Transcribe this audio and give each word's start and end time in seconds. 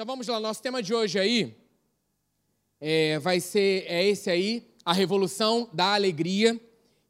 Então 0.00 0.06
vamos 0.06 0.26
lá, 0.28 0.40
nosso 0.40 0.62
tema 0.62 0.82
de 0.82 0.94
hoje 0.94 1.18
aí 1.18 1.54
é, 2.80 3.18
vai 3.18 3.38
ser 3.38 3.84
é 3.86 4.02
esse 4.08 4.30
aí, 4.30 4.66
a 4.82 4.94
revolução 4.94 5.68
da 5.74 5.92
alegria. 5.92 6.58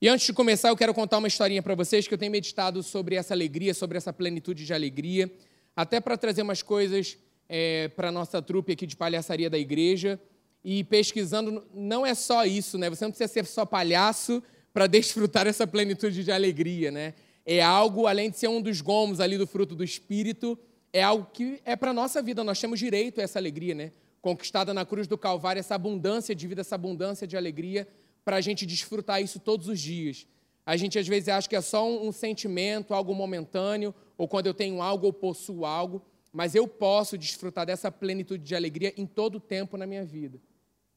E 0.02 0.08
antes 0.08 0.26
de 0.26 0.32
começar, 0.32 0.70
eu 0.70 0.76
quero 0.76 0.92
contar 0.92 1.18
uma 1.18 1.28
historinha 1.28 1.62
para 1.62 1.76
vocês 1.76 2.08
que 2.08 2.12
eu 2.12 2.18
tenho 2.18 2.32
meditado 2.32 2.82
sobre 2.82 3.14
essa 3.14 3.32
alegria, 3.32 3.74
sobre 3.74 3.96
essa 3.96 4.12
plenitude 4.12 4.66
de 4.66 4.74
alegria, 4.74 5.32
até 5.76 6.00
para 6.00 6.16
trazer 6.16 6.42
umas 6.42 6.62
coisas 6.62 7.16
é, 7.48 7.86
para 7.94 8.08
a 8.08 8.10
nossa 8.10 8.42
trupe 8.42 8.72
aqui 8.72 8.88
de 8.88 8.96
palhaçaria 8.96 9.48
da 9.48 9.56
igreja. 9.56 10.18
E 10.64 10.82
pesquisando, 10.82 11.64
não 11.72 12.04
é 12.04 12.12
só 12.12 12.44
isso, 12.44 12.76
né? 12.76 12.90
Você 12.90 13.04
não 13.04 13.12
precisa 13.12 13.32
ser 13.32 13.46
só 13.46 13.64
palhaço 13.64 14.42
para 14.72 14.88
desfrutar 14.90 15.46
essa 15.46 15.64
plenitude 15.64 16.24
de 16.24 16.32
alegria, 16.32 16.90
né? 16.90 17.14
É 17.46 17.62
algo, 17.62 18.08
além 18.08 18.30
de 18.30 18.36
ser 18.36 18.48
um 18.48 18.60
dos 18.60 18.80
gomos 18.80 19.20
ali 19.20 19.38
do 19.38 19.46
fruto 19.46 19.76
do 19.76 19.84
Espírito, 19.84 20.58
é 20.92 21.02
algo 21.02 21.26
que 21.32 21.60
é 21.64 21.76
para 21.76 21.90
a 21.90 21.94
nossa 21.94 22.22
vida, 22.22 22.42
nós 22.42 22.60
temos 22.60 22.78
direito 22.78 23.20
a 23.20 23.24
essa 23.24 23.38
alegria, 23.38 23.74
né? 23.74 23.92
Conquistada 24.20 24.74
na 24.74 24.84
cruz 24.84 25.06
do 25.06 25.16
Calvário, 25.16 25.60
essa 25.60 25.74
abundância 25.74 26.34
de 26.34 26.46
vida, 26.46 26.60
essa 26.60 26.74
abundância 26.74 27.26
de 27.26 27.36
alegria, 27.36 27.88
para 28.24 28.36
a 28.36 28.40
gente 28.40 28.66
desfrutar 28.66 29.22
isso 29.22 29.38
todos 29.38 29.68
os 29.68 29.80
dias. 29.80 30.26
A 30.66 30.76
gente 30.76 30.98
às 30.98 31.08
vezes 31.08 31.28
acha 31.28 31.48
que 31.48 31.56
é 31.56 31.60
só 31.60 31.88
um, 31.88 32.08
um 32.08 32.12
sentimento, 32.12 32.92
algo 32.92 33.14
momentâneo, 33.14 33.94
ou 34.18 34.28
quando 34.28 34.46
eu 34.46 34.54
tenho 34.54 34.82
algo 34.82 35.06
ou 35.06 35.12
possuo 35.12 35.64
algo, 35.64 36.02
mas 36.32 36.54
eu 36.54 36.68
posso 36.68 37.16
desfrutar 37.16 37.66
dessa 37.66 37.90
plenitude 37.90 38.44
de 38.44 38.54
alegria 38.54 38.92
em 38.96 39.06
todo 39.06 39.36
o 39.36 39.40
tempo 39.40 39.76
na 39.76 39.86
minha 39.86 40.04
vida. 40.04 40.38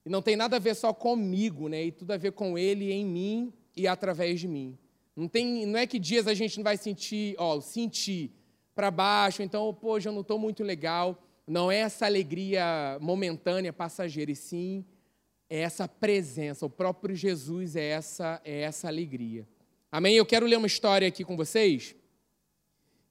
E 0.05 0.09
não 0.09 0.21
tem 0.21 0.35
nada 0.35 0.57
a 0.57 0.59
ver 0.59 0.75
só 0.75 0.93
comigo, 0.93 1.69
né? 1.69 1.85
E 1.85 1.91
tudo 1.91 2.11
a 2.11 2.17
ver 2.17 2.33
com 2.33 2.57
Ele 2.57 2.91
em 2.91 3.05
mim 3.05 3.53
e 3.75 3.87
através 3.87 4.39
de 4.39 4.47
mim. 4.47 4.77
Não, 5.15 5.27
tem, 5.27 5.65
não 5.65 5.79
é 5.79 5.87
que 5.87 5.97
dias 5.97 6.27
a 6.27 6.33
gente 6.33 6.57
não 6.57 6.63
vai 6.63 6.75
sentir, 6.75 7.35
ó, 7.37 7.61
sentir 7.61 8.31
para 8.75 8.89
baixo, 8.91 9.41
então, 9.41 9.73
pô, 9.73 9.99
já 9.99 10.11
não 10.11 10.21
estou 10.21 10.39
muito 10.39 10.63
legal. 10.63 11.21
Não 11.45 11.71
é 11.71 11.79
essa 11.79 12.05
alegria 12.05 12.97
momentânea, 13.01 13.73
passageira, 13.73 14.31
e 14.31 14.35
sim 14.35 14.85
é 15.49 15.59
essa 15.59 15.87
presença. 15.87 16.65
O 16.65 16.69
próprio 16.69 17.15
Jesus 17.15 17.75
é 17.75 17.89
essa, 17.89 18.41
é 18.43 18.61
essa 18.61 18.87
alegria. 18.87 19.47
Amém? 19.91 20.15
Eu 20.15 20.25
quero 20.25 20.47
ler 20.47 20.57
uma 20.57 20.67
história 20.67 21.07
aqui 21.07 21.23
com 21.23 21.37
vocês, 21.37 21.95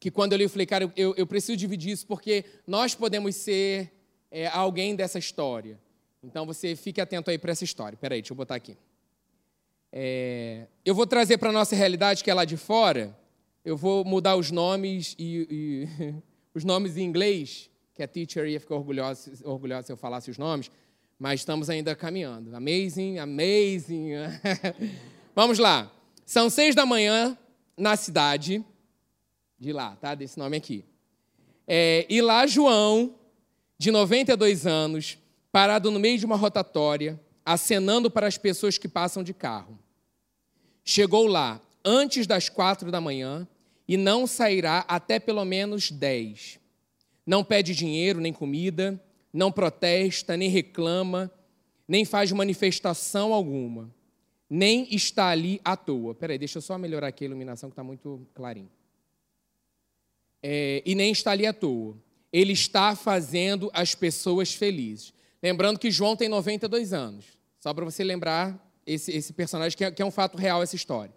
que 0.01 0.11
quando 0.11 0.33
eu 0.33 0.39
li, 0.39 0.45
eu 0.45 0.51
falei, 0.51 0.67
cara, 0.67 0.93
eu, 0.97 1.15
eu 1.17 1.27
preciso 1.27 1.57
dividir 1.57 1.93
isso, 1.93 2.05
porque 2.07 2.45
nós 2.67 2.95
podemos 2.95 3.37
ser 3.37 3.93
é, 4.31 4.49
alguém 4.49 4.97
dessa 4.97 5.19
história. 5.19 5.79
Então 6.23 6.45
você 6.45 6.75
fique 6.75 7.01
atento 7.01 7.31
aí 7.31 7.39
para 7.39 7.53
essa 7.53 7.63
história. 7.63 7.97
Peraí, 7.97 8.21
deixa 8.21 8.33
eu 8.33 8.37
botar 8.37 8.57
aqui. 8.57 8.77
É, 9.93 10.67
eu 10.85 10.95
vou 10.95 11.07
trazer 11.07 11.39
para 11.39 11.51
a 11.51 11.53
nossa 11.53 11.77
realidade, 11.77 12.25
que 12.25 12.31
é 12.31 12.35
lá 12.35 12.45
de 12.45 12.57
fora, 12.57 13.17
eu 13.65 13.77
vou 13.77 14.05
mudar 14.05 14.37
os 14.37 14.51
nomes 14.51 15.15
e, 15.19 15.47
e 15.51 16.15
os 16.55 16.65
nomes 16.65 16.97
em 16.97 17.05
inglês, 17.05 17.71
que 17.95 18.03
a 18.03 18.09
teacher 18.09 18.47
ia 18.47 18.59
ficar 18.59 18.75
orgulhosa, 18.75 19.33
orgulhosa 19.45 19.87
se 19.87 19.93
eu 19.93 19.97
falasse 19.97 20.31
os 20.31 20.39
nomes, 20.39 20.71
mas 21.19 21.41
estamos 21.41 21.71
ainda 21.71 21.95
caminhando. 21.95 22.55
Amazing, 22.55 23.19
amazing. 23.19 24.11
Vamos 25.35 25.59
lá. 25.59 25.91
São 26.27 26.51
seis 26.51 26.75
da 26.75 26.85
manhã 26.85 27.39
na 27.77 27.97
cidade 27.97 28.65
de 29.59 29.73
lá, 29.73 29.97
tá? 29.97 30.15
Desse 30.15 30.39
nome 30.39 30.57
aqui. 30.57 30.85
É, 31.67 32.05
e 32.09 32.21
lá 32.21 32.47
João, 32.47 33.15
de 33.79 33.93
92 33.93 34.67
anos, 34.67 35.17
parado 35.53 35.91
no 35.91 36.01
meio 36.01 36.19
de 36.19 36.27
uma 36.27 36.37
rotatória, 36.37 37.21
acenando 37.45 38.11
para 38.11 38.27
as 38.27 38.37
pessoas 38.37 38.77
que 38.77 38.89
passam 38.89 39.23
de 39.23 39.33
carro. 39.33 39.79
Chegou 40.85 41.27
lá 41.27 41.61
antes 41.85 42.27
das 42.27 42.49
quatro 42.49 42.91
da 42.91 43.01
manhã 43.01 43.47
e 43.93 43.97
não 43.99 44.27
sairá 44.27 44.87
até 44.89 45.21
pelo 45.21 45.45
menos 45.45 45.91
dez. 45.91 46.59
Não 47.27 47.45
pede 47.45 47.75
dinheiro 47.75 48.23
nem 48.23 48.33
comida, 48.33 48.99
não 49.31 49.53
protesta, 49.53 50.35
nem 50.35 50.49
reclama, 50.49 51.31
nem 51.87 52.03
faz 52.03 52.33
manifestação 52.33 53.35
alguma, 53.35 53.95
nem 54.49 54.89
está 54.95 55.29
ali 55.29 55.61
à 55.63 55.77
toa. 55.77 56.15
Peraí, 56.15 56.39
deixa 56.39 56.57
eu 56.57 56.63
só 56.63 56.79
melhorar 56.79 57.09
aqui 57.09 57.25
a 57.25 57.27
iluminação 57.27 57.69
que 57.69 57.75
está 57.75 57.85
muito 57.85 58.27
clarinho. 58.33 58.71
É, 60.43 60.83
e 60.87 60.95
nem 60.95 61.13
está 61.13 61.33
ali 61.33 61.47
à 61.47 61.53
toa. 61.53 61.95
Ele 62.33 62.55
está 62.55 62.97
fazendo 62.97 63.71
as 63.75 63.95
pessoas 63.95 64.55
felizes. 64.55 65.13
Lembrando 65.43 65.79
que 65.79 65.91
João 65.91 66.17
tem 66.17 66.31
92 66.31 66.95
anos. 66.95 67.27
Só 67.61 67.75
para 67.75 67.85
você 67.85 68.03
lembrar 68.03 68.59
esse, 68.87 69.13
esse 69.13 69.35
personagem, 69.35 69.77
que 69.77 69.85
é, 69.85 69.91
que 69.91 70.01
é 70.01 70.05
um 70.07 70.11
fato 70.11 70.39
real 70.39 70.63
essa 70.63 70.77
história. 70.77 71.13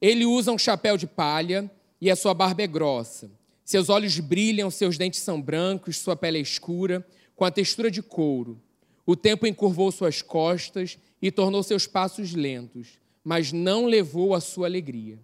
Ele 0.00 0.26
usa 0.26 0.50
um 0.50 0.58
chapéu 0.58 0.96
de 0.96 1.06
palha 1.06 1.70
e 2.02 2.10
a 2.10 2.16
sua 2.16 2.34
barba 2.34 2.62
é 2.62 2.66
grossa. 2.66 3.30
Seus 3.64 3.88
olhos 3.88 4.18
brilham, 4.18 4.68
seus 4.72 4.98
dentes 4.98 5.20
são 5.20 5.40
brancos, 5.40 5.98
sua 5.98 6.16
pele 6.16 6.38
é 6.38 6.40
escura, 6.40 7.06
com 7.36 7.44
a 7.44 7.50
textura 7.50 7.92
de 7.92 8.02
couro. 8.02 8.60
O 9.06 9.14
tempo 9.14 9.46
encurvou 9.46 9.92
suas 9.92 10.20
costas 10.20 10.98
e 11.22 11.30
tornou 11.30 11.62
seus 11.62 11.86
passos 11.86 12.34
lentos, 12.34 12.98
mas 13.22 13.52
não 13.52 13.86
levou 13.86 14.34
a 14.34 14.40
sua 14.40 14.66
alegria. 14.66 15.16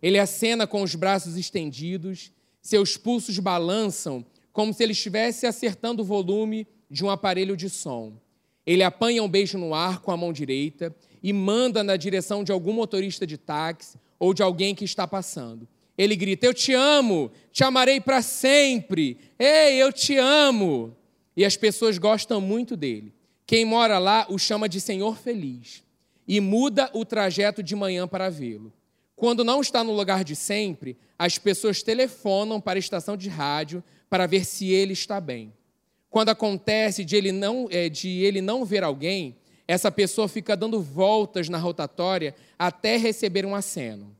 Ele 0.00 0.20
acena 0.20 0.68
com 0.68 0.82
os 0.82 0.94
braços 0.94 1.36
estendidos, 1.36 2.30
seus 2.62 2.96
pulsos 2.96 3.36
balançam 3.40 4.24
como 4.52 4.72
se 4.72 4.84
ele 4.84 4.92
estivesse 4.92 5.48
acertando 5.48 6.02
o 6.02 6.06
volume 6.06 6.64
de 6.88 7.04
um 7.04 7.10
aparelho 7.10 7.56
de 7.56 7.68
som. 7.68 8.12
Ele 8.64 8.84
apanha 8.84 9.20
um 9.20 9.28
beijo 9.28 9.58
no 9.58 9.74
ar 9.74 9.98
com 10.00 10.12
a 10.12 10.16
mão 10.16 10.32
direita 10.32 10.94
e 11.20 11.32
manda 11.32 11.82
na 11.82 11.96
direção 11.96 12.44
de 12.44 12.52
algum 12.52 12.72
motorista 12.72 13.26
de 13.26 13.36
táxi 13.36 13.98
ou 14.16 14.32
de 14.32 14.44
alguém 14.44 14.76
que 14.76 14.84
está 14.84 15.08
passando. 15.08 15.66
Ele 16.00 16.16
grita: 16.16 16.46
Eu 16.46 16.54
te 16.54 16.72
amo, 16.72 17.30
te 17.52 17.62
amarei 17.62 18.00
para 18.00 18.22
sempre. 18.22 19.18
Ei, 19.38 19.74
eu 19.74 19.92
te 19.92 20.16
amo. 20.16 20.96
E 21.36 21.44
as 21.44 21.58
pessoas 21.58 21.98
gostam 21.98 22.40
muito 22.40 22.74
dele. 22.74 23.12
Quem 23.46 23.66
mora 23.66 23.98
lá 23.98 24.24
o 24.30 24.38
chama 24.38 24.66
de 24.66 24.80
Senhor 24.80 25.18
Feliz 25.18 25.82
e 26.26 26.40
muda 26.40 26.90
o 26.94 27.04
trajeto 27.04 27.62
de 27.62 27.76
manhã 27.76 28.08
para 28.08 28.30
vê-lo. 28.30 28.72
Quando 29.14 29.44
não 29.44 29.60
está 29.60 29.84
no 29.84 29.92
lugar 29.92 30.24
de 30.24 30.34
sempre, 30.34 30.96
as 31.18 31.36
pessoas 31.36 31.82
telefonam 31.82 32.58
para 32.62 32.78
a 32.78 32.80
estação 32.80 33.14
de 33.14 33.28
rádio 33.28 33.84
para 34.08 34.26
ver 34.26 34.46
se 34.46 34.70
ele 34.70 34.94
está 34.94 35.20
bem. 35.20 35.52
Quando 36.08 36.30
acontece 36.30 37.04
de 37.04 37.14
ele 37.14 37.30
não, 37.30 37.68
é, 37.70 37.90
de 37.90 38.08
ele 38.08 38.40
não 38.40 38.64
ver 38.64 38.82
alguém, 38.82 39.36
essa 39.68 39.92
pessoa 39.92 40.28
fica 40.28 40.56
dando 40.56 40.80
voltas 40.80 41.50
na 41.50 41.58
rotatória 41.58 42.34
até 42.58 42.96
receber 42.96 43.44
um 43.44 43.54
aceno. 43.54 44.16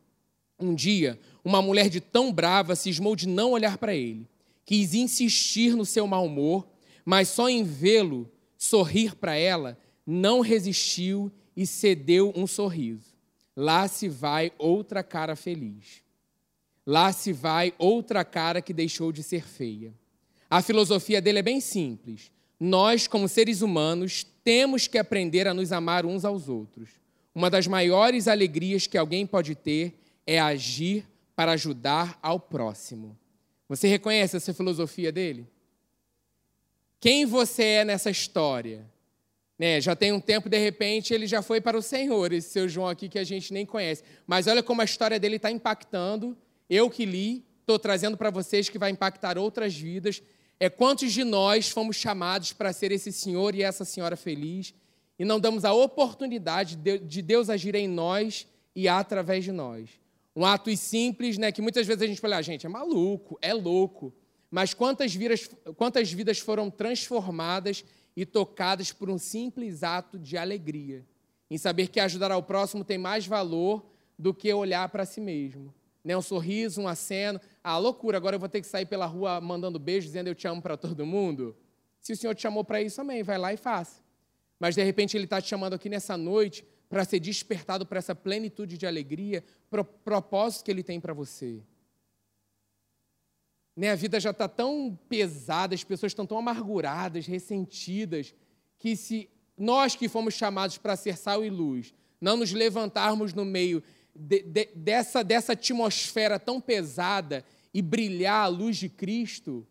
Um 0.60 0.74
dia, 0.74 1.18
uma 1.44 1.62
mulher 1.62 1.88
de 1.88 2.00
tão 2.00 2.32
brava 2.32 2.76
cismou 2.76 3.16
de 3.16 3.26
não 3.26 3.52
olhar 3.52 3.78
para 3.78 3.94
ele. 3.94 4.26
Quis 4.64 4.94
insistir 4.94 5.74
no 5.74 5.84
seu 5.84 6.06
mau 6.06 6.26
humor, 6.26 6.66
mas 7.04 7.28
só 7.28 7.48
em 7.48 7.64
vê-lo 7.64 8.30
sorrir 8.56 9.14
para 9.14 9.34
ela, 9.34 9.78
não 10.06 10.40
resistiu 10.40 11.32
e 11.56 11.66
cedeu 11.66 12.32
um 12.36 12.46
sorriso. 12.46 13.16
Lá 13.56 13.88
se 13.88 14.08
vai 14.08 14.52
outra 14.58 15.02
cara 15.02 15.34
feliz. 15.34 16.02
Lá 16.86 17.12
se 17.12 17.32
vai 17.32 17.72
outra 17.78 18.24
cara 18.24 18.60
que 18.60 18.72
deixou 18.72 19.12
de 19.12 19.22
ser 19.22 19.46
feia. 19.46 19.92
A 20.48 20.62
filosofia 20.62 21.20
dele 21.20 21.38
é 21.38 21.42
bem 21.42 21.60
simples. 21.60 22.30
Nós, 22.58 23.06
como 23.06 23.28
seres 23.28 23.62
humanos, 23.62 24.26
temos 24.44 24.86
que 24.86 24.98
aprender 24.98 25.46
a 25.46 25.54
nos 25.54 25.72
amar 25.72 26.04
uns 26.04 26.24
aos 26.24 26.48
outros. 26.48 26.90
Uma 27.34 27.48
das 27.48 27.66
maiores 27.66 28.26
alegrias 28.26 28.86
que 28.86 28.98
alguém 28.98 29.26
pode 29.26 29.54
ter 29.54 29.94
é 30.26 30.38
agir 30.38 31.06
para 31.40 31.52
ajudar 31.52 32.18
ao 32.20 32.38
próximo. 32.38 33.18
Você 33.66 33.88
reconhece 33.88 34.36
essa 34.36 34.52
filosofia 34.52 35.10
dele? 35.10 35.48
Quem 37.00 37.24
você 37.24 37.62
é 37.62 37.84
nessa 37.86 38.10
história? 38.10 38.86
Né, 39.58 39.80
já 39.80 39.96
tem 39.96 40.12
um 40.12 40.20
tempo, 40.20 40.50
de 40.50 40.58
repente, 40.58 41.14
ele 41.14 41.26
já 41.26 41.40
foi 41.40 41.58
para 41.58 41.78
o 41.78 41.80
Senhor, 41.80 42.30
esse 42.30 42.50
seu 42.50 42.68
João 42.68 42.88
aqui 42.88 43.08
que 43.08 43.18
a 43.18 43.24
gente 43.24 43.54
nem 43.54 43.64
conhece. 43.64 44.04
Mas 44.26 44.48
olha 44.48 44.62
como 44.62 44.82
a 44.82 44.84
história 44.84 45.18
dele 45.18 45.36
está 45.36 45.50
impactando. 45.50 46.36
Eu 46.68 46.90
que 46.90 47.06
li, 47.06 47.42
estou 47.60 47.78
trazendo 47.78 48.18
para 48.18 48.28
vocês 48.28 48.68
que 48.68 48.78
vai 48.78 48.90
impactar 48.90 49.38
outras 49.38 49.74
vidas 49.74 50.22
é 50.60 50.68
quantos 50.68 51.10
de 51.10 51.24
nós 51.24 51.70
fomos 51.70 51.96
chamados 51.96 52.52
para 52.52 52.70
ser 52.70 52.92
esse 52.92 53.10
senhor 53.10 53.54
e 53.54 53.62
essa 53.62 53.86
senhora 53.86 54.14
feliz 54.14 54.74
e 55.18 55.24
não 55.24 55.40
damos 55.40 55.64
a 55.64 55.72
oportunidade 55.72 56.76
de 56.76 57.22
Deus 57.22 57.48
agir 57.48 57.74
em 57.74 57.88
nós 57.88 58.46
e 58.76 58.86
através 58.86 59.42
de 59.42 59.52
nós. 59.52 60.00
Um 60.34 60.44
ato 60.44 60.74
simples, 60.76 61.36
né, 61.38 61.50
que 61.50 61.60
muitas 61.60 61.86
vezes 61.86 62.02
a 62.02 62.06
gente 62.06 62.20
fala, 62.20 62.36
ah, 62.36 62.42
gente, 62.42 62.66
é 62.66 62.68
maluco, 62.68 63.38
é 63.42 63.52
louco. 63.52 64.14
Mas 64.50 64.74
quantas 64.74 65.14
vidas, 65.14 65.50
quantas 65.76 66.12
vidas 66.12 66.38
foram 66.38 66.70
transformadas 66.70 67.84
e 68.16 68.24
tocadas 68.24 68.92
por 68.92 69.10
um 69.10 69.18
simples 69.18 69.82
ato 69.82 70.18
de 70.18 70.36
alegria, 70.36 71.04
em 71.50 71.58
saber 71.58 71.88
que 71.88 72.00
ajudar 72.00 72.30
ao 72.30 72.42
próximo 72.42 72.84
tem 72.84 72.98
mais 72.98 73.26
valor 73.26 73.84
do 74.18 74.34
que 74.34 74.52
olhar 74.52 74.88
para 74.88 75.04
si 75.04 75.20
mesmo 75.20 75.74
né? 76.04 76.16
um 76.16 76.22
sorriso, 76.22 76.80
um 76.80 76.88
aceno. 76.88 77.40
Ah, 77.62 77.78
loucura, 77.78 78.16
agora 78.16 78.36
eu 78.36 78.40
vou 78.40 78.48
ter 78.48 78.60
que 78.60 78.66
sair 78.66 78.86
pela 78.86 79.06
rua 79.06 79.40
mandando 79.40 79.78
beijo, 79.78 80.06
dizendo 80.06 80.28
eu 80.28 80.34
te 80.34 80.46
amo 80.48 80.60
para 80.60 80.76
todo 80.76 81.06
mundo. 81.06 81.56
Se 82.00 82.12
o 82.12 82.16
Senhor 82.16 82.34
te 82.34 82.42
chamou 82.42 82.64
para 82.64 82.82
isso, 82.82 83.00
amém, 83.00 83.22
vai 83.22 83.38
lá 83.38 83.52
e 83.52 83.56
faça. 83.56 84.02
Mas 84.58 84.74
de 84.74 84.82
repente 84.82 85.16
Ele 85.16 85.24
está 85.24 85.40
te 85.40 85.48
chamando 85.48 85.74
aqui 85.74 85.88
nessa 85.88 86.16
noite 86.16 86.64
para 86.90 87.04
ser 87.04 87.20
despertado 87.20 87.86
para 87.86 88.00
essa 88.00 88.16
plenitude 88.16 88.76
de 88.76 88.84
alegria, 88.84 89.44
para 89.70 89.80
o 89.80 89.84
propósito 89.84 90.64
que 90.64 90.72
Ele 90.72 90.82
tem 90.82 91.00
para 91.00 91.14
você. 91.14 91.62
Né? 93.76 93.92
A 93.92 93.94
vida 93.94 94.18
já 94.18 94.30
está 94.30 94.48
tão 94.48 94.98
pesada, 95.08 95.72
as 95.72 95.84
pessoas 95.84 96.10
estão 96.10 96.26
tão 96.26 96.36
amarguradas, 96.36 97.26
ressentidas, 97.26 98.34
que 98.76 98.96
se 98.96 99.30
nós 99.56 99.94
que 99.94 100.08
fomos 100.08 100.34
chamados 100.34 100.78
para 100.78 100.96
ser 100.96 101.16
sal 101.16 101.44
e 101.44 101.48
luz, 101.48 101.94
não 102.20 102.36
nos 102.36 102.50
levantarmos 102.50 103.32
no 103.32 103.44
meio 103.44 103.80
de, 104.12 104.42
de, 104.42 104.68
dessa, 104.74 105.22
dessa 105.22 105.52
atmosfera 105.52 106.40
tão 106.40 106.60
pesada 106.60 107.44
e 107.72 107.80
brilhar 107.80 108.46
a 108.46 108.48
luz 108.48 108.76
de 108.76 108.88
Cristo, 108.88 109.64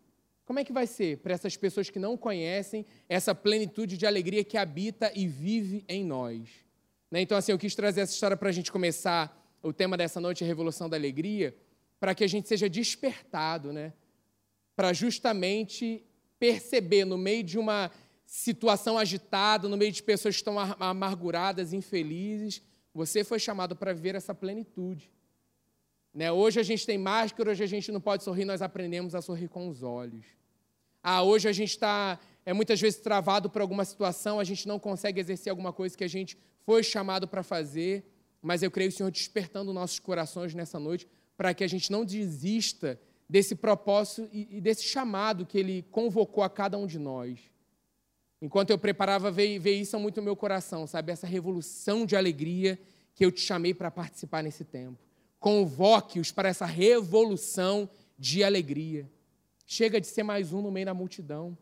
como 0.46 0.58
é 0.58 0.64
que 0.64 0.72
vai 0.72 0.86
ser 0.86 1.18
para 1.18 1.34
essas 1.34 1.54
pessoas 1.54 1.90
que 1.90 1.98
não 1.98 2.16
conhecem 2.16 2.86
essa 3.10 3.34
plenitude 3.34 3.98
de 3.98 4.06
alegria 4.06 4.42
que 4.42 4.56
habita 4.56 5.12
e 5.14 5.26
vive 5.26 5.84
em 5.86 6.02
nós? 6.02 6.69
Né? 7.10 7.20
Então, 7.20 7.36
assim, 7.36 7.52
eu 7.52 7.58
quis 7.58 7.74
trazer 7.74 8.02
essa 8.02 8.12
história 8.12 8.36
para 8.36 8.48
a 8.48 8.52
gente 8.52 8.70
começar 8.70 9.36
o 9.62 9.72
tema 9.72 9.96
dessa 9.96 10.20
noite, 10.20 10.44
a 10.44 10.46
Revolução 10.46 10.88
da 10.88 10.96
Alegria, 10.96 11.56
para 11.98 12.14
que 12.14 12.24
a 12.24 12.28
gente 12.28 12.48
seja 12.48 12.68
despertado, 12.68 13.72
né? 13.72 13.92
para 14.74 14.92
justamente 14.92 16.02
perceber 16.38 17.04
no 17.04 17.18
meio 17.18 17.42
de 17.44 17.58
uma 17.58 17.90
situação 18.24 18.96
agitada, 18.96 19.68
no 19.68 19.76
meio 19.76 19.92
de 19.92 20.02
pessoas 20.02 20.36
que 20.36 20.40
estão 20.40 20.58
amarguradas, 20.58 21.72
infelizes, 21.72 22.62
você 22.94 23.22
foi 23.22 23.38
chamado 23.38 23.76
para 23.76 23.92
viver 23.92 24.14
essa 24.14 24.34
plenitude. 24.34 25.10
Né? 26.14 26.32
Hoje 26.32 26.58
a 26.58 26.62
gente 26.62 26.86
tem 26.86 26.96
máscara, 26.96 27.50
hoje 27.50 27.62
a 27.62 27.66
gente 27.66 27.92
não 27.92 28.00
pode 28.00 28.24
sorrir, 28.24 28.44
nós 28.44 28.62
aprendemos 28.62 29.14
a 29.14 29.20
sorrir 29.20 29.48
com 29.48 29.68
os 29.68 29.82
olhos. 29.82 30.24
Ah, 31.02 31.22
hoje 31.22 31.48
a 31.48 31.52
gente 31.52 31.70
está 31.70 32.18
é 32.44 32.52
muitas 32.52 32.80
vezes 32.80 33.00
travado 33.00 33.50
por 33.50 33.60
alguma 33.60 33.84
situação, 33.84 34.40
a 34.40 34.44
gente 34.44 34.66
não 34.66 34.78
consegue 34.78 35.20
exercer 35.20 35.50
alguma 35.50 35.72
coisa 35.72 35.96
que 35.96 36.04
a 36.04 36.08
gente 36.08 36.38
foi 36.64 36.82
chamado 36.82 37.28
para 37.28 37.42
fazer, 37.42 38.04
mas 38.42 38.62
eu 38.62 38.70
creio 38.70 38.88
o 38.88 38.92
Senhor 38.92 39.10
despertando 39.10 39.72
nossos 39.72 39.98
corações 39.98 40.54
nessa 40.54 40.78
noite 40.78 41.06
para 41.36 41.54
que 41.54 41.64
a 41.64 41.68
gente 41.68 41.90
não 41.90 42.04
desista 42.04 43.00
desse 43.28 43.54
propósito 43.54 44.28
e 44.32 44.60
desse 44.60 44.84
chamado 44.84 45.46
que 45.46 45.58
Ele 45.58 45.82
convocou 45.90 46.42
a 46.42 46.50
cada 46.50 46.76
um 46.76 46.86
de 46.86 46.98
nós. 46.98 47.38
Enquanto 48.42 48.70
eu 48.70 48.78
preparava, 48.78 49.30
veio, 49.30 49.60
veio 49.60 49.82
isso 49.82 49.98
muito 49.98 50.16
no 50.16 50.24
meu 50.24 50.34
coração, 50.34 50.86
sabe? 50.86 51.12
Essa 51.12 51.26
revolução 51.26 52.06
de 52.06 52.16
alegria 52.16 52.78
que 53.14 53.24
eu 53.24 53.30
te 53.30 53.40
chamei 53.40 53.74
para 53.74 53.90
participar 53.90 54.42
nesse 54.42 54.64
tempo. 54.64 54.98
Convoque-os 55.38 56.32
para 56.32 56.48
essa 56.48 56.66
revolução 56.66 57.88
de 58.18 58.42
alegria. 58.42 59.10
Chega 59.66 60.00
de 60.00 60.06
ser 60.06 60.22
mais 60.22 60.52
um 60.52 60.62
no 60.62 60.70
meio 60.70 60.86
da 60.86 60.94
multidão. 60.94 61.56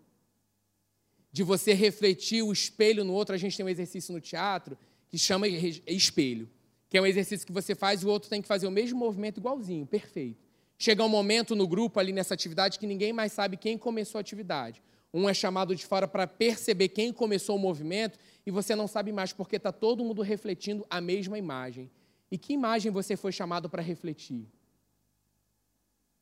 De 1.31 1.43
você 1.43 1.73
refletir 1.73 2.43
o 2.43 2.53
espelho 2.53 3.05
no 3.05 3.13
outro. 3.13 3.35
A 3.35 3.39
gente 3.39 3.57
tem 3.57 3.65
um 3.65 3.69
exercício 3.69 4.13
no 4.13 4.21
teatro 4.21 4.77
que 5.09 5.19
chama 5.19 5.47
espelho, 5.49 6.49
que 6.89 6.99
é 6.99 7.03
um 7.03 7.07
exercício 7.07 7.47
que 7.47 7.53
você 7.53 7.75
faz 7.75 8.03
e 8.03 8.07
o 8.07 8.09
outro 8.09 8.29
tem 8.29 8.43
que 8.43 8.49
fazer 8.49 8.67
o 8.67 8.71
mesmo 8.71 8.99
movimento 8.99 9.39
igualzinho, 9.39 9.87
perfeito. 9.87 10.47
Chega 10.79 11.05
um 11.05 11.09
momento 11.09 11.57
no 11.57 11.67
grupo 11.67 11.99
ali 11.99 12.13
nessa 12.13 12.35
atividade 12.35 12.79
que 12.79 12.87
ninguém 12.87 13.13
mais 13.13 13.33
sabe 13.33 13.57
quem 13.57 13.77
começou 13.77 14.19
a 14.19 14.21
atividade. 14.21 14.83
Um 15.13 15.29
é 15.29 15.35
chamado 15.35 15.75
de 15.75 15.85
fora 15.85 16.07
para 16.07 16.27
perceber 16.27 16.91
quem 16.91 17.13
começou 17.13 17.57
o 17.57 17.59
movimento 17.59 18.19
e 18.47 18.51
você 18.51 18.75
não 18.75 18.87
sabe 18.87 19.11
mais 19.11 19.33
porque 19.33 19.57
está 19.57 19.73
todo 19.73 20.05
mundo 20.05 20.23
refletindo 20.23 20.87
a 20.89 21.01
mesma 21.01 21.39
imagem. 21.39 21.91
E 22.31 22.37
que 22.37 22.53
imagem 22.53 22.93
você 22.93 23.17
foi 23.17 23.33
chamado 23.33 23.71
para 23.71 23.83
refletir? 23.83 24.47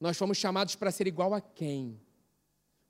Nós 0.00 0.17
fomos 0.17 0.38
chamados 0.38 0.76
para 0.76 0.91
ser 0.91 1.06
igual 1.06 1.35
a 1.35 1.41
quem? 1.41 2.00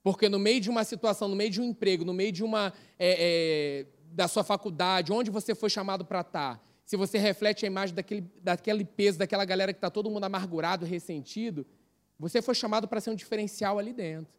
Porque 0.07 0.29
no 0.29 0.39
meio 0.39 0.61
de 0.61 0.71
uma 0.71 0.85
situação, 0.85 1.27
no 1.27 1.35
meio 1.35 1.51
de 1.51 1.61
um 1.61 1.65
emprego, 1.65 2.05
no 2.05 2.15
meio 2.15 2.31
de 2.31 2.45
uma 2.45 2.73
é, 2.97 3.17
é, 3.19 3.87
da 4.13 4.29
sua 4.29 4.45
faculdade, 4.45 5.13
onde 5.13 5.33
você 5.33 5.53
foi 5.53 5.69
chamado 5.69 6.05
para 6.05 6.21
estar, 6.21 6.59
tá, 6.59 6.63
se 6.85 6.97
você 6.97 7.19
reflete 7.19 7.65
a 7.65 7.67
imagem 7.67 7.93
daquele, 7.93 8.31
daquele 8.41 8.85
peso, 8.85 9.19
daquela 9.19 9.45
galera 9.45 9.73
que 9.73 9.79
está 9.79 9.91
todo 9.91 10.09
mundo 10.09 10.23
amargurado, 10.23 10.87
ressentido, 10.87 11.67
você 12.21 12.41
foi 12.41 12.55
chamado 12.55 12.87
para 12.87 13.01
ser 13.01 13.11
um 13.11 13.17
diferencial 13.17 13.81
ali 13.81 13.93
dentro. 13.93 14.33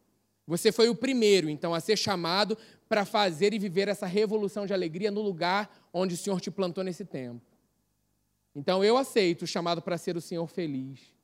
Você 0.46 0.72
foi 0.72 0.88
o 0.88 0.94
primeiro, 0.94 1.50
então, 1.50 1.74
a 1.74 1.80
ser 1.80 1.98
chamado 1.98 2.56
para 2.88 3.04
fazer 3.04 3.52
e 3.52 3.58
viver 3.58 3.88
essa 3.88 4.06
revolução 4.06 4.64
de 4.64 4.72
alegria 4.72 5.10
no 5.10 5.20
lugar 5.20 5.86
onde 5.92 6.14
o 6.14 6.16
Senhor 6.16 6.40
te 6.40 6.50
plantou 6.50 6.82
nesse 6.82 7.04
tempo. 7.04 7.42
Então, 8.54 8.82
eu 8.82 8.96
aceito 8.96 9.42
o 9.42 9.46
chamado 9.46 9.82
para 9.82 9.98
ser 9.98 10.16
o 10.16 10.20
Senhor 10.22 10.46
feliz. 10.46 11.14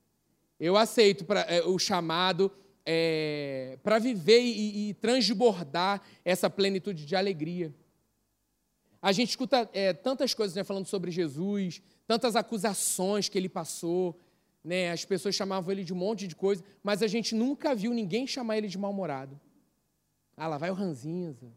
Eu 0.60 0.76
aceito 0.76 1.24
pra, 1.24 1.40
é, 1.48 1.62
o 1.62 1.78
chamado 1.78 2.52
é, 2.84 3.78
para 3.82 3.98
viver 3.98 4.40
e, 4.40 4.90
e 4.90 4.94
transbordar 4.94 6.02
essa 6.24 6.50
plenitude 6.50 7.06
de 7.06 7.16
alegria. 7.16 7.74
A 9.00 9.12
gente 9.12 9.30
escuta 9.30 9.68
é, 9.72 9.92
tantas 9.92 10.32
coisas 10.32 10.56
né, 10.56 10.64
falando 10.64 10.86
sobre 10.86 11.10
Jesus, 11.10 11.82
tantas 12.06 12.36
acusações 12.36 13.28
que 13.28 13.36
ele 13.36 13.48
passou, 13.48 14.18
né, 14.62 14.90
as 14.90 15.04
pessoas 15.04 15.34
chamavam 15.34 15.70
ele 15.70 15.84
de 15.84 15.92
um 15.92 15.96
monte 15.96 16.26
de 16.26 16.34
coisa, 16.34 16.64
mas 16.82 17.02
a 17.02 17.06
gente 17.06 17.34
nunca 17.34 17.74
viu 17.74 17.92
ninguém 17.92 18.26
chamar 18.26 18.56
ele 18.56 18.68
de 18.68 18.78
mal-humorado. 18.78 19.38
Ah, 20.36 20.48
lá 20.48 20.58
vai 20.58 20.70
o 20.70 20.74
ranzinza. 20.74 21.52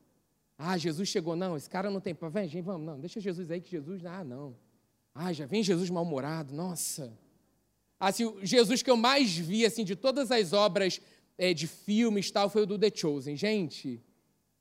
Ah, 0.58 0.78
Jesus 0.78 1.08
chegou. 1.08 1.36
Não, 1.36 1.56
esse 1.56 1.70
cara 1.70 1.90
não 1.90 2.02
tem. 2.02 2.16
Vem, 2.32 2.50
gente, 2.50 2.64
vamos, 2.64 2.86
não, 2.86 3.00
deixa 3.00 3.20
Jesus 3.20 3.50
aí 3.50 3.62
que 3.62 3.70
Jesus. 3.70 4.06
Ah, 4.06 4.24
não. 4.24 4.56
Ah, 5.14 5.32
já 5.32 5.46
vem 5.46 5.64
Jesus 5.64 5.90
mal-humorado. 5.90 6.54
Nossa. 6.54 7.18
Assim, 8.00 8.36
Jesus 8.44 8.84
que 8.84 8.90
eu 8.92 8.98
mais 8.98 9.36
vi, 9.36 9.66
assim, 9.66 9.84
de 9.84 9.96
todas 9.96 10.32
as 10.32 10.54
obras 10.54 11.02
é, 11.38 11.54
de 11.54 11.68
filmes 11.68 12.32
tal, 12.32 12.50
foi 12.50 12.64
o 12.64 12.66
do 12.66 12.78
The 12.78 12.92
Chosen. 12.94 13.36
Gente, 13.36 14.02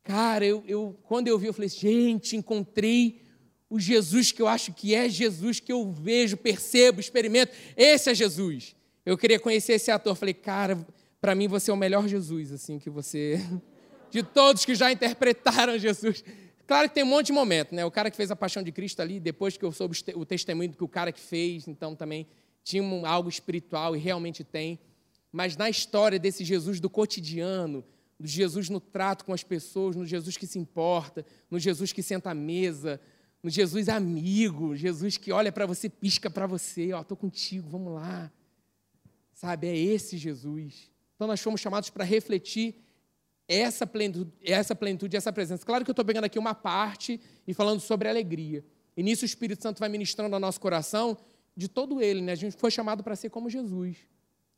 Cara, 0.06 0.46
eu, 0.46 0.62
eu, 0.69 0.96
quando 1.02 1.26
eu 1.26 1.37
vi, 1.37 1.49
eu 1.49 1.52
falei, 1.52 1.69
gente, 1.69 2.37
encontrei 2.37 3.23
o 3.69 3.81
Jesus 3.81 4.31
que 4.31 4.40
eu 4.40 4.46
acho 4.46 4.73
que 4.73 4.94
é 4.94 5.08
Jesus, 5.08 5.58
que 5.58 5.73
eu 5.73 5.90
vejo, 5.90 6.37
percebo, 6.37 7.00
experimento. 7.00 7.52
Esse 7.76 8.11
é 8.11 8.14
Jesus. 8.14 8.76
Eu 9.05 9.19
queria 9.19 9.40
conhecer 9.40 9.73
esse 9.73 9.90
ator. 9.90 10.14
Falei, 10.14 10.32
cara, 10.32 10.78
para 11.20 11.34
mim 11.34 11.49
você 11.49 11.73
é 11.73 11.75
o 11.75 11.76
melhor 11.76 12.06
Jesus, 12.06 12.52
assim, 12.52 12.78
que 12.78 12.88
você. 12.88 13.40
De 14.08 14.23
todos 14.23 14.64
que 14.64 14.76
já 14.76 14.93
interpretaram 14.93 15.76
Jesus. 15.76 16.25
Claro 16.69 16.88
que 16.88 16.94
tem 16.94 17.02
um 17.02 17.08
monte 17.08 17.26
de 17.26 17.32
momento, 17.32 17.75
né? 17.75 17.84
O 17.84 17.90
cara 17.90 18.08
que 18.08 18.17
fez 18.17 18.31
a 18.31 18.37
paixão 18.37 18.62
de 18.62 18.70
Cristo 18.70 19.02
ali, 19.02 19.19
depois 19.19 19.56
que 19.56 19.64
eu 19.64 19.73
soube 19.73 19.96
o 20.14 20.25
testemunho 20.25 20.73
que 20.73 20.84
o 20.84 20.88
cara 20.88 21.11
que 21.11 21.20
fez, 21.20 21.67
então 21.67 21.96
também 21.96 22.28
tinha 22.62 22.82
algo 23.08 23.28
espiritual 23.28 23.96
e 23.96 23.99
realmente 23.99 24.44
tem. 24.44 24.78
Mas 25.32 25.56
na 25.56 25.69
história 25.69 26.19
desse 26.19 26.44
Jesus 26.44 26.81
do 26.81 26.88
cotidiano, 26.88 27.84
no 28.19 28.26
Jesus 28.26 28.69
no 28.69 28.81
trato 28.81 29.25
com 29.25 29.32
as 29.32 29.43
pessoas, 29.43 29.94
no 29.96 30.06
Jesus 30.06 30.37
que 30.37 30.46
se 30.46 30.58
importa, 30.58 31.25
no 31.50 31.58
Jesus 31.58 31.93
que 31.93 32.02
senta 32.02 32.31
à 32.31 32.34
mesa, 32.34 33.00
no 33.43 33.50
Jesus 33.50 33.88
amigo, 33.88 34.75
Jesus 34.75 35.17
que 35.17 35.31
olha 35.31 35.52
para 35.52 35.67
você, 35.67 35.88
pisca 35.88 36.31
para 36.31 36.46
você, 36.46 36.93
ó, 36.93 37.02
estou 37.02 37.17
contigo, 37.17 37.69
vamos 37.69 37.93
lá. 37.93 38.32
Sabe, 39.34 39.67
é 39.67 39.76
esse 39.76 40.17
Jesus. 40.17 40.90
Então 41.14 41.26
nós 41.26 41.40
fomos 41.40 41.61
chamados 41.61 41.90
para 41.90 42.05
refletir 42.05 42.82
essa 43.46 43.87
plenitude, 43.87 44.32
essa 44.43 44.75
plenitude, 44.75 45.17
essa 45.17 45.32
presença. 45.32 45.64
Claro 45.64 45.84
que 45.84 45.90
eu 45.90 45.93
estou 45.93 46.05
pegando 46.05 46.25
aqui 46.25 46.38
uma 46.38 46.54
parte 46.54 47.21
e 47.47 47.54
falando 47.54 47.80
sobre 47.80 48.09
alegria. 48.09 48.64
E 48.97 49.02
nisso 49.02 49.25
o 49.25 49.26
Espírito 49.26 49.62
Santo 49.62 49.78
vai 49.78 49.88
ministrando 49.88 50.35
ao 50.35 50.40
nosso 50.40 50.61
coração 50.61 51.16
de 51.54 51.68
todo 51.68 52.00
ele, 52.00 52.21
né? 52.21 52.33
A 52.33 52.37
gente 52.37 52.56
foi 52.56 52.71
chamado 52.71 53.04
para 53.04 53.14
ser 53.14 53.30
como 53.30 53.49
Jesus. 53.49 53.99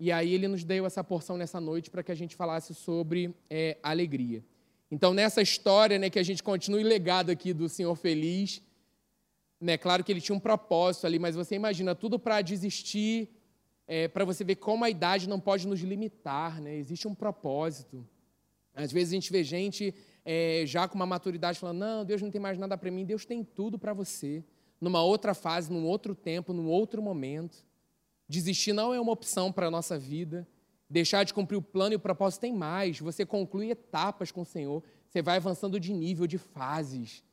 E 0.00 0.12
aí 0.12 0.32
ele 0.32 0.46
nos 0.46 0.62
deu 0.62 0.86
essa 0.86 1.02
porção 1.02 1.36
nessa 1.36 1.60
noite 1.60 1.90
para 1.90 2.02
que 2.02 2.12
a 2.12 2.14
gente 2.14 2.36
falasse 2.36 2.74
sobre 2.74 3.34
é, 3.50 3.78
alegria. 3.82 4.44
Então, 4.90 5.12
nessa 5.12 5.42
história, 5.42 5.98
né, 5.98 6.08
que 6.08 6.18
a 6.18 6.22
gente 6.22 6.42
continue 6.42 6.82
legado 6.82 7.30
aqui 7.30 7.52
do 7.52 7.68
Senhor 7.68 7.94
Feliz, 7.94 8.62
né, 9.60 9.76
claro 9.76 10.04
que 10.04 10.12
ele 10.12 10.20
tinha 10.20 10.36
um 10.36 10.40
propósito 10.40 11.06
ali, 11.06 11.18
mas 11.18 11.34
você 11.34 11.56
imagina 11.56 11.94
tudo 11.94 12.18
para 12.18 12.40
desistir, 12.40 13.28
é, 13.88 14.06
para 14.06 14.24
você 14.24 14.44
ver 14.44 14.56
como 14.56 14.84
a 14.84 14.90
idade 14.90 15.28
não 15.28 15.40
pode 15.40 15.66
nos 15.66 15.80
limitar, 15.80 16.60
né? 16.60 16.76
existe 16.76 17.08
um 17.08 17.14
propósito. 17.14 18.06
Às 18.74 18.92
vezes 18.92 19.12
a 19.12 19.16
gente 19.16 19.32
vê 19.32 19.42
gente 19.42 19.94
é, 20.24 20.62
já 20.66 20.86
com 20.86 20.94
uma 20.94 21.06
maturidade 21.06 21.58
falando: 21.58 21.78
não, 21.78 22.04
Deus 22.04 22.20
não 22.20 22.30
tem 22.30 22.40
mais 22.40 22.58
nada 22.58 22.76
para 22.76 22.90
mim, 22.90 23.04
Deus 23.04 23.24
tem 23.24 23.42
tudo 23.42 23.78
para 23.78 23.92
você, 23.94 24.44
numa 24.80 25.02
outra 25.02 25.34
fase, 25.34 25.72
num 25.72 25.86
outro 25.86 26.14
tempo, 26.14 26.52
num 26.52 26.68
outro 26.68 27.02
momento. 27.02 27.66
Desistir 28.28 28.72
não 28.72 28.92
é 28.92 29.00
uma 29.00 29.12
opção 29.12 29.50
para 29.50 29.66
a 29.66 29.70
nossa 29.70 29.98
vida. 29.98 30.46
Deixar 30.90 31.24
de 31.24 31.32
cumprir 31.32 31.56
o 31.56 31.62
plano 31.62 31.94
e 31.94 31.96
o 31.96 32.00
propósito 32.00 32.42
tem 32.42 32.52
mais. 32.52 32.98
Você 33.00 33.24
conclui 33.24 33.70
etapas 33.70 34.30
com 34.30 34.42
o 34.42 34.46
Senhor. 34.46 34.82
Você 35.08 35.22
vai 35.22 35.36
avançando 35.36 35.80
de 35.80 35.92
nível, 35.92 36.26
de 36.26 36.38
fases. 36.38 37.24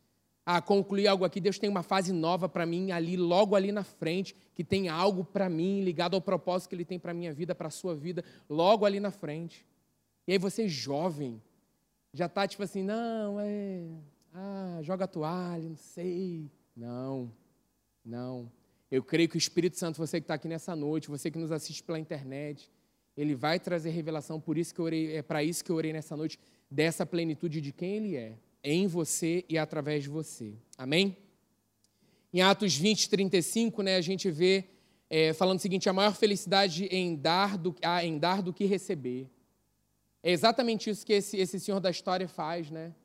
Ah, 0.45 0.61
concluir 0.61 1.07
algo 1.07 1.25
aqui, 1.25 1.41
Deus 1.41 1.57
tem 1.57 1.67
uma 1.67 1.81
fase 1.81 2.13
nova 2.13 2.47
para 2.47 2.67
mim 2.67 2.91
ali, 2.91 3.17
logo 3.17 3.55
ali 3.55 3.71
na 3.71 3.83
frente, 3.83 4.35
que 4.53 4.63
tem 4.63 4.87
algo 4.87 5.25
para 5.25 5.49
mim 5.49 5.81
ligado 5.81 6.13
ao 6.13 6.21
propósito 6.21 6.69
que 6.69 6.75
Ele 6.75 6.85
tem 6.85 6.99
para 6.99 7.15
minha 7.15 7.33
vida, 7.33 7.55
para 7.55 7.67
a 7.67 7.71
sua 7.71 7.95
vida, 7.95 8.23
logo 8.47 8.85
ali 8.85 8.99
na 8.99 9.09
frente. 9.09 9.65
E 10.27 10.33
aí 10.33 10.37
você, 10.37 10.67
jovem, 10.67 11.41
já 12.13 12.27
está 12.27 12.47
tipo 12.47 12.61
assim, 12.61 12.83
não, 12.83 13.39
é. 13.39 13.87
Ah, 14.31 14.79
joga 14.83 15.05
a 15.05 15.07
toalha, 15.07 15.67
não 15.67 15.77
sei. 15.77 16.51
Não, 16.75 17.31
não. 18.03 18.51
Eu 18.95 19.03
creio 19.03 19.27
que 19.27 19.35
o 19.35 19.37
Espírito 19.37 19.77
Santo, 19.77 19.97
você 19.97 20.21
que 20.21 20.23
está 20.23 20.35
aqui 20.35 20.47
nessa 20.47 20.73
noite, 20.73 21.09
você 21.09 21.29
que 21.29 21.37
nos 21.37 21.51
assiste 21.51 21.83
pela 21.83 21.99
internet, 21.99 22.71
ele 23.17 23.35
vai 23.35 23.59
trazer 23.59 23.89
revelação, 23.89 24.39
por 24.39 24.57
isso 24.57 24.73
que 24.73 24.79
eu 24.79 24.85
orei, 24.85 25.17
é 25.17 25.21
para 25.21 25.43
isso 25.43 25.65
que 25.65 25.69
eu 25.69 25.75
orei 25.75 25.91
nessa 25.91 26.15
noite, 26.15 26.39
dessa 26.71 27.05
plenitude 27.05 27.59
de 27.59 27.73
quem 27.73 27.97
ele 27.97 28.15
é, 28.15 28.37
em 28.63 28.87
você 28.87 29.43
e 29.49 29.57
através 29.57 30.03
de 30.03 30.09
você. 30.09 30.53
Amém? 30.77 31.17
Em 32.33 32.41
Atos 32.41 32.77
20, 32.77 33.09
35, 33.09 33.83
né, 33.83 33.97
a 33.97 34.01
gente 34.01 34.31
vê 34.31 34.63
é, 35.09 35.33
falando 35.33 35.59
o 35.59 35.61
seguinte: 35.61 35.89
a 35.89 35.93
maior 35.93 36.15
felicidade 36.15 36.85
em 36.85 37.17
dar, 37.17 37.57
do, 37.57 37.75
ah, 37.81 38.01
em 38.01 38.17
dar 38.17 38.41
do 38.41 38.53
que 38.53 38.63
receber. 38.63 39.29
É 40.23 40.31
exatamente 40.31 40.89
isso 40.89 41.05
que 41.05 41.11
esse, 41.11 41.35
esse 41.35 41.59
senhor 41.59 41.81
da 41.81 41.89
história 41.89 42.29
faz, 42.29 42.71
né? 42.71 42.95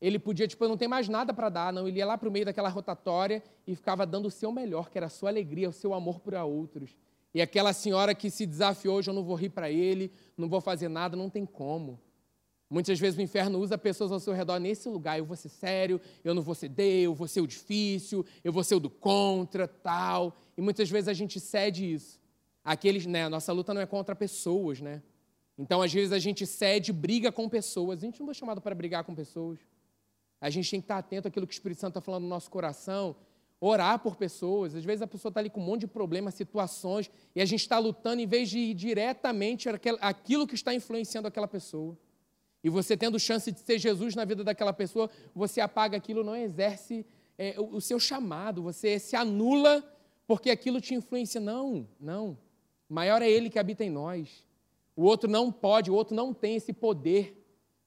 Ele 0.00 0.18
podia, 0.18 0.46
tipo, 0.46 0.66
não 0.68 0.76
tem 0.76 0.86
mais 0.86 1.08
nada 1.08 1.34
para 1.34 1.48
dar, 1.48 1.72
não. 1.72 1.88
Ele 1.88 1.98
ia 1.98 2.06
lá 2.06 2.16
para 2.16 2.28
o 2.28 2.32
meio 2.32 2.44
daquela 2.44 2.68
rotatória 2.68 3.42
e 3.66 3.74
ficava 3.74 4.06
dando 4.06 4.26
o 4.26 4.30
seu 4.30 4.52
melhor, 4.52 4.90
que 4.90 4.98
era 4.98 5.06
a 5.06 5.10
sua 5.10 5.28
alegria, 5.28 5.68
o 5.68 5.72
seu 5.72 5.92
amor 5.92 6.20
para 6.20 6.44
outros. 6.44 6.96
E 7.34 7.42
aquela 7.42 7.72
senhora 7.72 8.14
que 8.14 8.30
se 8.30 8.46
desafiou, 8.46 8.96
hoje 8.96 9.10
eu 9.10 9.14
não 9.14 9.24
vou 9.24 9.34
rir 9.34 9.50
para 9.50 9.70
ele, 9.70 10.12
não 10.36 10.48
vou 10.48 10.60
fazer 10.60 10.88
nada, 10.88 11.16
não 11.16 11.28
tem 11.28 11.44
como. 11.44 12.00
Muitas 12.70 12.98
vezes 13.00 13.18
o 13.18 13.22
inferno 13.22 13.58
usa 13.58 13.76
pessoas 13.78 14.12
ao 14.12 14.20
seu 14.20 14.32
redor 14.32 14.58
nesse 14.58 14.88
lugar. 14.88 15.18
Eu 15.18 15.24
vou 15.24 15.36
ser 15.36 15.48
sério, 15.48 16.00
eu 16.22 16.34
não 16.34 16.42
vou 16.42 16.54
ceder, 16.54 17.04
eu 17.04 17.14
vou 17.14 17.26
ser 17.26 17.40
o 17.40 17.46
difícil, 17.46 18.24
eu 18.44 18.52
vou 18.52 18.62
ser 18.62 18.76
o 18.76 18.80
do 18.80 18.90
contra, 18.90 19.66
tal. 19.66 20.36
E 20.56 20.60
muitas 20.60 20.88
vezes 20.88 21.08
a 21.08 21.12
gente 21.12 21.40
cede 21.40 21.92
isso. 21.92 22.20
Aqueles, 22.62 23.06
né, 23.06 23.24
a 23.24 23.30
nossa 23.30 23.52
luta 23.52 23.74
não 23.74 23.80
é 23.80 23.86
contra 23.86 24.14
pessoas, 24.14 24.80
né? 24.80 25.02
Então, 25.58 25.82
às 25.82 25.92
vezes, 25.92 26.12
a 26.12 26.20
gente 26.20 26.46
cede, 26.46 26.92
briga 26.92 27.32
com 27.32 27.48
pessoas. 27.48 27.98
A 27.98 28.06
gente 28.06 28.20
não 28.20 28.26
foi 28.26 28.34
chamado 28.34 28.60
para 28.60 28.74
brigar 28.74 29.02
com 29.02 29.12
pessoas. 29.12 29.58
A 30.40 30.50
gente 30.50 30.70
tem 30.70 30.80
que 30.80 30.84
estar 30.84 30.98
atento 30.98 31.28
àquilo 31.28 31.46
que 31.46 31.52
o 31.52 31.54
Espírito 31.54 31.80
Santo 31.80 31.92
está 31.92 32.00
falando 32.00 32.22
no 32.22 32.28
nosso 32.28 32.50
coração, 32.50 33.16
orar 33.60 33.98
por 33.98 34.16
pessoas. 34.16 34.74
Às 34.74 34.84
vezes 34.84 35.02
a 35.02 35.06
pessoa 35.06 35.30
está 35.30 35.40
ali 35.40 35.50
com 35.50 35.60
um 35.60 35.64
monte 35.64 35.80
de 35.80 35.86
problemas, 35.86 36.34
situações, 36.34 37.10
e 37.34 37.40
a 37.40 37.44
gente 37.44 37.60
está 37.60 37.78
lutando 37.78 38.20
em 38.20 38.26
vez 38.26 38.48
de 38.48 38.58
ir 38.58 38.74
diretamente 38.74 39.68
aquilo 40.00 40.46
que 40.46 40.54
está 40.54 40.72
influenciando 40.72 41.26
aquela 41.26 41.48
pessoa. 41.48 41.96
E 42.62 42.70
você 42.70 42.96
tendo 42.96 43.18
chance 43.18 43.50
de 43.50 43.60
ser 43.60 43.78
Jesus 43.78 44.14
na 44.14 44.24
vida 44.24 44.42
daquela 44.42 44.72
pessoa, 44.72 45.10
você 45.34 45.60
apaga 45.60 45.96
aquilo, 45.96 46.24
não 46.24 46.36
exerce 46.36 47.06
é, 47.36 47.54
o, 47.58 47.76
o 47.76 47.80
seu 47.80 48.00
chamado, 48.00 48.62
você 48.62 48.98
se 48.98 49.14
anula 49.14 49.84
porque 50.26 50.50
aquilo 50.50 50.80
te 50.80 50.94
influencia. 50.94 51.40
Não, 51.40 51.88
não. 51.98 52.36
Maior 52.88 53.22
é 53.22 53.30
Ele 53.30 53.48
que 53.48 53.58
habita 53.58 53.84
em 53.84 53.90
nós. 53.90 54.44
O 54.94 55.04
outro 55.04 55.30
não 55.30 55.52
pode, 55.52 55.90
o 55.90 55.94
outro 55.94 56.14
não 56.14 56.34
tem 56.34 56.56
esse 56.56 56.72
poder 56.72 57.34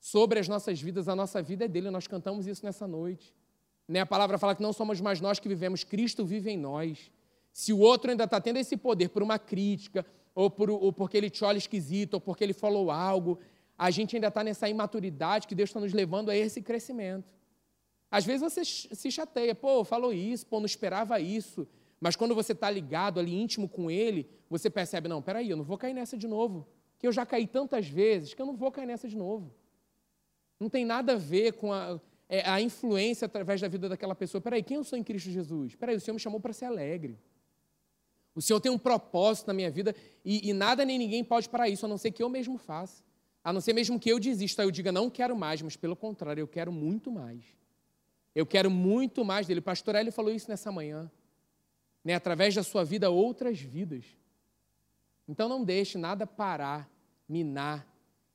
sobre 0.01 0.39
as 0.39 0.47
nossas 0.47 0.81
vidas, 0.81 1.07
a 1.07 1.15
nossa 1.15 1.43
vida 1.43 1.65
é 1.65 1.67
dele, 1.67 1.91
nós 1.91 2.07
cantamos 2.07 2.47
isso 2.47 2.65
nessa 2.65 2.87
noite. 2.87 3.35
Né? 3.87 3.99
A 3.99 4.05
palavra 4.05 4.39
fala 4.39 4.55
que 4.55 4.61
não 4.63 4.73
somos 4.73 4.99
mais 4.99 5.21
nós 5.21 5.39
que 5.39 5.47
vivemos, 5.47 5.83
Cristo 5.83 6.25
vive 6.25 6.49
em 6.49 6.57
nós. 6.57 7.11
Se 7.53 7.71
o 7.71 7.77
outro 7.77 8.09
ainda 8.09 8.23
está 8.23 8.41
tendo 8.41 8.57
esse 8.57 8.75
poder 8.75 9.09
por 9.09 9.21
uma 9.21 9.37
crítica, 9.37 10.03
ou, 10.33 10.49
por, 10.49 10.71
ou 10.71 10.91
porque 10.91 11.15
ele 11.15 11.29
te 11.29 11.45
olha 11.45 11.59
esquisito, 11.59 12.15
ou 12.15 12.19
porque 12.19 12.43
ele 12.43 12.51
falou 12.51 12.89
algo, 12.89 13.37
a 13.77 13.91
gente 13.91 14.15
ainda 14.15 14.29
está 14.29 14.43
nessa 14.43 14.67
imaturidade 14.67 15.47
que 15.47 15.53
Deus 15.53 15.69
está 15.69 15.79
nos 15.79 15.93
levando 15.93 16.31
a 16.31 16.35
esse 16.35 16.63
crescimento. 16.63 17.29
Às 18.09 18.25
vezes 18.25 18.41
você 18.41 18.65
se 18.65 19.11
chateia, 19.11 19.53
pô, 19.53 19.83
falou 19.83 20.11
isso, 20.11 20.47
pô, 20.47 20.59
não 20.59 20.65
esperava 20.65 21.19
isso. 21.19 21.67
Mas 21.99 22.15
quando 22.15 22.33
você 22.33 22.53
está 22.53 22.71
ligado 22.71 23.19
ali, 23.19 23.39
íntimo 23.39 23.69
com 23.69 23.91
ele, 23.91 24.27
você 24.49 24.67
percebe, 24.67 25.07
não, 25.07 25.21
peraí, 25.21 25.51
eu 25.51 25.57
não 25.57 25.63
vou 25.63 25.77
cair 25.77 25.93
nessa 25.93 26.17
de 26.17 26.27
novo. 26.27 26.67
Que 26.97 27.05
eu 27.05 27.11
já 27.11 27.23
caí 27.23 27.45
tantas 27.45 27.87
vezes 27.87 28.33
que 28.33 28.41
eu 28.41 28.47
não 28.47 28.57
vou 28.57 28.71
cair 28.71 28.87
nessa 28.87 29.07
de 29.07 29.15
novo. 29.15 29.60
Não 30.61 30.69
tem 30.69 30.85
nada 30.85 31.13
a 31.13 31.17
ver 31.17 31.53
com 31.53 31.73
a, 31.73 31.99
é, 32.29 32.47
a 32.47 32.61
influência 32.61 33.25
através 33.25 33.59
da 33.59 33.67
vida 33.67 33.89
daquela 33.89 34.13
pessoa. 34.13 34.39
Peraí, 34.39 34.61
quem 34.61 34.77
eu 34.77 34.83
sou 34.83 34.95
em 34.95 35.03
Cristo 35.03 35.31
Jesus? 35.31 35.73
Peraí, 35.73 35.95
o 35.95 35.99
Senhor 35.99 36.13
me 36.13 36.19
chamou 36.19 36.39
para 36.39 36.53
ser 36.53 36.65
alegre. 36.65 37.17
O 38.35 38.43
Senhor 38.43 38.59
tem 38.59 38.71
um 38.71 38.77
propósito 38.77 39.47
na 39.47 39.55
minha 39.55 39.71
vida 39.71 39.95
e, 40.23 40.51
e, 40.51 40.53
nada 40.53 40.85
nem 40.85 40.99
ninguém 40.99 41.23
pode 41.23 41.49
para 41.49 41.67
isso, 41.67 41.83
a 41.87 41.89
não 41.89 41.97
ser 41.97 42.11
que 42.11 42.21
eu 42.21 42.29
mesmo 42.29 42.59
faça. 42.59 43.03
A 43.43 43.51
não 43.51 43.59
ser 43.59 43.73
mesmo 43.73 43.99
que 43.99 44.11
eu 44.11 44.19
desista, 44.19 44.61
eu 44.61 44.69
diga, 44.69 44.91
não 44.91 45.09
quero 45.09 45.35
mais, 45.35 45.63
mas 45.63 45.75
pelo 45.75 45.95
contrário, 45.95 46.41
eu 46.41 46.47
quero 46.47 46.71
muito 46.71 47.11
mais. 47.11 47.43
Eu 48.35 48.45
quero 48.45 48.69
muito 48.69 49.25
mais 49.25 49.47
dele. 49.47 49.61
O 49.61 49.63
pastor 49.63 49.95
Hélio 49.95 50.11
falou 50.11 50.31
isso 50.31 50.47
nessa 50.47 50.71
manhã. 50.71 51.09
Né? 52.05 52.13
Através 52.13 52.53
da 52.53 52.61
sua 52.61 52.83
vida, 52.83 53.09
outras 53.09 53.59
vidas. 53.59 54.05
Então 55.27 55.49
não 55.49 55.63
deixe 55.63 55.97
nada 55.97 56.27
parar, 56.27 56.87
minar 57.27 57.90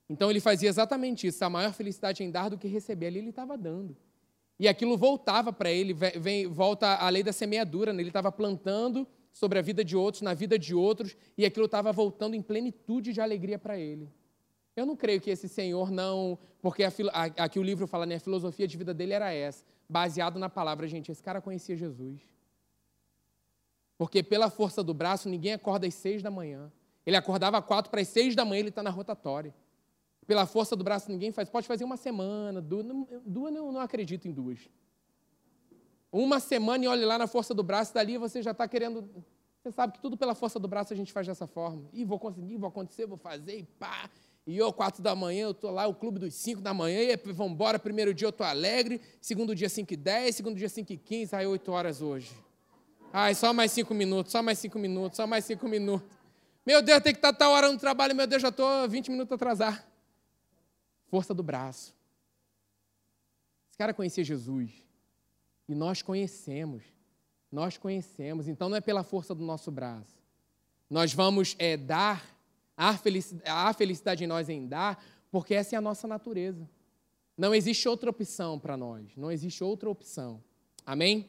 então 0.09 0.31
ele 0.31 0.41
fazia 0.41 0.69
exatamente 0.69 1.27
isso. 1.27 1.45
A 1.45 1.51
maior 1.51 1.73
felicidade 1.73 2.23
em 2.23 2.31
dar 2.31 2.49
do 2.49 2.59
que 2.59 2.69
receber. 2.69 3.07
Ali 3.07 3.19
ele 3.19 3.31
estava 3.31 3.57
dando. 3.57 3.97
E 4.59 4.69
aquilo 4.69 4.97
voltava 4.97 5.53
para 5.53 5.71
ele, 5.71 5.93
vem, 5.93 6.47
volta 6.47 6.97
a 6.97 7.09
lei 7.09 7.23
da 7.23 7.33
semeadura. 7.33 7.93
Né? 7.93 8.03
Ele 8.03 8.11
estava 8.11 8.33
plantando 8.33 9.07
sobre 9.33 9.59
a 9.59 9.63
vida 9.63 9.85
de 9.85 9.97
outros, 9.97 10.23
na 10.23 10.33
vida 10.33 10.59
de 10.59 10.75
outros, 10.75 11.15
e 11.37 11.45
aquilo 11.45 11.67
estava 11.67 11.93
voltando 11.93 12.35
em 12.35 12.41
plenitude 12.41 13.13
de 13.13 13.21
alegria 13.21 13.59
para 13.59 13.79
ele. 13.79 14.11
Eu 14.75 14.87
não 14.87 14.97
creio 14.97 15.21
que 15.21 15.31
esse 15.31 15.49
senhor 15.49 15.91
não. 15.91 16.39
Porque 16.63 16.85
a, 16.85 16.93
aqui 17.39 17.59
o 17.59 17.63
livro 17.63 17.87
fala, 17.87 18.07
né? 18.07 18.17
A 18.17 18.21
filosofia 18.21 18.67
de 18.67 18.77
vida 18.77 18.95
dele 18.95 19.13
era 19.13 19.33
essa, 19.33 19.65
baseado 19.89 20.39
na 20.39 20.49
palavra. 20.49 20.87
Gente, 20.87 21.11
esse 21.11 21.23
cara 21.23 21.41
conhecia 21.41 21.77
Jesus. 21.77 22.21
Porque 23.99 24.23
pela 24.23 24.51
força 24.51 24.83
do 24.83 24.93
braço, 24.93 25.29
ninguém 25.29 25.55
acorda 25.55 25.87
às 25.87 25.95
seis 25.95 26.23
da 26.23 26.31
manhã. 26.31 26.71
Ele 27.05 27.17
acordava 27.17 27.59
às 27.59 27.65
quatro 27.65 27.91
para 27.91 28.01
as 28.01 28.09
seis 28.09 28.35
da 28.35 28.45
manhã, 28.45 28.61
ele 28.61 28.69
está 28.69 28.83
na 28.83 28.91
rotatória. 28.91 29.55
Pela 30.27 30.45
força 30.45 30.75
do 30.75 30.83
braço 30.83 31.11
ninguém 31.11 31.31
faz. 31.31 31.49
Pode 31.49 31.67
fazer 31.67 31.85
uma 31.85 31.97
semana, 31.97 32.61
duas, 32.61 32.87
duas 33.25 33.55
eu 33.55 33.71
não 33.71 33.81
acredito 33.81 34.27
em 34.27 34.33
duas. 34.33 34.59
Uma 36.11 36.41
semana 36.41 36.85
e 36.85 36.89
olhe 36.89 37.05
lá 37.05 37.17
na 37.17 37.27
força 37.27 37.55
do 37.55 37.63
braço, 37.63 37.95
dali 37.95 38.19
você 38.19 38.43
já 38.43 38.51
está 38.51 38.67
querendo. 38.67 39.09
Você 39.63 39.71
sabe 39.71 39.93
que 39.93 40.01
tudo 40.01 40.17
pela 40.17 40.35
força 40.35 40.59
do 40.59 40.67
braço 40.67 40.93
a 40.93 40.97
gente 40.97 41.13
faz 41.13 41.27
dessa 41.27 41.47
forma. 41.47 41.89
E 41.93 42.05
vou 42.05 42.19
conseguir, 42.19 42.57
vou 42.57 42.69
acontecer, 42.69 43.07
vou 43.07 43.17
fazer, 43.17 43.59
e 43.59 43.63
pá. 43.65 44.11
E 44.47 44.57
eu, 44.57 44.73
quatro 44.73 45.03
da 45.03 45.15
manhã, 45.15 45.45
eu 45.45 45.51
estou 45.51 45.71
lá, 45.71 45.87
o 45.87 45.95
clube 45.95 46.21
dos 46.21 46.35
cinco 46.35 46.61
da 46.61 46.73
manhã, 46.73 47.01
e 47.01 47.17
vamos 47.33 47.53
embora. 47.53 47.79
Primeiro 47.79 48.15
dia 48.15 48.27
eu 48.27 48.31
estou 48.31 48.47
alegre, 48.47 49.01
segundo 49.21 49.55
dia 49.55 49.69
cinco 49.69 49.93
e 49.93 49.97
dez, 49.97 50.37
segundo 50.37 50.57
dia 50.57 50.69
cinco 50.69 50.93
e 50.93 50.97
quinze, 50.97 51.35
aí 51.35 51.47
oito 51.47 51.71
horas 51.73 52.01
hoje. 52.01 52.33
Ai, 53.13 53.35
só 53.35 53.53
mais 53.53 53.73
cinco 53.73 53.95
minutos, 53.95 54.33
só 54.33 54.43
mais 54.43 54.59
cinco 54.59 54.79
minutos, 54.79 55.17
só 55.17 55.27
mais 55.27 55.45
cinco 55.45 55.69
minutos. 55.69 56.09
Meu 56.65 56.83
Deus, 56.83 57.01
tem 57.01 57.13
que 57.13 57.19
estar 57.19 57.33
tal 57.33 57.53
hora 57.53 57.71
no 57.71 57.79
trabalho, 57.79 58.15
meu 58.15 58.27
Deus, 58.27 58.43
já 58.43 58.49
estou 58.49 58.89
20 58.89 59.11
minutos 59.11 59.33
atrasado 59.33 59.96
força 61.07 61.33
do 61.33 61.43
braço. 61.43 61.95
Esse 63.69 63.79
cara 63.79 63.95
conhecia 63.95 64.25
Jesus. 64.25 64.71
E 65.69 65.75
nós 65.75 66.03
conhecemos. 66.03 66.83
Nós 67.51 67.77
conhecemos. 67.77 68.49
Então 68.49 68.69
não 68.69 68.77
é 68.77 68.81
pela 68.81 69.03
força 69.03 69.35
do 69.35 69.45
nosso 69.45 69.71
braço. 69.71 70.17
Nós 70.89 71.13
vamos 71.13 71.57
é, 71.59 71.77
dar, 71.77 72.25
a 72.77 72.97
felicidade, 72.97 73.51
a 73.51 73.73
felicidade 73.73 74.25
em 74.25 74.27
nós 74.27 74.49
em 74.49 74.67
dar, 74.67 75.03
porque 75.31 75.55
essa 75.55 75.75
é 75.75 75.79
a 75.79 75.81
nossa 75.81 76.07
natureza. 76.07 76.69
Não 77.37 77.55
existe 77.55 77.89
outra 77.89 78.09
opção 78.09 78.59
para 78.59 78.77
nós. 78.77 79.15
Não 79.17 79.31
existe 79.31 79.63
outra 79.63 79.91
opção. 79.91 80.43
Amém? 80.85 81.29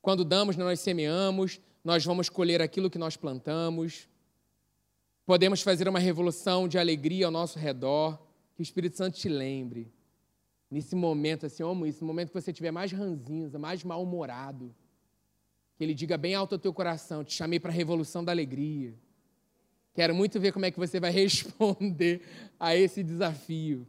Quando 0.00 0.24
damos, 0.24 0.56
nós 0.56 0.80
semeamos, 0.80 1.60
nós 1.84 2.04
vamos 2.04 2.28
colher 2.28 2.60
aquilo 2.60 2.90
que 2.90 2.98
nós 2.98 3.16
plantamos. 3.16 4.08
Podemos 5.24 5.62
fazer 5.62 5.86
uma 5.86 6.00
revolução 6.00 6.66
de 6.66 6.78
alegria 6.78 7.26
ao 7.26 7.32
nosso 7.32 7.58
redor 7.58 8.18
que 8.54 8.60
o 8.60 8.62
Espírito 8.62 8.96
Santo 8.96 9.18
te 9.18 9.28
lembre, 9.28 9.92
nesse 10.70 10.94
momento, 10.94 11.46
assim, 11.46 11.62
amo 11.62 11.86
isso, 11.86 12.00
no 12.00 12.06
momento 12.06 12.28
que 12.28 12.40
você 12.40 12.50
estiver 12.50 12.70
mais 12.70 12.92
ranzinza, 12.92 13.58
mais 13.58 13.84
mal-humorado, 13.84 14.74
que 15.76 15.84
ele 15.84 15.94
diga 15.94 16.16
bem 16.16 16.34
alto 16.34 16.54
ao 16.54 16.58
teu 16.58 16.72
coração, 16.72 17.24
te 17.24 17.32
chamei 17.32 17.60
para 17.60 17.70
a 17.70 17.74
revolução 17.74 18.24
da 18.24 18.32
alegria. 18.32 18.94
Quero 19.94 20.14
muito 20.14 20.40
ver 20.40 20.52
como 20.52 20.64
é 20.64 20.70
que 20.70 20.78
você 20.78 20.98
vai 20.98 21.10
responder 21.12 22.22
a 22.58 22.74
esse 22.74 23.02
desafio. 23.02 23.86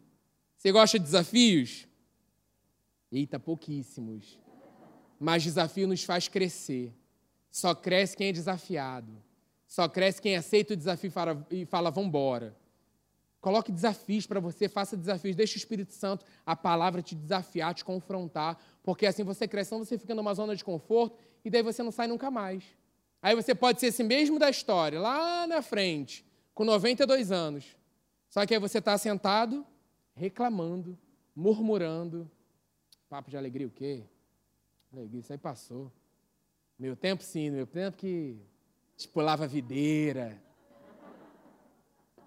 Você 0.58 0.72
gosta 0.72 0.98
de 0.98 1.06
desafios? 1.06 1.88
Eita, 3.12 3.40
pouquíssimos. 3.40 4.40
Mas 5.20 5.44
desafio 5.44 5.88
nos 5.88 6.04
faz 6.04 6.28
crescer. 6.28 6.94
Só 7.50 7.76
cresce 7.76 8.18
quem 8.18 8.30
é 8.30 8.32
desafiado. 8.32 9.12
Só 9.68 9.88
cresce 9.88 10.22
quem 10.22 10.36
aceita 10.36 10.74
o 10.74 10.78
desafio 10.78 11.08
e 11.08 11.12
fala, 11.12 11.48
e 11.50 11.66
fala 11.66 11.92
vamos 11.92 12.10
embora. 12.10 12.56
Coloque 13.44 13.74
desafios 13.74 14.26
para 14.26 14.40
você, 14.40 14.70
faça 14.70 14.96
desafios, 14.96 15.36
deixe 15.36 15.56
o 15.56 15.60
Espírito 15.60 15.92
Santo, 15.92 16.26
a 16.46 16.56
palavra 16.56 17.02
te 17.02 17.14
desafiar, 17.14 17.74
te 17.74 17.84
confrontar, 17.84 18.58
porque 18.82 19.06
assim 19.06 19.22
você 19.22 19.46
cresce, 19.46 19.78
você 19.78 19.98
fica 19.98 20.16
numa 20.16 20.34
zona 20.34 20.56
de 20.56 20.64
conforto 20.64 21.18
e 21.44 21.50
daí 21.50 21.62
você 21.62 21.84
não 21.84 21.92
sai 21.92 22.08
nunca 22.08 22.32
mais. 22.32 22.64
Aí 23.22 23.36
você 23.36 23.54
pode 23.54 23.82
ser 23.82 23.88
esse 23.88 24.02
mesmo 24.02 24.40
da 24.40 24.50
história, 24.50 24.98
lá 24.98 25.46
na 25.46 25.62
frente, 25.62 26.26
com 26.54 26.64
92 26.64 27.34
anos. 27.34 27.76
Só 28.30 28.46
que 28.46 28.54
aí 28.54 28.60
você 28.62 28.78
está 28.78 28.98
sentado, 28.98 29.68
reclamando, 30.16 30.98
murmurando. 31.36 32.32
Papo 33.10 33.30
de 33.30 33.36
alegria 33.36 33.68
o 33.68 33.72
quê? 33.72 34.06
Alegria, 34.94 35.20
isso 35.20 35.34
aí 35.34 35.38
passou. 35.38 35.92
Meu 36.80 36.96
tempo 36.96 37.22
sim, 37.22 37.50
meu 37.50 37.68
tempo 37.68 37.98
que 37.98 38.40
pulava 39.12 39.46
videira, 39.46 40.42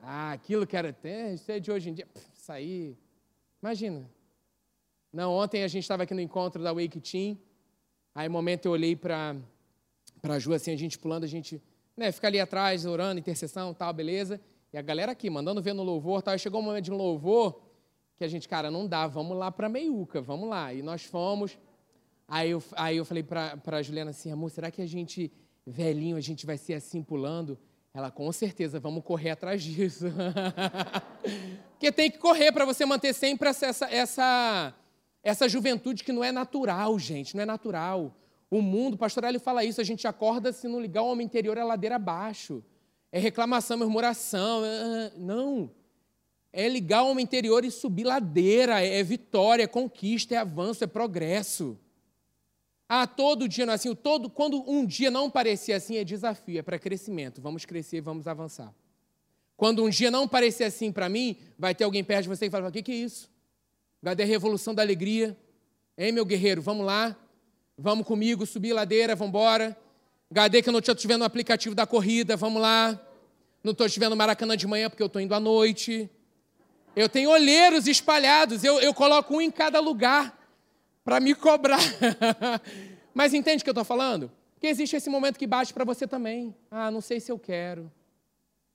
ah, 0.08 0.32
aquilo 0.32 0.66
que 0.66 0.76
era 0.76 0.90
até, 0.90 1.34
isso 1.34 1.50
é 1.50 1.58
de 1.58 1.72
hoje 1.72 1.90
em 1.90 1.94
dia, 1.94 2.06
isso 2.32 2.52
aí. 2.52 2.96
Imagina. 3.60 4.08
Não, 5.12 5.32
ontem 5.32 5.64
a 5.64 5.68
gente 5.68 5.82
estava 5.82 6.04
aqui 6.04 6.14
no 6.14 6.20
encontro 6.20 6.62
da 6.62 6.72
Wake 6.72 7.00
Team, 7.00 7.36
aí, 8.14 8.28
um 8.28 8.32
momento, 8.32 8.66
eu 8.66 8.72
olhei 8.72 8.94
para 8.94 9.34
a 10.22 10.38
Ju, 10.38 10.52
assim, 10.52 10.70
a 10.70 10.76
gente 10.76 10.96
pulando, 10.96 11.24
a 11.24 11.26
gente 11.26 11.60
né, 11.96 12.12
fica 12.12 12.28
ali 12.28 12.38
atrás, 12.38 12.86
orando, 12.86 13.18
intercessão 13.18 13.74
tal, 13.74 13.92
beleza. 13.92 14.40
E 14.72 14.78
a 14.78 14.82
galera 14.82 15.10
aqui, 15.10 15.28
mandando 15.28 15.60
ver 15.60 15.72
no 15.72 15.82
louvor 15.82 16.22
tal. 16.22 16.32
Aí 16.32 16.38
chegou 16.38 16.60
um 16.60 16.64
momento 16.64 16.84
de 16.84 16.92
um 16.92 16.96
louvor 16.96 17.60
que 18.16 18.22
a 18.22 18.28
gente, 18.28 18.48
cara, 18.48 18.70
não 18.70 18.86
dá, 18.86 19.06
vamos 19.06 19.36
lá 19.36 19.50
para 19.50 19.68
Meiuca, 19.68 20.20
vamos 20.20 20.48
lá. 20.48 20.72
E 20.72 20.82
nós 20.82 21.04
fomos. 21.04 21.58
Aí 22.28 22.50
eu, 22.50 22.62
aí 22.72 22.96
eu 22.96 23.04
falei 23.04 23.22
para 23.22 23.58
a 23.64 23.82
Juliana 23.82 24.10
assim, 24.10 24.30
amor, 24.30 24.50
será 24.50 24.70
que 24.70 24.82
a 24.82 24.86
gente, 24.86 25.32
velhinho, 25.66 26.16
a 26.16 26.20
gente 26.20 26.44
vai 26.46 26.58
ser 26.58 26.74
assim 26.74 27.02
pulando? 27.02 27.58
Ela, 27.96 28.10
com 28.10 28.30
certeza, 28.30 28.78
vamos 28.78 29.02
correr 29.02 29.30
atrás 29.30 29.62
disso. 29.62 30.04
Porque 31.72 31.90
tem 31.90 32.10
que 32.10 32.18
correr 32.18 32.52
para 32.52 32.66
você 32.66 32.84
manter 32.84 33.14
sempre 33.14 33.48
essa, 33.48 33.86
essa, 33.90 34.74
essa 35.22 35.48
juventude 35.48 36.04
que 36.04 36.12
não 36.12 36.22
é 36.22 36.30
natural, 36.30 36.98
gente, 36.98 37.34
não 37.34 37.42
é 37.42 37.46
natural. 37.46 38.14
O 38.50 38.60
mundo, 38.60 38.98
pastor 38.98 39.24
Hélio 39.24 39.40
fala 39.40 39.64
isso, 39.64 39.80
a 39.80 39.84
gente 39.84 40.06
acorda 40.06 40.52
se 40.52 40.68
não 40.68 40.78
ligar 40.78 41.00
o 41.00 41.10
homem 41.10 41.24
interior 41.24 41.56
é 41.56 41.64
ladeira 41.64 41.96
abaixo. 41.96 42.62
É 43.10 43.18
reclamação, 43.18 43.78
murmuração. 43.78 44.62
É, 44.62 45.12
não. 45.16 45.70
É 46.52 46.68
ligar 46.68 47.02
o 47.02 47.12
homem 47.12 47.24
interior 47.24 47.64
e 47.64 47.70
subir 47.70 48.04
ladeira. 48.04 48.84
É 48.84 49.02
vitória, 49.02 49.62
é 49.62 49.66
conquista, 49.66 50.34
é 50.34 50.38
avanço, 50.38 50.84
é 50.84 50.86
progresso. 50.86 51.78
Ah, 52.88 53.06
todo 53.06 53.48
dia 53.48 53.66
não 53.66 53.72
é 53.72 53.76
assim. 53.76 53.94
Todo, 53.94 54.30
quando 54.30 54.62
um 54.70 54.86
dia 54.86 55.10
não 55.10 55.28
parecer 55.28 55.72
assim, 55.72 55.96
é 55.96 56.04
desafio, 56.04 56.58
é 56.58 56.62
para 56.62 56.78
crescimento. 56.78 57.40
Vamos 57.40 57.64
crescer, 57.64 58.00
vamos 58.00 58.28
avançar. 58.28 58.72
Quando 59.56 59.82
um 59.82 59.88
dia 59.88 60.10
não 60.10 60.28
parecer 60.28 60.64
assim 60.64 60.92
para 60.92 61.08
mim, 61.08 61.36
vai 61.58 61.74
ter 61.74 61.84
alguém 61.84 62.04
perto 62.04 62.24
de 62.24 62.28
você 62.28 62.46
e 62.46 62.50
falar: 62.50 62.68
o 62.68 62.72
que, 62.72 62.82
que 62.82 62.92
é 62.92 62.96
isso? 62.96 63.30
Cadê 64.04 64.22
a 64.22 64.26
revolução 64.26 64.72
da 64.72 64.82
alegria? 64.82 65.36
Hein, 65.98 66.12
meu 66.12 66.24
guerreiro, 66.24 66.62
vamos 66.62 66.86
lá? 66.86 67.16
Vamos 67.76 68.06
comigo, 68.06 68.46
subir 68.46 68.72
ladeira, 68.72 69.16
vamos 69.16 69.30
embora. 69.30 69.76
Gadê 70.30 70.62
que 70.62 70.68
eu 70.68 70.72
não 70.72 70.78
estou 70.78 70.94
te 70.94 71.06
vendo 71.08 71.20
no 71.20 71.24
aplicativo 71.24 71.74
da 71.74 71.86
corrida, 71.86 72.36
vamos 72.36 72.62
lá. 72.62 73.00
Não 73.64 73.72
estou 73.72 73.88
te 73.88 73.98
vendo 73.98 74.10
no 74.10 74.16
Maracanã 74.16 74.56
de 74.56 74.66
manhã 74.66 74.88
porque 74.88 75.02
eu 75.02 75.08
estou 75.08 75.20
indo 75.20 75.34
à 75.34 75.40
noite. 75.40 76.08
Eu 76.94 77.08
tenho 77.08 77.30
olheiros 77.30 77.88
espalhados, 77.88 78.62
eu, 78.62 78.78
eu 78.80 78.94
coloco 78.94 79.36
um 79.36 79.40
em 79.40 79.50
cada 79.50 79.80
lugar 79.80 80.45
para 81.06 81.20
me 81.20 81.36
cobrar. 81.36 81.78
Mas 83.14 83.32
entende 83.32 83.60
o 83.60 83.64
que 83.64 83.70
eu 83.70 83.72
estou 83.72 83.84
falando? 83.84 84.28
Que 84.58 84.66
existe 84.66 84.96
esse 84.96 85.08
momento 85.08 85.38
que 85.38 85.46
bate 85.46 85.72
para 85.72 85.84
você 85.84 86.04
também. 86.04 86.52
Ah, 86.68 86.90
não 86.90 87.00
sei 87.00 87.20
se 87.20 87.30
eu 87.30 87.38
quero. 87.38 87.92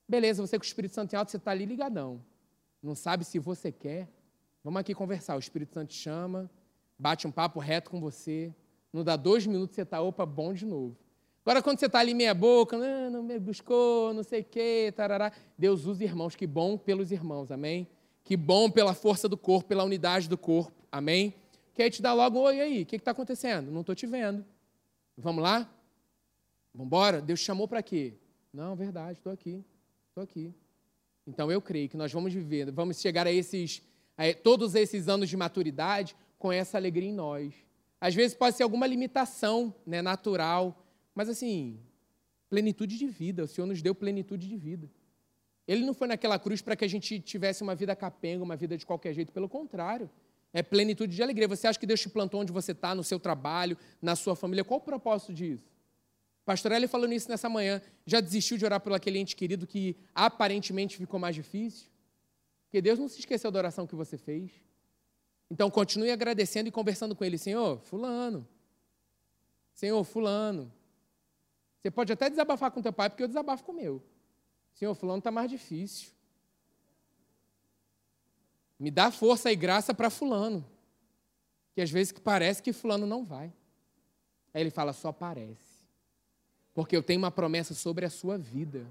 Beleza, 0.08 0.40
você 0.40 0.58
com 0.58 0.62
o 0.62 0.66
Espírito 0.66 0.94
Santo 0.94 1.12
em 1.12 1.16
alto, 1.16 1.30
você 1.30 1.36
está 1.36 1.50
ali 1.50 1.66
ligadão. 1.66 2.22
Não 2.82 2.94
sabe 2.94 3.22
se 3.26 3.38
você 3.38 3.70
quer. 3.70 4.08
Vamos 4.64 4.80
aqui 4.80 4.94
conversar. 4.94 5.36
O 5.36 5.38
Espírito 5.38 5.74
Santo 5.74 5.90
te 5.90 5.96
chama, 5.96 6.50
bate 6.98 7.26
um 7.26 7.30
papo 7.30 7.60
reto 7.60 7.90
com 7.90 8.00
você. 8.00 8.50
Não 8.90 9.04
dá 9.04 9.14
dois 9.14 9.46
minutos, 9.46 9.76
você 9.76 9.82
está, 9.82 10.00
opa, 10.00 10.24
bom 10.24 10.54
de 10.54 10.64
novo. 10.64 10.96
Agora, 11.44 11.60
quando 11.60 11.80
você 11.80 11.86
está 11.86 11.98
ali 11.98 12.14
meia 12.14 12.32
boca, 12.32 12.78
não, 12.78 12.86
ah, 12.86 13.10
não 13.10 13.22
me 13.22 13.38
buscou, 13.38 14.14
não 14.14 14.22
sei 14.22 14.40
o 14.40 14.44
quê, 14.44 14.90
tarará. 14.96 15.32
Deus 15.58 15.84
usa 15.84 16.02
irmãos, 16.02 16.34
que 16.34 16.46
bom 16.46 16.78
pelos 16.78 17.12
irmãos, 17.12 17.52
amém? 17.52 17.86
Que 18.24 18.38
bom 18.38 18.70
pela 18.70 18.94
força 18.94 19.28
do 19.28 19.36
corpo, 19.36 19.68
pela 19.68 19.84
unidade 19.84 20.30
do 20.30 20.38
corpo, 20.38 20.72
amém? 20.90 21.34
Que 21.74 21.82
aí 21.82 21.90
te 21.90 22.02
dá 22.02 22.12
logo, 22.12 22.38
oi, 22.40 22.60
aí, 22.60 22.82
o 22.82 22.86
que 22.86 22.96
está 22.96 23.10
acontecendo? 23.10 23.70
Não 23.70 23.80
estou 23.80 23.94
te 23.94 24.06
vendo. 24.06 24.44
Vamos 25.16 25.42
lá? 25.42 25.70
Vamos 26.74 26.86
embora? 26.86 27.20
Deus 27.20 27.40
te 27.40 27.46
chamou 27.46 27.68
para 27.68 27.82
quê? 27.82 28.14
Não, 28.52 28.76
verdade, 28.76 29.18
estou 29.18 29.32
aqui, 29.32 29.64
estou 30.08 30.22
aqui. 30.22 30.54
Então 31.26 31.50
eu 31.50 31.60
creio 31.62 31.88
que 31.88 31.96
nós 31.96 32.12
vamos 32.12 32.32
viver, 32.32 32.70
vamos 32.70 33.00
chegar 33.00 33.26
a 33.26 33.32
esses, 33.32 33.82
a 34.16 34.34
todos 34.34 34.74
esses 34.74 35.08
anos 35.08 35.28
de 35.28 35.36
maturidade 35.36 36.16
com 36.38 36.52
essa 36.52 36.76
alegria 36.76 37.08
em 37.08 37.14
nós. 37.14 37.54
Às 38.00 38.14
vezes 38.14 38.36
pode 38.36 38.56
ser 38.56 38.64
alguma 38.64 38.86
limitação 38.86 39.74
né, 39.86 40.02
natural, 40.02 40.84
mas 41.14 41.28
assim, 41.28 41.78
plenitude 42.50 42.98
de 42.98 43.06
vida. 43.06 43.44
O 43.44 43.48
Senhor 43.48 43.66
nos 43.66 43.80
deu 43.80 43.94
plenitude 43.94 44.48
de 44.48 44.56
vida. 44.56 44.90
Ele 45.66 45.86
não 45.86 45.94
foi 45.94 46.08
naquela 46.08 46.38
cruz 46.38 46.60
para 46.60 46.74
que 46.74 46.84
a 46.84 46.88
gente 46.88 47.20
tivesse 47.20 47.62
uma 47.62 47.74
vida 47.74 47.94
capenga, 47.94 48.42
uma 48.42 48.56
vida 48.56 48.76
de 48.76 48.84
qualquer 48.84 49.14
jeito. 49.14 49.32
Pelo 49.32 49.48
contrário, 49.48 50.10
é 50.52 50.62
plenitude 50.62 51.14
de 51.14 51.22
alegria. 51.22 51.48
Você 51.48 51.66
acha 51.66 51.78
que 51.78 51.86
Deus 51.86 52.00
te 52.00 52.08
plantou 52.08 52.40
onde 52.40 52.52
você 52.52 52.72
está, 52.72 52.94
no 52.94 53.02
seu 53.02 53.18
trabalho, 53.18 53.76
na 54.00 54.14
sua 54.14 54.36
família? 54.36 54.64
Qual 54.64 54.78
o 54.78 54.82
propósito 54.82 55.32
disso? 55.32 55.64
Pastor 56.44 56.72
Eli 56.72 56.86
falou 56.88 57.06
nisso 57.06 57.28
nessa 57.28 57.48
manhã. 57.48 57.80
Já 58.04 58.20
desistiu 58.20 58.58
de 58.58 58.64
orar 58.64 58.80
por 58.80 58.92
aquele 58.92 59.18
ente 59.18 59.34
querido 59.34 59.66
que 59.66 59.96
aparentemente 60.14 60.96
ficou 60.96 61.18
mais 61.18 61.34
difícil? 61.34 61.88
Porque 62.64 62.82
Deus 62.82 62.98
não 62.98 63.08
se 63.08 63.20
esqueceu 63.20 63.50
da 63.50 63.58
oração 63.58 63.86
que 63.86 63.94
você 63.94 64.18
fez. 64.18 64.50
Então 65.50 65.70
continue 65.70 66.10
agradecendo 66.10 66.68
e 66.68 66.72
conversando 66.72 67.14
com 67.14 67.24
ele. 67.24 67.38
Senhor, 67.38 67.80
fulano. 67.80 68.46
Senhor, 69.72 70.02
fulano. 70.04 70.72
Você 71.80 71.90
pode 71.90 72.12
até 72.12 72.28
desabafar 72.28 72.70
com 72.70 72.80
teu 72.82 72.92
pai, 72.92 73.10
porque 73.10 73.22
eu 73.22 73.28
desabafo 73.28 73.64
com 73.64 73.72
o 73.72 73.74
meu. 73.74 74.02
Senhor, 74.72 74.94
fulano 74.94 75.18
está 75.18 75.30
mais 75.30 75.50
difícil. 75.50 76.10
Me 78.82 78.90
dá 78.90 79.12
força 79.12 79.52
e 79.52 79.54
graça 79.54 79.94
para 79.94 80.10
fulano. 80.10 80.68
Que 81.72 81.80
às 81.80 81.88
vezes 81.88 82.12
parece 82.12 82.60
que 82.60 82.72
fulano 82.72 83.06
não 83.06 83.24
vai. 83.24 83.52
Aí 84.52 84.60
ele 84.60 84.70
fala, 84.70 84.92
só 84.92 85.12
parece. 85.12 85.86
Porque 86.74 86.96
eu 86.96 87.00
tenho 87.00 87.20
uma 87.20 87.30
promessa 87.30 87.74
sobre 87.74 88.04
a 88.04 88.10
sua 88.10 88.36
vida. 88.36 88.84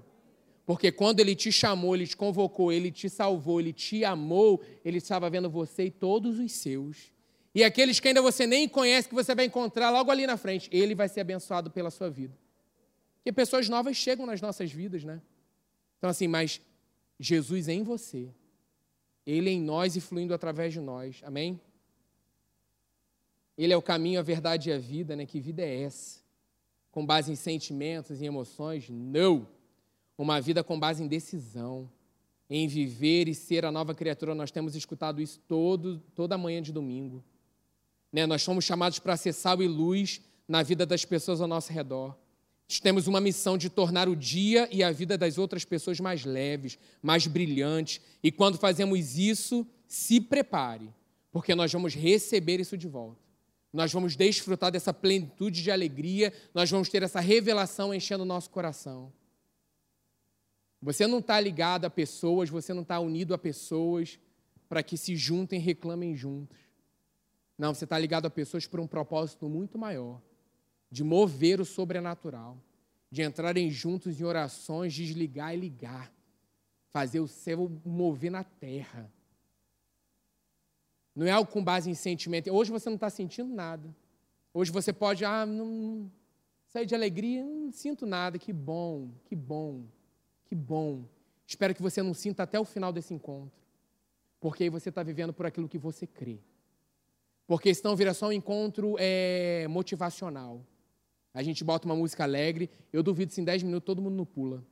Porque 0.64 0.90
quando 0.90 1.20
ele 1.20 1.36
te 1.36 1.52
chamou, 1.52 1.94
ele 1.94 2.06
te 2.06 2.16
convocou, 2.16 2.72
ele 2.72 2.90
te 2.90 3.10
salvou, 3.10 3.60
ele 3.60 3.70
te 3.70 4.02
amou, 4.02 4.62
ele 4.82 4.96
estava 4.96 5.28
vendo 5.28 5.50
você 5.50 5.84
e 5.84 5.90
todos 5.90 6.38
os 6.38 6.52
seus. 6.52 7.12
E 7.54 7.62
aqueles 7.62 8.00
que 8.00 8.08
ainda 8.08 8.22
você 8.22 8.46
nem 8.46 8.66
conhece, 8.66 9.10
que 9.10 9.14
você 9.14 9.34
vai 9.34 9.44
encontrar 9.44 9.90
logo 9.90 10.10
ali 10.10 10.26
na 10.26 10.38
frente, 10.38 10.70
ele 10.72 10.94
vai 10.94 11.06
ser 11.06 11.20
abençoado 11.20 11.70
pela 11.70 11.90
sua 11.90 12.08
vida. 12.08 12.34
Porque 13.16 13.30
pessoas 13.30 13.68
novas 13.68 13.94
chegam 13.94 14.24
nas 14.24 14.40
nossas 14.40 14.72
vidas, 14.72 15.04
né? 15.04 15.20
Então, 15.98 16.08
assim, 16.08 16.28
mas 16.28 16.62
Jesus 17.20 17.68
em 17.68 17.82
você 17.82 18.30
ele 19.26 19.50
em 19.50 19.60
nós 19.60 19.96
e 19.96 20.00
fluindo 20.00 20.34
através 20.34 20.72
de 20.72 20.80
nós. 20.80 21.20
Amém? 21.24 21.60
Ele 23.56 23.72
é 23.72 23.76
o 23.76 23.82
caminho, 23.82 24.18
a 24.18 24.22
verdade 24.22 24.70
e 24.70 24.72
a 24.72 24.78
vida, 24.78 25.14
né? 25.14 25.26
Que 25.26 25.40
vida 25.40 25.62
é 25.62 25.82
essa? 25.82 26.20
Com 26.90 27.04
base 27.04 27.30
em 27.30 27.36
sentimentos, 27.36 28.20
em 28.20 28.26
emoções? 28.26 28.88
Não! 28.88 29.46
Uma 30.16 30.40
vida 30.40 30.62
com 30.62 30.78
base 30.78 31.02
em 31.02 31.06
decisão, 31.06 31.90
em 32.48 32.66
viver 32.68 33.28
e 33.28 33.34
ser 33.34 33.64
a 33.64 33.72
nova 33.72 33.94
criatura. 33.94 34.34
Nós 34.34 34.50
temos 34.50 34.74
escutado 34.74 35.20
isso 35.20 35.40
todo, 35.46 35.98
toda 36.14 36.38
manhã 36.38 36.60
de 36.60 36.72
domingo. 36.72 37.24
Né? 38.12 38.26
Nós 38.26 38.42
somos 38.42 38.64
chamados 38.64 38.98
para 38.98 39.16
ser 39.16 39.32
sal 39.32 39.62
e 39.62 39.68
luz 39.68 40.20
na 40.46 40.62
vida 40.62 40.84
das 40.84 41.04
pessoas 41.04 41.40
ao 41.40 41.48
nosso 41.48 41.72
redor 41.72 42.16
temos 42.80 43.06
uma 43.06 43.20
missão 43.20 43.58
de 43.58 43.68
tornar 43.68 44.08
o 44.08 44.16
dia 44.16 44.68
e 44.70 44.82
a 44.82 44.92
vida 44.92 45.18
das 45.18 45.38
outras 45.38 45.64
pessoas 45.64 45.98
mais 46.00 46.24
leves, 46.24 46.78
mais 47.02 47.26
brilhantes. 47.26 48.00
E 48.22 48.30
quando 48.30 48.58
fazemos 48.58 49.18
isso, 49.18 49.66
se 49.86 50.20
prepare, 50.20 50.88
porque 51.30 51.54
nós 51.54 51.72
vamos 51.72 51.94
receber 51.94 52.60
isso 52.60 52.76
de 52.76 52.88
volta. 52.88 53.20
Nós 53.72 53.92
vamos 53.92 54.14
desfrutar 54.14 54.70
dessa 54.70 54.92
plenitude 54.92 55.62
de 55.62 55.70
alegria, 55.70 56.32
nós 56.54 56.70
vamos 56.70 56.88
ter 56.88 57.02
essa 57.02 57.20
revelação 57.20 57.92
enchendo 57.92 58.22
o 58.22 58.26
nosso 58.26 58.50
coração. 58.50 59.12
Você 60.80 61.06
não 61.06 61.18
está 61.20 61.40
ligado 61.40 61.84
a 61.84 61.90
pessoas, 61.90 62.50
você 62.50 62.74
não 62.74 62.82
está 62.82 63.00
unido 63.00 63.34
a 63.34 63.38
pessoas 63.38 64.18
para 64.68 64.82
que 64.82 64.96
se 64.96 65.16
juntem 65.16 65.58
e 65.58 65.62
reclamem 65.62 66.14
juntos. 66.14 66.58
Não, 67.56 67.74
você 67.74 67.84
está 67.84 67.98
ligado 67.98 68.26
a 68.26 68.30
pessoas 68.30 68.66
por 68.66 68.80
um 68.80 68.86
propósito 68.86 69.48
muito 69.48 69.78
maior 69.78 70.20
de 70.92 71.02
mover 71.02 71.58
o 71.58 71.64
sobrenatural, 71.64 72.58
de 73.10 73.22
entrarem 73.22 73.70
juntos 73.70 74.20
em 74.20 74.24
orações, 74.24 74.92
desligar 74.92 75.54
e 75.54 75.56
ligar, 75.56 76.12
fazer 76.90 77.18
o 77.18 77.26
céu 77.26 77.72
mover 77.82 78.30
na 78.30 78.44
terra. 78.44 79.10
Não 81.16 81.26
é 81.26 81.30
algo 81.30 81.50
com 81.50 81.64
base 81.64 81.88
em 81.88 81.94
sentimento. 81.94 82.50
Hoje 82.50 82.70
você 82.70 82.90
não 82.90 82.96
está 82.96 83.08
sentindo 83.08 83.54
nada. 83.54 83.88
Hoje 84.52 84.70
você 84.70 84.92
pode, 84.92 85.24
ah, 85.24 85.46
não, 85.46 86.12
sair 86.68 86.84
de 86.84 86.94
alegria, 86.94 87.42
não 87.42 87.72
sinto 87.72 88.04
nada. 88.04 88.38
Que 88.38 88.52
bom, 88.52 89.08
que 89.24 89.34
bom, 89.34 89.86
que 90.44 90.54
bom. 90.54 91.06
Espero 91.46 91.74
que 91.74 91.80
você 91.80 92.02
não 92.02 92.12
sinta 92.12 92.42
até 92.42 92.60
o 92.60 92.66
final 92.66 92.92
desse 92.92 93.14
encontro. 93.14 93.58
Porque 94.38 94.64
aí 94.64 94.68
você 94.68 94.90
está 94.90 95.02
vivendo 95.02 95.32
por 95.32 95.46
aquilo 95.46 95.70
que 95.70 95.78
você 95.78 96.06
crê. 96.06 96.38
Porque 97.46 97.74
senão 97.74 97.96
vira 97.96 98.12
só 98.12 98.28
um 98.28 98.32
encontro 98.32 98.94
é, 98.98 99.66
motivacional. 99.68 100.62
A 101.34 101.42
gente 101.42 101.64
bota 101.64 101.86
uma 101.86 101.96
música 101.96 102.24
alegre, 102.24 102.70
eu 102.92 103.02
duvido 103.02 103.32
se 103.32 103.40
em 103.40 103.44
10 103.44 103.62
minutos 103.62 103.86
todo 103.86 104.02
mundo 104.02 104.16
não 104.16 104.24
pula. 104.24 104.62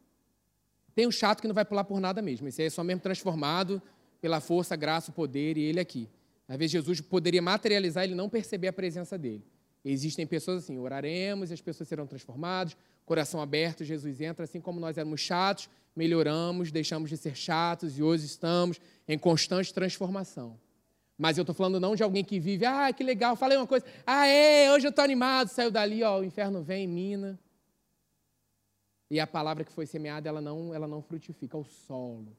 Tem 0.95 1.07
um 1.07 1.11
chato 1.11 1.41
que 1.41 1.49
não 1.49 1.55
vai 1.55 1.65
pular 1.65 1.85
por 1.85 2.01
nada 2.01 2.21
mesmo. 2.21 2.49
Esse 2.49 2.63
aí 2.63 2.67
é 2.67 2.71
só 2.71 2.85
mesmo 2.85 3.01
transformado 3.01 3.81
pela 4.21 4.41
força, 4.41 4.77
graça, 4.77 5.11
o 5.11 5.15
poder 5.15 5.57
e 5.57 5.63
ele 5.63 5.81
aqui. 5.81 6.09
Às 6.47 6.59
vezes 6.59 6.73
Jesus 6.73 7.01
poderia 7.01 7.41
materializar 7.41 8.05
ele 8.05 8.15
não 8.15 8.29
perceber 8.29 8.69
a 8.69 8.73
presença 8.73 9.17
dele. 9.17 9.45
Existem 9.85 10.27
pessoas 10.27 10.65
assim, 10.65 10.79
oraremos 10.79 11.51
e 11.51 11.55
as 11.55 11.61
pessoas 11.61 11.89
serão 11.89 12.07
transformadas, 12.07 12.77
coração 13.07 13.41
aberto, 13.41 13.83
Jesus 13.83 14.21
entra, 14.21 14.45
assim 14.45 14.61
como 14.61 14.79
nós 14.79 14.99
éramos 14.99 15.21
chatos, 15.21 15.71
melhoramos, 15.97 16.71
deixamos 16.71 17.09
de 17.09 17.17
ser 17.17 17.35
chatos 17.35 17.99
e 17.99 18.03
hoje 18.03 18.27
estamos 18.27 18.81
em 19.09 19.19
constante 19.19 19.73
transformação. 19.73 20.59
Mas 21.21 21.37
eu 21.37 21.43
estou 21.43 21.55
falando 21.55 21.79
não 21.79 21.95
de 21.95 22.03
alguém 22.03 22.25
que 22.25 22.41
vive, 22.41 22.65
ah, 22.65 22.91
que 22.95 23.05
legal, 23.05 23.37
falei 23.37 23.59
uma 23.59 23.67
coisa, 23.67 23.85
ah, 24.07 24.27
é, 24.27 24.73
hoje 24.73 24.87
eu 24.87 24.89
estou 24.89 25.05
animado, 25.05 25.49
saiu 25.49 25.71
dali, 25.71 26.03
ó, 26.03 26.19
o 26.19 26.25
inferno 26.25 26.63
vem, 26.63 26.89
mina. 26.89 27.39
E 29.11 29.21
a 29.21 29.27
palavra 29.27 29.63
que 29.63 29.71
foi 29.71 29.85
semeada, 29.85 30.31
ela 30.31 30.41
não, 30.41 30.73
ela 30.73 30.89
não 30.89 31.03
frutifica, 31.03 31.59
o 31.59 31.65
solo. 31.65 32.35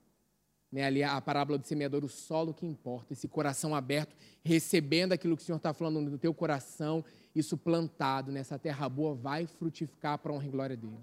Né, 0.72 0.84
ali 0.84 1.04
a 1.04 1.22
parábola 1.22 1.60
do 1.60 1.68
semeador, 1.68 2.04
o 2.04 2.10
solo 2.10 2.56
que 2.56 2.66
importa, 2.66 3.14
esse 3.14 3.28
coração 3.28 3.76
aberto, 3.76 4.16
recebendo 4.44 5.12
aquilo 5.14 5.38
que 5.38 5.44
o 5.44 5.46
Senhor 5.46 5.58
está 5.58 5.76
falando 5.76 6.02
no 6.02 6.18
teu 6.18 6.34
coração, 6.34 7.06
isso 7.36 7.56
plantado 7.56 8.32
nessa 8.32 8.58
terra 8.58 8.90
boa 8.90 9.14
vai 9.14 9.46
frutificar 9.46 10.18
para 10.18 10.32
a 10.32 10.36
honra 10.36 10.48
e 10.48 10.50
glória 10.50 10.76
dele. 10.76 10.98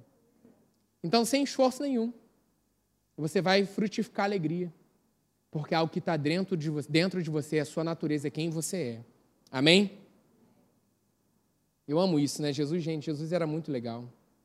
Então, 1.00 1.24
sem 1.24 1.44
esforço 1.44 1.84
nenhum, 1.84 2.12
você 3.16 3.40
vai 3.40 3.64
frutificar 3.64 4.24
alegria, 4.24 4.72
porque 5.50 5.74
algo 5.74 5.92
que 5.92 5.98
está 5.98 6.16
dentro 6.16 6.56
de, 6.56 6.68
você, 6.70 6.90
dentro 6.90 7.22
de 7.22 7.30
você 7.30 7.56
é 7.56 7.60
a 7.60 7.64
sua 7.64 7.82
natureza, 7.82 8.28
é 8.28 8.30
quem 8.30 8.50
você 8.50 8.76
é. 8.76 9.00
Amém? 9.50 9.98
Eu 11.86 11.98
amo 11.98 12.20
isso, 12.20 12.42
né? 12.42 12.52
Jesus, 12.52 12.82
gente, 12.82 13.06
Jesus 13.06 13.32
era 13.32 13.46
muito 13.46 13.72
legal. 13.72 14.04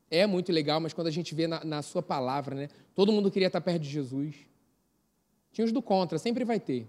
É 0.10 0.26
muito 0.26 0.52
legal, 0.52 0.80
mas 0.80 0.94
quando 0.94 1.08
a 1.08 1.12
gente 1.12 1.36
vê 1.36 1.48
na, 1.48 1.64
na 1.66 1.82
sua 1.82 2.02
palavra, 2.02 2.56
né? 2.56 2.70
Todo 2.96 3.12
mundo 3.12 3.30
queria 3.30 3.48
estar 3.48 3.60
perto 3.60 3.82
de 3.82 3.90
Jesus. 3.90 4.36
Tinha 5.52 5.66
os 5.66 5.72
do 5.72 5.82
contra, 5.82 6.18
sempre 6.18 6.46
vai 6.46 6.60
ter. 6.60 6.88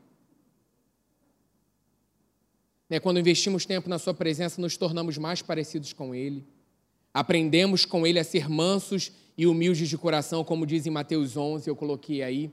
Né? 2.88 3.00
Quando 3.00 3.18
investimos 3.18 3.66
tempo 3.66 3.88
na 3.88 3.98
sua 3.98 4.14
presença, 4.14 4.60
nos 4.60 4.76
tornamos 4.76 5.18
mais 5.18 5.42
parecidos 5.42 5.92
com 5.92 6.14
Ele. 6.14 6.46
Aprendemos 7.12 7.84
com 7.84 8.06
Ele 8.06 8.18
a 8.18 8.24
ser 8.24 8.48
mansos 8.48 9.10
e 9.36 9.46
humildes 9.46 9.88
de 9.88 9.98
coração, 9.98 10.44
como 10.44 10.66
diz 10.66 10.86
em 10.86 10.90
Mateus 10.90 11.36
11, 11.36 11.68
eu 11.68 11.74
coloquei 11.74 12.22
aí. 12.22 12.52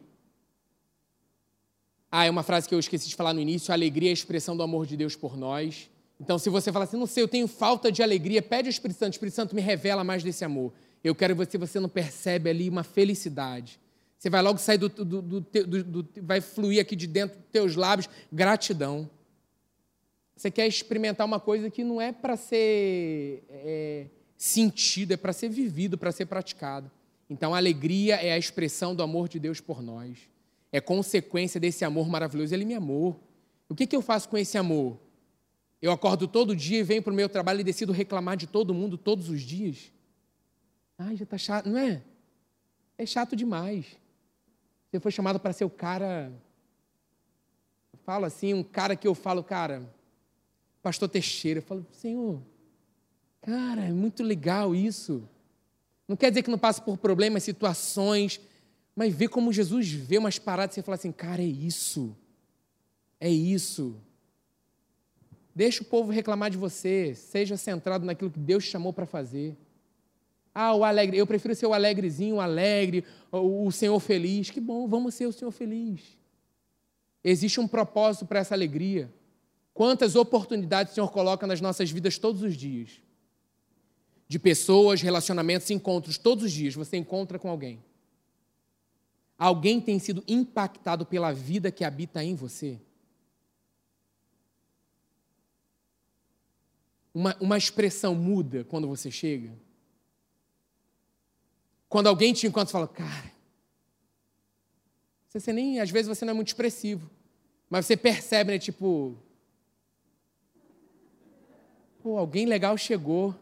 Ah, 2.11 2.25
é 2.25 2.29
uma 2.29 2.43
frase 2.43 2.67
que 2.67 2.75
eu 2.75 2.79
esqueci 2.79 3.07
de 3.07 3.15
falar 3.15 3.33
no 3.33 3.39
início: 3.39 3.71
a 3.71 3.75
alegria 3.75 4.09
é 4.09 4.11
a 4.11 4.13
expressão 4.13 4.57
do 4.57 4.61
amor 4.61 4.85
de 4.85 4.97
Deus 4.97 5.15
por 5.15 5.37
nós. 5.37 5.89
Então, 6.19 6.37
se 6.37 6.49
você 6.49 6.71
fala 6.71 6.85
assim, 6.85 6.97
não 6.97 7.07
sei, 7.07 7.23
eu 7.23 7.27
tenho 7.27 7.47
falta 7.47 7.91
de 7.91 8.03
alegria, 8.03 8.43
pede 8.43 8.67
ao 8.67 8.69
Espírito 8.69 8.99
Santo, 8.99 9.13
Espírito 9.13 9.33
Santo 9.33 9.55
me 9.55 9.61
revela 9.61 10.03
mais 10.03 10.21
desse 10.21 10.45
amor. 10.45 10.71
Eu 11.03 11.15
quero 11.15 11.35
você, 11.35 11.57
você 11.57 11.79
não 11.79 11.89
percebe 11.89 12.47
ali 12.47 12.69
uma 12.69 12.83
felicidade. 12.83 13.79
Você 14.19 14.29
vai 14.29 14.39
logo 14.43 14.59
sair 14.59 14.77
do, 14.77 14.87
do, 14.87 15.19
do, 15.19 15.41
do 15.41 16.07
vai 16.21 16.39
fluir 16.39 16.79
aqui 16.79 16.95
de 16.95 17.07
dentro 17.07 17.39
dos 17.39 17.47
teus 17.51 17.75
lábios 17.75 18.07
gratidão. 18.31 19.09
Você 20.35 20.51
quer 20.51 20.67
experimentar 20.67 21.25
uma 21.25 21.39
coisa 21.39 21.71
que 21.71 21.83
não 21.83 21.99
é 21.99 22.11
para 22.11 22.37
ser 22.37 23.43
é, 23.49 24.05
sentido, 24.37 25.13
é 25.13 25.17
para 25.17 25.33
ser 25.33 25.49
vivido, 25.49 25.97
para 25.97 26.11
ser 26.11 26.27
praticado. 26.27 26.91
Então, 27.27 27.53
a 27.55 27.57
alegria 27.57 28.15
é 28.17 28.33
a 28.33 28.37
expressão 28.37 28.93
do 28.93 29.01
amor 29.01 29.27
de 29.27 29.39
Deus 29.39 29.59
por 29.59 29.81
nós. 29.81 30.19
É 30.71 30.79
consequência 30.79 31.59
desse 31.59 31.83
amor 31.83 32.07
maravilhoso. 32.07 32.53
Ele 32.53 32.65
me 32.65 32.73
amou. 32.73 33.19
O 33.67 33.75
que, 33.75 33.85
que 33.85 33.95
eu 33.95 34.01
faço 34.01 34.29
com 34.29 34.37
esse 34.37 34.57
amor? 34.57 34.99
Eu 35.81 35.91
acordo 35.91 36.27
todo 36.27 36.55
dia 36.55 36.79
e 36.79 36.83
venho 36.83 37.01
para 37.01 37.11
o 37.11 37.15
meu 37.15 37.27
trabalho 37.27 37.59
e 37.59 37.63
decido 37.63 37.91
reclamar 37.91 38.37
de 38.37 38.45
todo 38.45 38.73
mundo 38.73 38.97
todos 38.97 39.29
os 39.29 39.41
dias. 39.41 39.91
Ai, 40.97 41.15
já 41.15 41.23
está 41.23 41.37
chato, 41.37 41.67
não 41.67 41.77
é? 41.77 42.03
É 42.97 43.05
chato 43.05 43.35
demais. 43.35 43.85
Você 44.89 44.99
foi 44.99 45.11
chamado 45.11 45.39
para 45.39 45.53
ser 45.53 45.65
o 45.65 45.69
cara. 45.69 46.31
Eu 47.91 47.99
falo 48.05 48.25
assim, 48.25 48.53
um 48.53 48.63
cara 48.63 48.95
que 48.95 49.07
eu 49.07 49.15
falo, 49.15 49.43
cara, 49.43 49.89
pastor 50.83 51.09
Teixeira. 51.09 51.59
Eu 51.59 51.63
falo, 51.63 51.85
Senhor, 51.91 52.39
cara, 53.41 53.85
é 53.85 53.91
muito 53.91 54.21
legal 54.21 54.75
isso. 54.75 55.27
Não 56.07 56.15
quer 56.15 56.29
dizer 56.29 56.43
que 56.43 56.51
não 56.51 56.59
passe 56.59 56.81
por 56.81 56.97
problemas, 56.97 57.41
situações, 57.41 58.39
mas 58.95 59.13
ver 59.13 59.29
como 59.29 59.53
Jesus 59.53 59.91
vê 59.91 60.17
umas 60.17 60.37
paradas 60.37 60.75
e 60.75 60.75
você 60.75 60.81
fala 60.83 60.95
assim, 60.95 61.11
cara, 61.11 61.41
é 61.41 61.45
isso. 61.45 62.15
É 63.19 63.29
isso. 63.29 63.95
Deixa 65.53 65.83
o 65.83 65.85
povo 65.85 66.11
reclamar 66.11 66.49
de 66.49 66.57
você, 66.57 67.13
seja 67.13 67.57
centrado 67.57 68.05
naquilo 68.05 68.31
que 68.31 68.39
Deus 68.39 68.63
chamou 68.63 68.93
para 68.93 69.05
fazer. 69.05 69.57
Ah, 70.53 70.73
o 70.73 70.83
alegre, 70.83 71.17
eu 71.17 71.27
prefiro 71.27 71.55
ser 71.55 71.65
o 71.65 71.73
alegrezinho, 71.73 72.35
o 72.35 72.41
alegre, 72.41 73.05
o 73.31 73.71
Senhor 73.71 73.99
feliz. 73.99 74.49
Que 74.49 74.59
bom, 74.59 74.87
vamos 74.87 75.13
ser 75.13 75.25
o 75.25 75.31
Senhor 75.31 75.51
feliz. 75.51 76.17
Existe 77.23 77.59
um 77.59 77.67
propósito 77.67 78.25
para 78.25 78.39
essa 78.39 78.53
alegria. 78.53 79.13
Quantas 79.73 80.15
oportunidades 80.15 80.91
o 80.91 80.95
Senhor 80.95 81.11
coloca 81.11 81.47
nas 81.47 81.61
nossas 81.61 81.89
vidas 81.91 82.17
todos 82.17 82.41
os 82.41 82.55
dias? 82.57 83.01
De 84.27 84.39
pessoas, 84.39 85.01
relacionamentos, 85.01 85.69
encontros, 85.69 86.17
todos 86.17 86.45
os 86.45 86.51
dias 86.51 86.73
você 86.73 86.97
encontra 86.97 87.39
com 87.39 87.49
alguém. 87.49 87.81
Alguém 89.43 89.81
tem 89.81 89.97
sido 89.97 90.23
impactado 90.27 91.05
pela 91.05 91.33
vida 91.33 91.71
que 91.71 91.83
habita 91.83 92.23
em 92.23 92.35
você? 92.35 92.79
uma, 97.13 97.35
uma 97.39 97.57
expressão 97.57 98.15
muda 98.15 98.63
quando 98.63 98.87
você 98.87 99.11
chega? 99.11 99.51
Quando 101.89 102.07
alguém 102.07 102.33
te 102.33 102.47
encontra 102.47 102.69
e 102.69 102.71
fala, 102.71 102.87
cara, 102.87 103.31
você 105.27 105.51
nem, 105.53 105.79
às 105.79 105.89
vezes 105.89 106.07
você 106.07 106.25
não 106.25 106.31
é 106.31 106.33
muito 106.33 106.49
expressivo, 106.49 107.09
mas 107.69 107.85
você 107.85 107.97
percebe, 107.97 108.53
né, 108.53 108.59
tipo, 108.59 109.17
pô, 112.01 112.17
alguém 112.17 112.45
legal 112.45 112.77
chegou, 112.77 113.35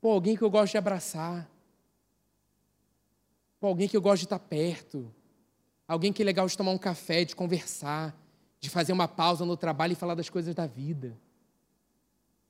pô, 0.00 0.12
alguém 0.12 0.36
que 0.36 0.42
eu 0.42 0.50
gosto 0.50 0.72
de 0.72 0.78
abraçar, 0.78 1.50
pô, 3.64 3.68
alguém 3.68 3.88
que 3.88 3.96
eu 3.96 4.02
gosto 4.02 4.18
de 4.18 4.26
estar 4.26 4.38
perto, 4.38 5.10
alguém 5.88 6.12
que 6.12 6.20
é 6.20 6.24
legal 6.26 6.46
de 6.46 6.54
tomar 6.54 6.70
um 6.70 6.76
café, 6.76 7.24
de 7.24 7.34
conversar, 7.34 8.14
de 8.60 8.68
fazer 8.68 8.92
uma 8.92 9.08
pausa 9.08 9.46
no 9.46 9.56
trabalho 9.56 9.94
e 9.94 9.96
falar 9.96 10.14
das 10.14 10.28
coisas 10.28 10.54
da 10.54 10.66
vida 10.66 11.16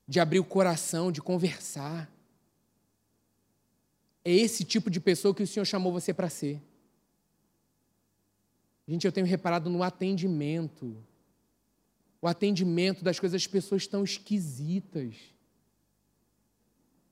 de 0.05 0.19
abrir 0.19 0.41
o 0.41 0.43
coração, 0.43 1.13
de 1.13 1.21
conversar. 1.21 2.13
É 4.25 4.31
esse 4.33 4.65
tipo 4.65 4.89
de 4.89 4.99
pessoa 4.99 5.33
que 5.33 5.41
o 5.41 5.47
Senhor 5.47 5.63
chamou 5.63 5.93
você 5.93 6.13
para 6.13 6.29
ser. 6.29 6.61
Gente, 8.85 9.05
eu 9.05 9.11
tenho 9.13 9.25
reparado 9.25 9.69
no 9.69 9.83
atendimento. 9.83 11.01
O 12.21 12.27
atendimento 12.27 13.05
das 13.05 13.21
coisas, 13.21 13.41
as 13.41 13.47
pessoas 13.47 13.87
tão 13.87 14.03
esquisitas. 14.03 15.15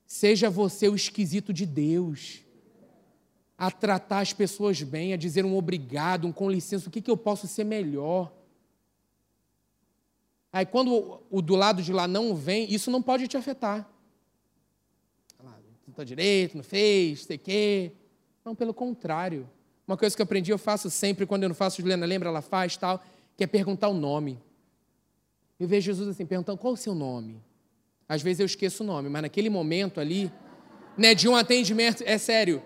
Seja 0.06 0.50
você 0.50 0.90
o 0.90 0.94
esquisito 0.94 1.54
de 1.54 1.64
Deus. 1.64 2.43
A 3.56 3.70
tratar 3.70 4.20
as 4.20 4.32
pessoas 4.32 4.82
bem, 4.82 5.12
a 5.12 5.16
dizer 5.16 5.44
um 5.44 5.56
obrigado, 5.56 6.26
um 6.26 6.32
com 6.32 6.50
licença, 6.50 6.88
o 6.88 6.90
que, 6.90 7.00
que 7.00 7.10
eu 7.10 7.16
posso 7.16 7.46
ser 7.46 7.64
melhor. 7.64 8.32
Aí 10.52 10.64
quando 10.64 11.20
o 11.30 11.42
do 11.42 11.56
lado 11.56 11.82
de 11.82 11.92
lá 11.92 12.06
não 12.06 12.34
vem, 12.34 12.72
isso 12.72 12.90
não 12.90 13.02
pode 13.02 13.26
te 13.26 13.36
afetar. 13.36 13.88
Não 15.86 15.90
está 15.90 16.04
direito, 16.04 16.56
não 16.56 16.64
fez, 16.64 17.24
sei 17.24 17.38
quê. 17.38 17.92
Não, 18.44 18.54
pelo 18.54 18.72
contrário. 18.72 19.48
Uma 19.86 19.96
coisa 19.96 20.16
que 20.16 20.22
eu 20.22 20.24
aprendi, 20.24 20.50
eu 20.50 20.58
faço 20.58 20.90
sempre, 20.90 21.26
quando 21.26 21.42
eu 21.42 21.48
não 21.48 21.56
faço, 21.56 21.80
Juliana 21.80 22.06
lembra, 22.06 22.28
ela 22.28 22.40
faz 22.40 22.76
tal, 22.76 23.02
que 23.36 23.44
é 23.44 23.46
perguntar 23.46 23.88
o 23.88 23.94
nome. 23.94 24.38
Eu 25.60 25.68
vejo 25.68 25.86
Jesus 25.86 26.08
assim, 26.08 26.24
perguntando 26.24 26.58
qual 26.58 26.72
o 26.72 26.76
seu 26.76 26.94
nome. 26.94 27.40
Às 28.08 28.22
vezes 28.22 28.40
eu 28.40 28.46
esqueço 28.46 28.82
o 28.82 28.86
nome, 28.86 29.08
mas 29.08 29.22
naquele 29.22 29.50
momento 29.50 30.00
ali, 30.00 30.32
né, 30.96 31.14
de 31.14 31.28
um 31.28 31.36
atendimento, 31.36 32.02
é 32.06 32.16
sério, 32.16 32.62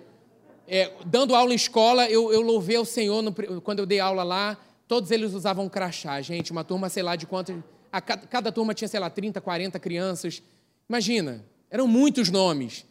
é, 0.68 0.92
dando 1.06 1.34
aula 1.34 1.52
em 1.52 1.56
escola, 1.56 2.08
eu, 2.08 2.32
eu 2.32 2.40
louvei 2.40 2.76
ao 2.76 2.84
Senhor 2.84 3.22
no, 3.22 3.32
quando 3.62 3.80
eu 3.80 3.86
dei 3.86 3.98
aula 3.98 4.22
lá, 4.22 4.56
todos 4.86 5.10
eles 5.10 5.32
usavam 5.32 5.68
crachá, 5.68 6.20
gente, 6.20 6.52
uma 6.52 6.62
turma, 6.62 6.88
sei 6.88 7.02
lá 7.02 7.16
de 7.16 7.26
quantos 7.26 7.56
a 7.92 8.00
cada, 8.00 8.26
cada 8.26 8.52
turma 8.52 8.74
tinha, 8.74 8.88
sei 8.88 9.00
lá, 9.00 9.10
30, 9.10 9.40
40 9.40 9.78
crianças. 9.78 10.42
Imagina, 10.88 11.44
eram 11.70 11.86
muitos 11.86 12.30
nomes. 12.30 12.84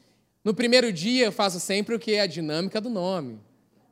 No 0.43 0.53
primeiro 0.53 0.91
dia 0.91 1.25
eu 1.25 1.31
faço 1.31 1.59
sempre 1.59 1.95
o 1.95 1.99
que 1.99 2.13
é 2.13 2.21
a 2.21 2.27
dinâmica 2.27 2.81
do 2.81 2.89
nome. 2.89 3.39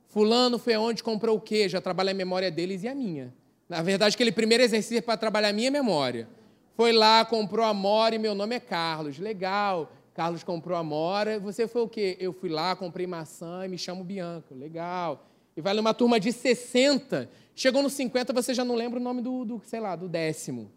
Fulano 0.08 0.58
foi 0.58 0.74
aonde 0.74 1.04
comprou 1.04 1.38
o 1.38 1.42
quê? 1.42 1.68
Já 1.68 1.82
trabalha 1.82 2.12
a 2.12 2.14
memória 2.14 2.50
deles 2.50 2.84
e 2.84 2.88
a 2.88 2.96
minha. 2.96 3.34
Na 3.68 3.82
verdade, 3.82 4.16
aquele 4.16 4.32
primeiro 4.32 4.64
exercício 4.64 5.04
para 5.04 5.18
trabalhar 5.18 5.50
a 5.50 5.54
minha 5.54 5.72
memória. 5.72 6.28
Foi 6.76 6.92
lá, 6.92 7.26
comprou 7.26 7.66
a 7.66 7.74
Mora 7.74 8.16
e 8.16 8.20
meu 8.20 8.36
nome 8.36 8.56
é 8.56 8.60
Carlos. 8.60 9.18
Legal. 9.18 9.92
Carlos 10.16 10.46
comprou 10.46 10.78
a 10.78 10.84
Mora. 10.84 11.38
Você 11.42 11.68
foi 11.68 11.82
o 11.82 11.90
quê? 11.90 12.16
Eu 12.22 12.32
fui 12.32 12.50
lá, 12.50 12.74
comprei 12.74 13.06
maçã 13.06 13.66
e 13.66 13.68
me 13.68 13.78
chamo 13.78 14.02
Bianca. 14.02 14.56
Legal. 14.56 15.28
E 15.58 15.62
vai 15.62 15.74
numa 15.74 15.94
turma 15.94 16.20
de 16.20 16.32
60. 16.32 17.30
Chegou 17.54 17.84
no 17.84 17.90
50, 17.90 18.32
você 18.32 18.54
já 18.54 18.64
não 18.64 18.76
lembra 18.76 18.98
o 18.98 19.04
nome 19.04 19.22
do, 19.22 19.44
do 19.44 19.62
sei 19.66 19.82
lá, 19.82 19.94
do 19.94 20.08
décimo. 20.08 20.72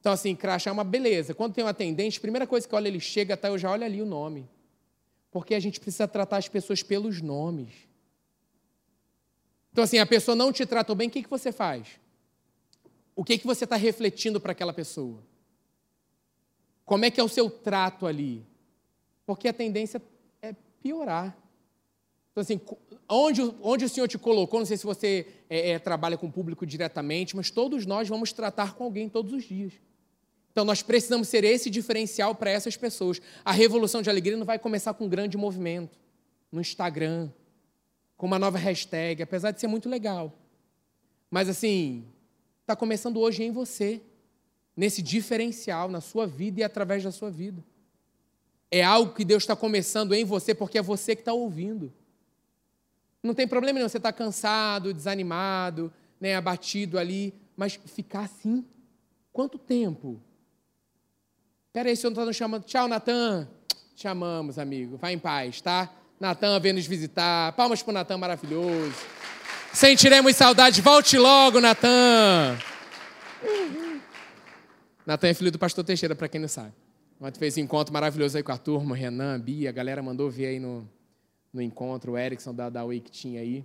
Então, 0.00 0.12
assim, 0.12 0.34
crachá 0.34 0.68
é 0.68 0.72
uma 0.72 0.82
beleza. 0.82 1.32
Quando 1.32 1.54
tem 1.54 1.62
um 1.62 1.68
atendente, 1.68 2.20
primeira 2.20 2.46
coisa 2.46 2.66
que 2.68 2.74
olha, 2.74 2.88
ele 2.88 2.98
chega, 2.98 3.36
tá, 3.36 3.48
eu 3.48 3.56
já 3.58 3.70
olho 3.70 3.84
ali 3.84 4.02
o 4.02 4.06
nome. 4.06 4.48
Porque 5.30 5.54
a 5.54 5.60
gente 5.60 5.78
precisa 5.78 6.08
tratar 6.08 6.38
as 6.38 6.48
pessoas 6.48 6.82
pelos 6.82 7.22
nomes. 7.22 7.72
Então, 9.70 9.84
assim, 9.84 9.98
a 9.98 10.06
pessoa 10.06 10.34
não 10.34 10.52
te 10.52 10.66
tratou 10.66 10.96
bem, 10.96 11.06
o 11.06 11.10
que, 11.10 11.22
que 11.22 11.30
você 11.30 11.52
faz? 11.52 12.00
O 13.14 13.22
que, 13.22 13.38
que 13.38 13.46
você 13.46 13.62
está 13.62 13.76
refletindo 13.76 14.40
para 14.40 14.50
aquela 14.50 14.72
pessoa? 14.72 15.22
Como 16.88 17.04
é 17.04 17.10
que 17.10 17.20
é 17.20 17.22
o 17.22 17.28
seu 17.28 17.50
trato 17.50 18.06
ali? 18.06 18.42
Porque 19.26 19.46
a 19.46 19.52
tendência 19.52 20.00
é 20.40 20.54
piorar. 20.82 21.36
Então, 22.32 22.40
assim, 22.40 22.58
onde, 23.06 23.42
onde 23.60 23.84
o 23.84 23.88
Senhor 23.90 24.08
te 24.08 24.16
colocou, 24.16 24.58
não 24.58 24.64
sei 24.64 24.78
se 24.78 24.86
você 24.86 25.26
é, 25.50 25.72
é, 25.72 25.78
trabalha 25.78 26.16
com 26.16 26.28
o 26.28 26.32
público 26.32 26.64
diretamente, 26.64 27.36
mas 27.36 27.50
todos 27.50 27.84
nós 27.84 28.08
vamos 28.08 28.32
tratar 28.32 28.72
com 28.72 28.84
alguém 28.84 29.06
todos 29.06 29.34
os 29.34 29.44
dias. 29.44 29.74
Então 30.50 30.64
nós 30.64 30.82
precisamos 30.82 31.28
ser 31.28 31.44
esse 31.44 31.68
diferencial 31.68 32.34
para 32.34 32.50
essas 32.50 32.74
pessoas. 32.74 33.20
A 33.44 33.52
revolução 33.52 34.00
de 34.00 34.08
alegria 34.08 34.38
não 34.38 34.46
vai 34.46 34.58
começar 34.58 34.94
com 34.94 35.04
um 35.04 35.08
grande 35.10 35.36
movimento 35.36 35.98
no 36.50 36.58
Instagram, 36.58 37.28
com 38.16 38.26
uma 38.26 38.38
nova 38.38 38.56
hashtag, 38.56 39.22
apesar 39.22 39.50
de 39.50 39.60
ser 39.60 39.66
muito 39.66 39.90
legal. 39.90 40.32
Mas 41.30 41.50
assim, 41.50 42.06
está 42.62 42.74
começando 42.74 43.20
hoje 43.20 43.42
em 43.42 43.52
você, 43.52 44.00
nesse 44.78 45.02
diferencial 45.02 45.88
na 45.88 46.00
sua 46.00 46.24
vida 46.24 46.60
e 46.60 46.62
através 46.62 47.02
da 47.02 47.10
sua 47.10 47.32
vida. 47.32 47.64
É 48.70 48.84
algo 48.84 49.12
que 49.12 49.24
Deus 49.24 49.42
está 49.42 49.56
começando 49.56 50.14
em 50.14 50.24
você, 50.24 50.54
porque 50.54 50.78
é 50.78 50.82
você 50.82 51.16
que 51.16 51.22
está 51.22 51.32
ouvindo. 51.32 51.92
Não 53.20 53.34
tem 53.34 53.48
problema 53.48 53.80
nenhum, 53.80 53.88
você 53.88 53.96
está 53.96 54.12
cansado, 54.12 54.94
desanimado, 54.94 55.92
né, 56.20 56.36
abatido 56.36 56.96
ali, 56.96 57.34
mas 57.56 57.76
ficar 57.86 58.20
assim, 58.20 58.64
quanto 59.32 59.58
tempo? 59.58 60.20
Peraí, 61.72 61.96
senhor 61.96 62.10
não 62.10 62.14
está 62.14 62.26
nos 62.26 62.36
chamando. 62.36 62.62
Tchau, 62.62 62.86
Natan. 62.86 63.48
Chamamos, 63.96 64.60
amigo. 64.60 64.96
Vai 64.96 65.12
em 65.12 65.18
paz, 65.18 65.60
tá? 65.60 65.92
Natan 66.20 66.60
vem 66.60 66.72
nos 66.72 66.86
visitar. 66.86 67.52
Palmas 67.54 67.82
para 67.82 67.90
o 67.90 67.94
Natan 67.94 68.18
maravilhoso. 68.18 68.94
Sentiremos 69.72 70.36
saudade. 70.36 70.80
Volte 70.80 71.18
logo, 71.18 71.60
Natan. 71.60 72.56
Natan 75.08 75.28
é 75.28 75.32
filho 75.32 75.50
do 75.50 75.58
pastor 75.58 75.82
Teixeira, 75.82 76.14
para 76.14 76.28
quem 76.28 76.38
não 76.38 76.48
sabe. 76.48 76.74
Ontem 77.18 77.38
fez 77.38 77.56
um 77.56 77.60
encontro 77.60 77.94
maravilhoso 77.94 78.36
aí 78.36 78.42
com 78.42 78.52
a 78.52 78.58
turma, 78.58 78.94
Renan, 78.94 79.40
Bia, 79.40 79.70
a 79.70 79.72
galera 79.72 80.02
mandou 80.02 80.30
ver 80.30 80.48
aí 80.48 80.60
no, 80.60 80.86
no 81.50 81.62
encontro, 81.62 82.12
o 82.12 82.18
Erickson 82.18 82.54
da, 82.54 82.68
da 82.68 82.84
Way 82.84 83.00
que 83.00 83.10
tinha 83.10 83.40
aí. 83.40 83.64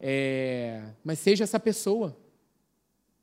É, 0.00 0.82
mas 1.04 1.18
seja 1.18 1.44
essa 1.44 1.60
pessoa. 1.60 2.16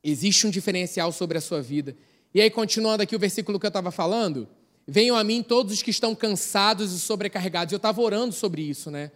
Existe 0.03 0.45
um 0.45 0.51
diferencial 0.51 1.11
sobre 1.11 1.39
a 1.39 1.41
sua 1.41 1.59
vida. 1.59 1.97
E 2.35 2.39
aí, 2.39 2.51
continuando 2.51 3.01
aqui 3.01 3.15
o 3.15 3.19
versículo 3.19 3.59
que 3.59 3.65
eu 3.65 3.69
estava 3.69 3.89
falando, 3.89 4.47
venham 4.87 5.17
a 5.17 5.23
mim 5.23 5.41
todos 5.41 5.73
os 5.73 5.81
que 5.81 5.89
estão 5.89 6.13
cansados 6.13 6.93
e 6.93 6.99
sobrecarregados. 6.99 7.71
Eu 7.71 7.77
estava 7.77 7.99
orando 7.99 8.31
sobre 8.35 8.61
isso, 8.61 8.91
né? 8.91 9.09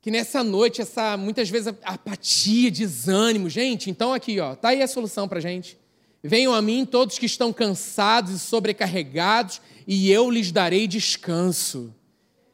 Que 0.00 0.12
nessa 0.12 0.44
noite, 0.44 0.80
essa 0.80 1.16
muitas 1.16 1.50
vezes 1.50 1.74
apatia, 1.82 2.70
desânimo, 2.70 3.50
gente. 3.50 3.90
Então 3.90 4.14
aqui, 4.14 4.38
ó, 4.38 4.54
tá 4.54 4.68
aí 4.68 4.80
a 4.80 4.86
solução 4.86 5.26
para 5.26 5.40
gente. 5.40 5.76
Venham 6.22 6.54
a 6.54 6.60
mim 6.60 6.84
todos 6.84 7.18
que 7.18 7.26
estão 7.26 7.52
cansados 7.52 8.32
e 8.34 8.38
sobrecarregados, 8.38 9.60
e 9.86 10.10
eu 10.10 10.30
lhes 10.30 10.50
darei 10.50 10.86
descanso. 10.86 11.94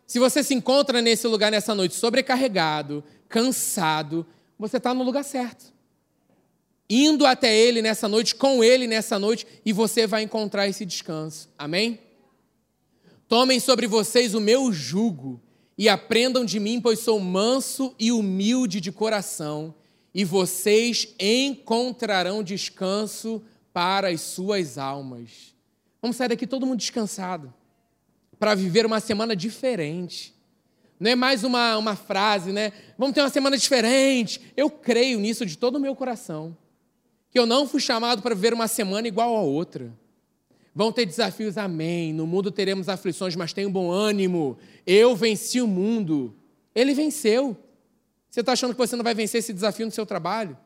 Se 0.07 0.19
você 0.19 0.43
se 0.43 0.53
encontra 0.53 1.01
nesse 1.01 1.27
lugar 1.27 1.51
nessa 1.51 1.75
noite 1.75 1.95
sobrecarregado, 1.95 3.03
cansado, 3.29 4.27
você 4.59 4.77
está 4.77 4.93
no 4.93 5.03
lugar 5.03 5.25
certo. 5.25 5.73
Indo 6.89 7.25
até 7.25 7.57
Ele 7.57 7.81
nessa 7.81 8.07
noite, 8.07 8.35
com 8.35 8.63
Ele 8.63 8.87
nessa 8.87 9.19
noite, 9.19 9.47
e 9.65 9.73
você 9.73 10.07
vai 10.07 10.23
encontrar 10.23 10.69
esse 10.69 10.85
descanso. 10.85 11.49
Amém? 11.57 11.99
Tomem 13.27 13.59
sobre 13.59 13.87
vocês 13.87 14.35
o 14.35 14.41
meu 14.41 14.71
jugo 14.71 15.41
e 15.79 15.89
aprendam 15.89 16.45
de 16.45 16.61
mim, 16.61 16.79
pois 16.79 16.99
sou 16.99 17.19
manso 17.19 17.95
e 17.99 18.13
humilde 18.13 18.79
de 18.79 18.93
coração, 18.93 19.75
e 20.15 20.23
vocês 20.23 21.09
encontrarão 21.19 22.43
descanso 22.43 23.43
para 23.73 24.09
as 24.09 24.21
suas 24.21 24.79
almas. 24.79 25.55
Vamos 26.01 26.17
sair 26.17 26.29
daqui 26.29 26.47
todo 26.47 26.67
mundo 26.67 26.79
descansado 26.79 27.53
para 28.39 28.55
viver 28.55 28.85
uma 28.85 29.01
semana 29.01 29.37
diferente. 29.37 30.35
Não 30.99 31.11
é 31.11 31.15
mais 31.15 31.45
uma, 31.45 31.77
uma 31.79 31.97
frase, 31.97 32.53
né? 32.53 32.73
Vamos 32.99 33.15
ter 33.15 33.21
uma 33.21 33.31
semana 33.31 33.57
diferente. 33.57 34.41
Eu 34.57 34.71
creio 34.71 35.19
nisso 35.19 35.47
de 35.47 35.57
todo 35.57 35.77
o 35.77 35.81
meu 35.81 35.95
coração. 35.95 36.57
Que 37.31 37.39
eu 37.39 37.47
não 37.47 37.67
fui 37.67 37.81
chamado 37.81 38.21
para 38.23 38.35
viver 38.35 38.53
uma 38.53 38.69
semana 38.69 39.09
igual 39.09 39.37
a 39.37 39.41
outra. 39.41 39.93
Vão 40.75 40.91
ter 40.91 41.05
desafios, 41.07 41.59
amém. 41.59 42.13
No 42.13 42.27
mundo 42.27 42.51
teremos 42.51 42.89
aflições, 42.89 43.37
mas 43.37 43.53
tenham 43.53 43.71
bom 43.71 43.91
ânimo. 43.91 44.59
Eu 44.87 45.15
venci 45.15 45.61
o 45.61 45.67
mundo. 45.67 46.35
Ele 46.75 46.95
venceu. 46.95 47.57
Você 48.31 48.41
está 48.41 48.53
achando 48.53 48.73
que 48.73 48.79
você 48.79 48.97
não 48.97 49.05
vai 49.05 49.15
vencer 49.15 49.41
esse 49.41 49.53
desafio 49.53 49.87
no 49.87 49.93
seu 49.93 50.07
trabalho? 50.07 50.57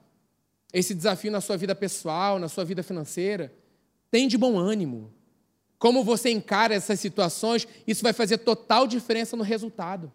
Esse 0.73 0.95
desafio 0.95 1.31
na 1.31 1.41
sua 1.41 1.57
vida 1.57 1.75
pessoal, 1.75 2.39
na 2.39 2.49
sua 2.49 2.65
vida 2.65 2.83
financeira? 2.83 3.53
Tem 4.11 4.29
de 4.29 4.37
bom 4.37 4.59
ânimo. 4.59 5.13
Como 5.79 6.03
você 6.03 6.31
encara 6.31 6.75
essas 6.75 6.99
situações, 7.01 7.67
isso 7.87 8.03
vai 8.03 8.13
fazer 8.13 8.39
total 8.39 8.87
diferença 8.87 9.37
no 9.37 9.43
resultado. 9.43 10.13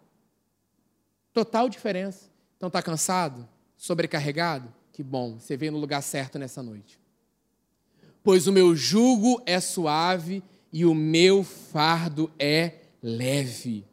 Total 1.32 1.68
diferença. 1.68 2.30
Então 2.56 2.66
está 2.66 2.82
cansado? 2.82 3.48
Sobrecarregado? 3.76 4.72
Que 4.92 5.02
bom, 5.02 5.38
você 5.38 5.56
veio 5.56 5.72
no 5.72 5.78
lugar 5.78 6.02
certo 6.02 6.38
nessa 6.38 6.62
noite. 6.62 7.00
Pois 8.22 8.46
o 8.46 8.52
meu 8.52 8.76
jugo 8.76 9.42
é 9.46 9.58
suave 9.58 10.42
e 10.72 10.84
o 10.84 10.94
meu 10.94 11.42
fardo 11.42 12.30
é 12.38 12.74
leve. 13.02 13.84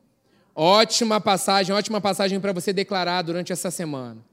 Ótima 0.53 1.21
passagem, 1.21 1.73
ótima 1.73 2.01
passagem 2.01 2.39
para 2.39 2.51
você 2.51 2.73
declarar 2.73 3.21
durante 3.21 3.51
essa 3.51 3.71
semana. 3.71 4.23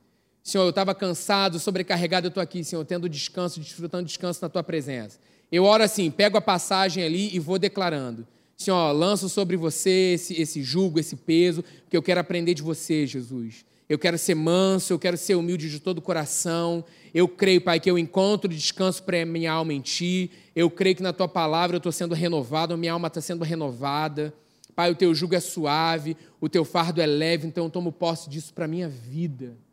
Senhor, 0.47 0.63
eu 0.63 0.71
estava 0.71 0.95
cansado, 0.95 1.59
sobrecarregado, 1.59 2.27
eu 2.27 2.29
estou 2.29 2.41
aqui, 2.41 2.63
Senhor, 2.63 2.85
tendo 2.85 3.09
descanso, 3.09 3.59
desfrutando 3.59 4.05
descanso 4.05 4.39
na 4.41 4.49
tua 4.49 4.63
presença. 4.63 5.19
Eu 5.51 5.65
oro 5.65 5.83
assim, 5.83 6.09
pego 6.09 6.39
a 6.39 6.41
passagem 6.41 7.03
ali 7.03 7.35
e 7.35 7.41
vou 7.41 7.59
declarando. 7.59 8.25
Senhor, 8.57 8.93
lanço 8.93 9.29
sobre 9.29 9.57
você 9.57 10.13
esse, 10.15 10.41
esse 10.41 10.63
jugo, 10.63 11.01
esse 11.01 11.17
peso, 11.17 11.65
porque 11.83 11.97
eu 11.97 12.03
quero 12.03 12.21
aprender 12.21 12.55
de 12.55 12.63
você, 12.63 13.09
Jesus. 13.09 13.65
Eu 13.89 13.99
quero 13.99 14.17
ser 14.17 14.37
manso, 14.37 14.93
eu 14.93 15.01
quero 15.01 15.17
ser 15.17 15.35
humilde 15.35 15.69
de 15.69 15.81
todo 15.81 15.99
o 15.99 16.03
coração. 16.03 16.85
Eu 17.13 17.27
creio, 17.27 17.61
Pai, 17.61 17.81
que 17.81 17.91
eu 17.91 17.99
encontro 17.99 18.49
descanso 18.49 19.03
para 19.03 19.27
minha 19.27 19.51
alma 19.51 19.75
em 19.75 19.81
Ti. 19.81 20.31
Eu 20.55 20.71
creio 20.71 20.95
que 20.95 21.03
na 21.03 21.13
Tua 21.13 21.27
palavra 21.27 21.75
eu 21.75 21.79
estou 21.79 21.91
sendo 21.91 22.15
renovado, 22.15 22.73
a 22.73 22.77
minha 22.77 22.93
alma 22.93 23.09
está 23.09 23.21
sendo 23.21 23.43
renovada. 23.43 24.33
Pai, 24.77 24.93
o 24.93 24.95
Teu 24.95 25.13
jugo 25.13 25.35
é 25.35 25.41
suave, 25.41 26.17
o 26.41 26.49
Teu 26.49 26.65
fardo 26.65 27.01
é 27.01 27.07
leve, 27.07 27.49
então 27.49 27.65
eu 27.65 27.71
tomo 27.71 27.91
posse 27.91 28.31
disso 28.31 28.55
para 28.55 28.67
a 28.67 28.69
minha 28.69 28.89
vida. 28.89 29.66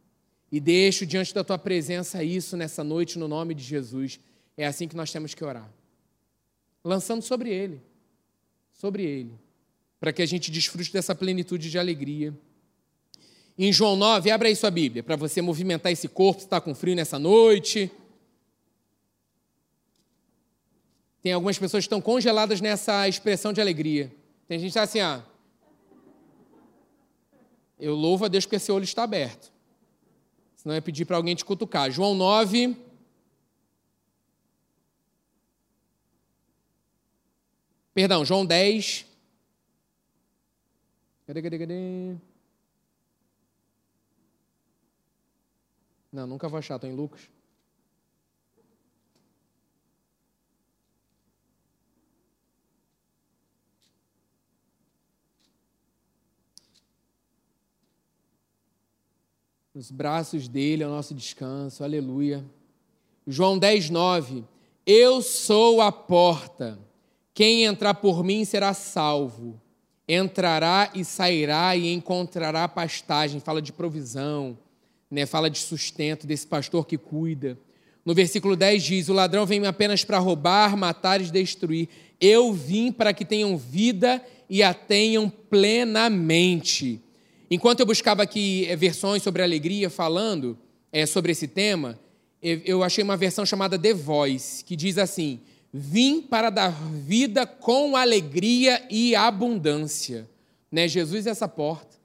E 0.53 0.59
deixo 0.59 1.03
diante 1.03 1.33
da 1.33 1.43
Tua 1.43 1.57
presença 1.57 2.23
isso 2.23 2.55
nessa 2.55 2.83
noite, 2.83 3.17
no 3.17 3.27
nome 3.27 3.55
de 3.55 3.63
Jesus. 3.63 4.19
É 4.55 4.67
assim 4.67 4.87
que 4.87 4.95
nós 4.95 5.11
temos 5.11 5.33
que 5.33 5.43
orar. 5.43 5.67
Lançando 6.83 7.23
sobre 7.23 7.49
Ele. 7.49 7.81
Sobre 8.71 9.01
Ele. 9.03 9.33
Para 9.99 10.13
que 10.13 10.21
a 10.21 10.27
gente 10.27 10.51
desfrute 10.51 10.93
dessa 10.93 11.15
plenitude 11.15 11.71
de 11.71 11.79
alegria. 11.79 12.31
Em 13.57 13.73
João 13.73 13.95
9, 13.95 14.29
abra 14.29 14.47
aí 14.47 14.55
sua 14.55 14.69
Bíblia, 14.69 15.01
para 15.01 15.15
você 15.15 15.41
movimentar 15.41 15.91
esse 15.91 16.07
corpo, 16.07 16.41
se 16.41 16.45
está 16.45 16.61
com 16.61 16.75
frio 16.75 16.95
nessa 16.95 17.17
noite. 17.17 17.91
Tem 21.23 21.33
algumas 21.33 21.57
pessoas 21.57 21.83
que 21.83 21.87
estão 21.87 21.99
congeladas 21.99 22.61
nessa 22.61 23.09
expressão 23.09 23.53
de 23.53 23.59
alegria. 23.59 24.13
Tem 24.47 24.59
gente 24.59 24.67
que 24.67 24.77
está 24.77 24.83
assim, 24.83 24.99
ah. 24.99 25.25
Eu 27.79 27.95
louvo 27.95 28.25
a 28.25 28.27
Deus 28.27 28.45
porque 28.45 28.57
esse 28.57 28.71
olho 28.71 28.83
está 28.83 29.01
aberto. 29.01 29.52
Senão 30.63 30.73
ia 30.73 30.81
pedir 30.81 31.05
para 31.05 31.17
alguém 31.17 31.35
te 31.35 31.45
cutucar. 31.45 31.91
João 31.91 32.15
9, 32.15 32.75
Perdão, 37.93 38.25
João 38.25 38.43
10. 38.43 39.05
Cadê, 41.27 41.41
cadê, 41.41 41.59
cadê? 41.59 42.15
Não, 46.11 46.25
nunca 46.27 46.49
vou 46.49 46.57
achar, 46.57 46.75
estou 46.75 46.89
em 46.89 46.95
Lucas. 46.95 47.29
Nos 59.75 59.89
braços 59.89 60.47
dele 60.47 60.83
é 60.83 60.87
o 60.87 60.91
nosso 60.91 61.15
descanso, 61.15 61.83
aleluia. 61.83 62.45
João 63.25 63.57
10, 63.57 63.89
9. 63.89 64.43
Eu 64.85 65.19
sou 65.19 65.81
a 65.81 65.91
porta. 65.91 66.77
Quem 67.33 67.63
entrar 67.63 67.95
por 67.95 68.23
mim 68.23 68.45
será 68.45 68.75
salvo. 68.75 69.59
Entrará 70.07 70.91
e 70.93 71.03
sairá 71.03 71.75
e 71.75 71.91
encontrará 71.91 72.67
pastagem. 72.67 73.39
Fala 73.39 73.59
de 73.63 73.73
provisão, 73.73 74.55
né? 75.09 75.25
fala 75.25 75.49
de 75.49 75.57
sustento 75.57 76.27
desse 76.27 76.45
pastor 76.45 76.85
que 76.85 76.95
cuida. 76.95 77.57
No 78.05 78.13
versículo 78.13 78.55
10 78.55 78.83
diz: 78.83 79.09
O 79.09 79.13
ladrão 79.13 79.43
vem 79.43 79.65
apenas 79.65 80.03
para 80.03 80.19
roubar, 80.19 80.77
matar 80.77 81.19
e 81.19 81.31
destruir. 81.31 81.89
Eu 82.21 82.53
vim 82.53 82.91
para 82.91 83.11
que 83.11 83.25
tenham 83.25 83.57
vida 83.57 84.23
e 84.47 84.61
a 84.61 84.71
tenham 84.71 85.27
plenamente. 85.49 87.02
Enquanto 87.53 87.81
eu 87.81 87.85
buscava 87.85 88.23
aqui 88.23 88.65
eh, 88.67 88.75
versões 88.75 89.21
sobre 89.21 89.43
alegria 89.43 89.87
falando 89.87 90.57
é, 90.91 91.05
sobre 91.05 91.33
esse 91.33 91.47
tema, 91.47 91.99
eu 92.41 92.81
achei 92.81 93.03
uma 93.03 93.15
versão 93.15 93.45
chamada 93.45 93.77
The 93.77 93.93
Voice, 93.93 94.63
que 94.65 94.75
diz 94.75 94.97
assim: 94.97 95.39
Vim 95.71 96.19
para 96.19 96.49
dar 96.49 96.71
vida 96.71 97.45
com 97.45 97.95
alegria 97.95 98.83
e 98.89 99.15
abundância. 99.15 100.27
Né? 100.71 100.87
Jesus 100.87 101.27
é 101.27 101.29
essa 101.29 101.47
porta. 101.47 101.95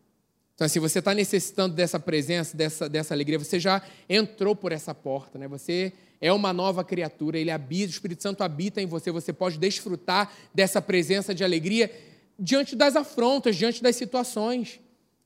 Então, 0.54 0.68
se 0.68 0.78
assim, 0.78 0.80
você 0.80 0.98
está 0.98 1.14
necessitando 1.14 1.74
dessa 1.74 1.98
presença, 1.98 2.54
dessa, 2.54 2.86
dessa 2.86 3.14
alegria, 3.14 3.38
você 3.38 3.58
já 3.58 3.80
entrou 4.06 4.54
por 4.54 4.70
essa 4.70 4.94
porta. 4.94 5.38
Né? 5.38 5.48
Você 5.48 5.94
é 6.20 6.30
uma 6.30 6.52
nova 6.52 6.84
criatura, 6.84 7.38
ele 7.38 7.50
habita, 7.50 7.86
o 7.86 7.90
Espírito 7.94 8.22
Santo 8.22 8.42
habita 8.42 8.82
em 8.82 8.86
você, 8.86 9.10
você 9.10 9.32
pode 9.32 9.56
desfrutar 9.56 10.30
dessa 10.54 10.82
presença 10.82 11.34
de 11.34 11.42
alegria 11.42 11.90
diante 12.38 12.76
das 12.76 12.96
afrontas, 12.96 13.56
diante 13.56 13.82
das 13.82 13.96
situações. 13.96 14.78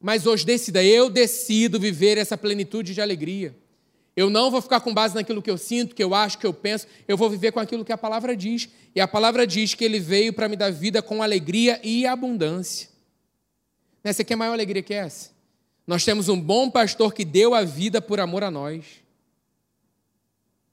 Mas 0.02 0.26
hoje 0.26 0.44
decida, 0.44 0.82
eu 0.82 1.08
decido 1.08 1.78
viver 1.78 2.18
essa 2.18 2.36
plenitude 2.36 2.92
de 2.92 3.00
alegria. 3.00 3.54
Eu 4.16 4.28
não 4.28 4.50
vou 4.50 4.60
ficar 4.60 4.80
com 4.80 4.92
base 4.92 5.14
naquilo 5.14 5.40
que 5.40 5.50
eu 5.50 5.56
sinto, 5.56 5.94
que 5.94 6.02
eu 6.02 6.12
acho, 6.12 6.38
que 6.38 6.46
eu 6.46 6.52
penso. 6.52 6.88
Eu 7.06 7.16
vou 7.16 7.30
viver 7.30 7.52
com 7.52 7.60
aquilo 7.60 7.84
que 7.84 7.92
a 7.92 7.96
palavra 7.96 8.36
diz. 8.36 8.68
E 8.94 9.00
a 9.00 9.06
palavra 9.06 9.46
diz 9.46 9.74
que 9.74 9.84
ele 9.84 10.00
veio 10.00 10.32
para 10.32 10.48
me 10.48 10.56
dar 10.56 10.72
vida 10.72 11.00
com 11.00 11.22
alegria 11.22 11.80
e 11.84 12.04
abundância. 12.04 12.88
Essa 14.02 14.22
aqui 14.22 14.32
é 14.32 14.34
a 14.34 14.36
maior 14.36 14.52
alegria 14.54 14.82
que 14.82 14.92
essa. 14.92 15.30
Nós 15.86 16.04
temos 16.04 16.28
um 16.28 16.38
bom 16.38 16.68
pastor 16.68 17.14
que 17.14 17.24
deu 17.24 17.54
a 17.54 17.62
vida 17.62 18.02
por 18.02 18.18
amor 18.18 18.42
a 18.42 18.50
nós. 18.50 18.84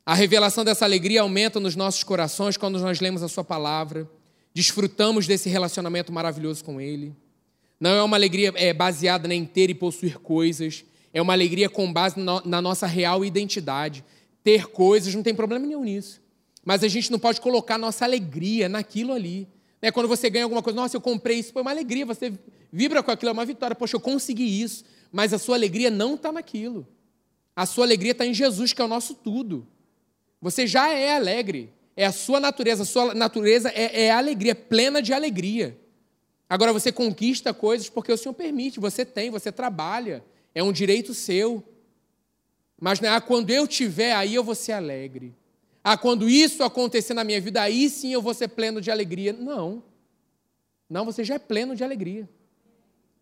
A 0.04 0.16
revelação 0.16 0.66
dessa 0.66 0.86
alegria 0.86 1.22
aumenta 1.22 1.60
nos 1.60 1.76
nossos 1.76 2.04
corações 2.04 2.58
quando 2.58 2.80
nós 2.80 3.00
lemos 3.00 3.22
a 3.22 3.28
Sua 3.28 3.44
palavra, 3.44 4.10
desfrutamos 4.56 5.28
desse 5.28 5.50
relacionamento 5.50 6.12
maravilhoso 6.12 6.64
com 6.64 6.82
Ele. 6.82 7.16
Não 7.80 7.92
é 7.92 8.04
uma 8.04 8.18
alegria 8.18 8.52
é, 8.56 8.74
baseada 8.74 9.34
em 9.34 9.46
ter 9.46 9.70
e 9.70 9.74
possuir 9.74 10.20
coisas, 10.20 10.84
é 11.14 11.22
uma 11.22 11.34
alegria 11.34 11.70
com 11.70 11.92
base 11.92 12.16
na 12.20 12.62
nossa 12.62 12.86
real 12.86 13.24
identidade. 13.24 14.04
Ter 14.44 14.68
coisas, 14.68 15.14
não 15.16 15.24
tem 15.24 15.34
problema 15.34 15.66
nenhum 15.66 15.84
nisso. 15.84 16.22
Mas 16.64 16.84
a 16.84 16.88
gente 16.88 17.12
não 17.12 17.18
pode 17.18 17.42
colocar 17.42 17.78
nossa 17.78 18.06
alegria 18.06 18.70
naquilo 18.70 19.14
ali. 19.14 19.48
Né? 19.82 19.92
Quando 19.92 20.08
você 20.08 20.30
ganha 20.30 20.46
alguma 20.46 20.62
coisa, 20.62 20.80
nossa, 20.80 20.96
eu 20.96 21.02
comprei 21.02 21.40
isso, 21.40 21.54
foi 21.54 21.62
uma 21.62 21.72
alegria, 21.72 22.06
você 22.06 22.34
vibra 22.72 23.02
com 23.02 23.12
aquilo, 23.12 23.30
é 23.30 23.34
uma 23.34 23.46
vitória. 23.46 23.76
Poxa, 23.76 23.96
eu 23.96 24.00
consegui 24.00 24.62
isso. 24.62 24.84
Mas 25.12 25.34
a 25.34 25.40
sua 25.40 25.56
alegria 25.56 25.90
não 25.90 26.16
está 26.16 26.32
naquilo. 26.32 26.88
A 27.56 27.66
sua 27.66 27.86
alegria 27.86 28.12
está 28.12 28.26
em 28.26 28.34
Jesus, 28.34 28.72
que 28.72 28.82
é 28.82 28.86
o 28.86 28.88
nosso 28.88 29.16
tudo. 29.16 29.68
Você 30.42 30.68
já 30.68 30.90
é 30.90 31.16
alegre. 31.16 31.74
É 31.96 32.06
a 32.06 32.12
sua 32.12 32.40
natureza. 32.40 32.84
A 32.84 32.86
sua 32.86 33.14
natureza 33.14 33.70
é, 33.70 34.06
é 34.06 34.12
alegria, 34.12 34.54
plena 34.54 35.02
de 35.02 35.12
alegria. 35.12 35.78
Agora 36.50 36.74
você 36.74 36.92
conquista 36.92 37.54
coisas 37.54 37.90
porque 37.90 38.12
o 38.12 38.18
Senhor 38.18 38.34
permite, 38.34 38.80
você 38.80 39.06
tem, 39.06 39.30
você 39.30 39.52
trabalha. 39.52 40.26
É 40.56 40.64
um 40.64 40.72
direito 40.72 41.14
seu. 41.14 41.64
Mas 42.82 43.00
né, 43.00 43.10
ah, 43.10 43.22
quando 43.22 43.52
eu 43.52 43.68
tiver, 43.68 44.14
aí 44.14 44.34
eu 44.34 44.44
vou 44.44 44.56
ser 44.56 44.72
alegre. 44.72 45.36
Ah, 45.84 45.96
quando 45.96 46.28
isso 46.28 46.64
acontecer 46.64 47.14
na 47.14 47.24
minha 47.24 47.40
vida, 47.40 47.62
aí 47.62 47.88
sim 47.88 48.12
eu 48.12 48.22
vou 48.22 48.34
ser 48.34 48.48
pleno 48.48 48.82
de 48.82 48.90
alegria. 48.90 49.32
Não. 49.32 49.84
Não, 50.90 51.06
você 51.06 51.24
já 51.24 51.36
é 51.36 51.40
pleno 51.40 51.76
de 51.76 51.84
alegria. 51.84 52.28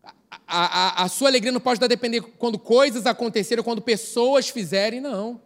A, 0.02 1.02
a, 1.02 1.04
a 1.04 1.08
sua 1.08 1.28
alegria 1.28 1.52
não 1.52 1.60
pode 1.60 1.78
dar 1.78 1.86
depender 1.86 2.22
quando 2.22 2.58
coisas 2.58 3.04
acontecerem, 3.04 3.62
quando 3.62 3.82
pessoas 3.82 4.48
fizerem, 4.48 5.00
não. 5.00 5.40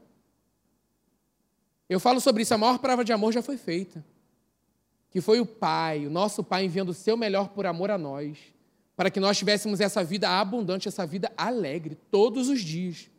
Eu 1.89 1.99
falo 1.99 2.21
sobre 2.21 2.43
isso, 2.43 2.55
a 2.55 2.59
maior 2.59 2.79
prova 2.79 3.05
de 3.05 3.13
amor 3.13 3.33
já 3.33 3.43
foi 3.43 3.57
feita. 3.57 4.05
Que 5.13 5.21
foi 5.21 5.41
o 5.41 5.47
Pai, 5.47 6.07
o 6.07 6.11
nosso 6.11 6.43
Pai, 6.43 6.65
enviando 6.65 6.89
o 6.89 6.95
seu 6.95 7.17
melhor 7.17 7.51
por 7.51 7.67
amor 7.67 7.91
a 7.91 7.99
nós, 7.99 8.39
para 8.97 9.11
que 9.11 9.21
nós 9.21 9.39
tivéssemos 9.39 9.79
essa 9.79 10.03
vida 10.03 10.29
abundante, 10.29 10.89
essa 10.89 11.07
vida 11.07 11.31
alegre, 11.37 11.97
todos 12.11 12.49
os 12.49 12.61
dias. 12.61 13.11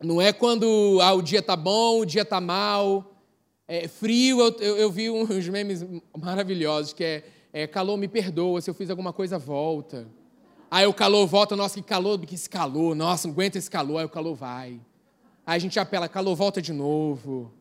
Não 0.00 0.22
é 0.22 0.32
quando 0.32 0.98
ah, 1.02 1.12
o 1.12 1.20
dia 1.20 1.40
está 1.40 1.56
bom, 1.56 2.00
o 2.00 2.06
dia 2.06 2.22
está 2.22 2.40
mal, 2.40 3.14
é 3.66 3.88
frio. 3.88 4.40
Eu, 4.40 4.56
eu, 4.60 4.76
eu, 4.76 4.90
vi 4.92 5.10
uns 5.10 5.48
memes 5.48 5.84
maravilhosos, 6.16 6.92
que 6.92 7.02
é, 7.02 7.24
é 7.52 7.66
calor 7.66 7.96
me 7.96 8.06
perdoa, 8.06 8.60
se 8.60 8.70
eu 8.70 8.74
fiz 8.74 8.90
alguma 8.90 9.12
coisa, 9.12 9.38
volta. 9.38 10.06
Aí 10.70 10.86
o 10.86 10.94
calor 10.94 11.26
volta, 11.26 11.56
nossa, 11.56 11.76
que 11.80 11.86
calor, 11.86 12.18
que 12.18 12.34
esse 12.34 12.48
calor, 12.48 12.94
nossa, 12.94 13.26
não 13.26 13.34
aguenta 13.34 13.58
esse 13.58 13.70
calor, 13.70 13.98
aí 13.98 14.04
o 14.04 14.08
calor 14.08 14.34
vai. 14.34 14.80
Aí 15.46 15.56
a 15.56 15.58
gente 15.58 15.78
apela, 15.78 16.08
calor 16.08 16.34
volta 16.34 16.60
de 16.60 16.72
novo. 16.72 17.52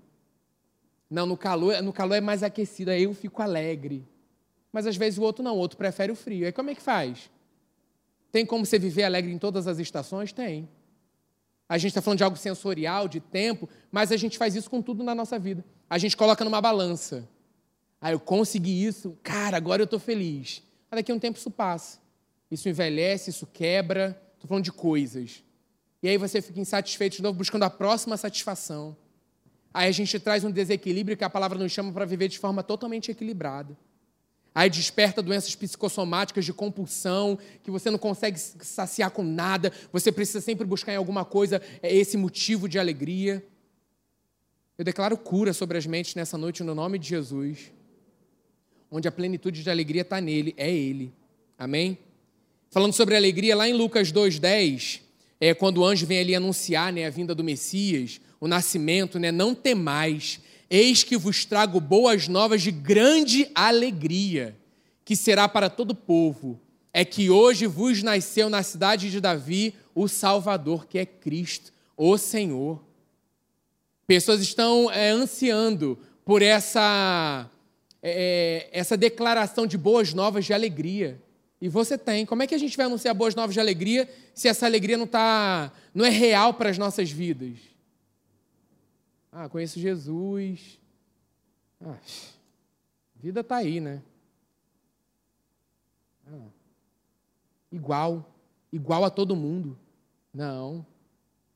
Não, 1.14 1.28
no 1.28 1.38
calor, 1.38 1.80
no 1.84 1.94
calor 1.94 2.16
é 2.16 2.22
mais 2.22 2.42
aquecido, 2.42 2.90
aí 2.90 3.04
eu 3.04 3.14
fico 3.14 3.40
alegre. 3.40 4.04
Mas 4.72 4.88
às 4.88 4.98
vezes 4.98 5.20
o 5.20 5.22
outro 5.22 5.44
não, 5.44 5.56
o 5.56 5.60
outro 5.60 5.78
prefere 5.78 6.12
o 6.12 6.16
frio. 6.16 6.48
Aí 6.48 6.52
como 6.52 6.72
é 6.72 6.76
que 6.76 6.82
faz? 6.82 7.30
Tem 8.32 8.44
como 8.44 8.66
você 8.66 8.80
viver 8.80 9.04
alegre 9.04 9.32
em 9.32 9.38
todas 9.38 9.68
as 9.68 9.78
estações? 9.78 10.34
Tem. 10.34 10.68
A 11.70 11.78
gente 11.78 11.90
está 11.90 12.02
falando 12.02 12.18
de 12.18 12.24
algo 12.24 12.36
sensorial, 12.36 13.08
de 13.08 13.20
tempo, 13.20 13.70
mas 13.92 14.12
a 14.12 14.18
gente 14.18 14.40
faz 14.40 14.56
isso 14.56 14.68
com 14.72 14.82
tudo 14.82 15.04
na 15.04 15.14
nossa 15.14 15.38
vida. 15.38 15.64
A 15.88 16.00
gente 16.00 16.18
coloca 16.18 16.44
numa 16.44 16.60
balança. 16.60 17.30
Ah, 18.02 18.12
eu 18.12 18.20
consegui 18.20 18.84
isso, 18.84 19.16
cara, 19.22 19.56
agora 19.56 19.84
eu 19.84 19.86
estou 19.86 20.00
feliz. 20.00 20.64
Mas 20.90 20.98
daqui 20.98 21.12
a 21.12 21.16
um 21.16 21.20
tempo 21.20 21.38
isso 21.38 21.52
passa. 21.52 22.00
Isso 22.50 22.68
envelhece, 22.68 23.30
isso 23.30 23.46
quebra. 23.46 24.20
Estou 24.34 24.48
falando 24.48 24.64
de 24.64 24.72
coisas. 24.72 25.44
E 26.02 26.10
aí 26.10 26.18
você 26.18 26.42
fica 26.42 26.60
insatisfeito 26.60 27.18
de 27.18 27.22
novo, 27.22 27.38
buscando 27.38 27.62
a 27.62 27.70
próxima 27.70 28.18
satisfação. 28.18 28.98
Aí 29.74 29.90
a 29.90 29.92
gente 29.92 30.20
traz 30.20 30.44
um 30.44 30.52
desequilíbrio 30.52 31.18
que 31.18 31.24
a 31.24 31.30
palavra 31.30 31.58
nos 31.58 31.72
chama 31.72 31.92
para 31.92 32.06
viver 32.06 32.28
de 32.28 32.38
forma 32.38 32.62
totalmente 32.62 33.10
equilibrada. 33.10 33.76
Aí 34.56 34.70
desperta 34.70 35.22
doenças 35.22 35.56
psicossomáticas 35.56 36.46
de 36.46 36.54
compulsão, 36.54 37.40
que 37.64 37.72
você 37.72 37.90
não 37.90 37.98
consegue 37.98 38.38
saciar 38.40 39.10
com 39.10 39.24
nada, 39.24 39.72
você 39.92 40.12
precisa 40.12 40.42
sempre 40.42 40.66
buscar 40.66 40.94
em 40.94 40.98
alguma 40.98 41.26
coisa 41.26 41.60
é, 41.82 41.94
esse 41.94 42.18
motivo 42.18 42.70
de 42.70 42.78
alegria. 42.78 43.44
Eu 44.78 44.86
declaro 44.86 45.18
cura 45.18 45.54
sobre 45.54 45.78
as 45.78 45.88
mentes 45.88 46.14
nessa 46.14 46.38
noite 46.38 46.64
no 46.64 46.76
nome 46.76 47.00
de 47.00 47.10
Jesus, 47.10 47.72
onde 48.92 49.08
a 49.08 49.12
plenitude 49.12 49.64
de 49.64 49.70
alegria 49.72 50.04
está 50.04 50.22
nele, 50.22 50.54
é 50.56 50.70
Ele. 50.70 51.12
Amém? 51.58 51.98
Falando 52.70 52.94
sobre 52.94 53.16
alegria, 53.16 53.56
lá 53.56 53.68
em 53.68 53.74
Lucas 53.74 54.12
2,10, 54.12 55.02
é, 55.40 55.54
quando 55.54 55.80
o 55.80 55.86
anjo 55.86 56.06
vem 56.06 56.20
ali 56.20 56.36
anunciar 56.36 56.94
né, 56.94 57.06
a 57.06 57.10
vinda 57.10 57.34
do 57.34 57.44
Messias, 57.44 58.22
o 58.44 58.48
nascimento, 58.48 59.18
né, 59.18 59.32
não 59.32 59.56
temais, 59.56 60.42
eis 60.70 61.02
que 61.02 61.16
vos 61.16 61.46
trago 61.46 61.80
boas 61.80 62.28
novas 62.28 62.62
de 62.62 62.72
grande 62.72 63.50
alegria, 63.56 64.54
que 65.06 65.16
será 65.16 65.48
para 65.48 65.70
todo 65.70 65.92
o 65.92 65.96
povo. 65.96 66.60
É 66.94 67.06
que 67.06 67.30
hoje 67.30 67.66
vos 67.68 68.04
nasceu 68.04 68.50
na 68.50 68.62
cidade 68.62 69.10
de 69.10 69.22
Davi 69.22 69.74
o 69.96 70.10
Salvador, 70.10 70.86
que 70.86 70.98
é 70.98 71.06
Cristo, 71.06 71.72
o 71.96 72.18
Senhor. 72.18 72.84
Pessoas 74.06 74.42
estão 74.42 74.92
é, 74.92 75.10
ansiando 75.10 75.98
por 76.26 76.42
essa, 76.42 77.50
é, 78.02 78.68
essa 78.74 78.98
declaração 78.98 79.66
de 79.66 79.78
boas 79.78 80.14
novas 80.14 80.44
de 80.44 80.52
alegria. 80.52 81.18
E 81.62 81.70
você 81.70 81.98
tem. 81.98 82.26
Como 82.26 82.44
é 82.44 82.48
que 82.48 82.56
a 82.56 82.60
gente 82.60 82.76
vai 82.76 82.88
anunciar 82.88 83.16
boas 83.16 83.36
novas 83.36 83.54
de 83.54 83.62
alegria 83.62 84.06
se 84.34 84.50
essa 84.50 84.66
alegria 84.66 84.98
não, 84.98 85.08
tá, 85.08 85.72
não 85.96 86.04
é 86.04 86.10
real 86.10 86.54
para 86.56 86.70
as 86.70 86.78
nossas 86.78 87.10
vidas? 87.10 87.73
Ah, 89.36 89.50
conheço 89.50 89.80
Jesus. 89.80 90.80
Ah, 91.82 91.98
vida 93.16 93.40
está 93.40 93.58
aí, 93.58 93.80
né? 93.80 94.00
Ah, 96.28 96.50
igual, 97.72 98.32
igual 98.72 99.04
a 99.04 99.10
todo 99.10 99.36
mundo. 99.36 99.78
Não, 100.32 100.86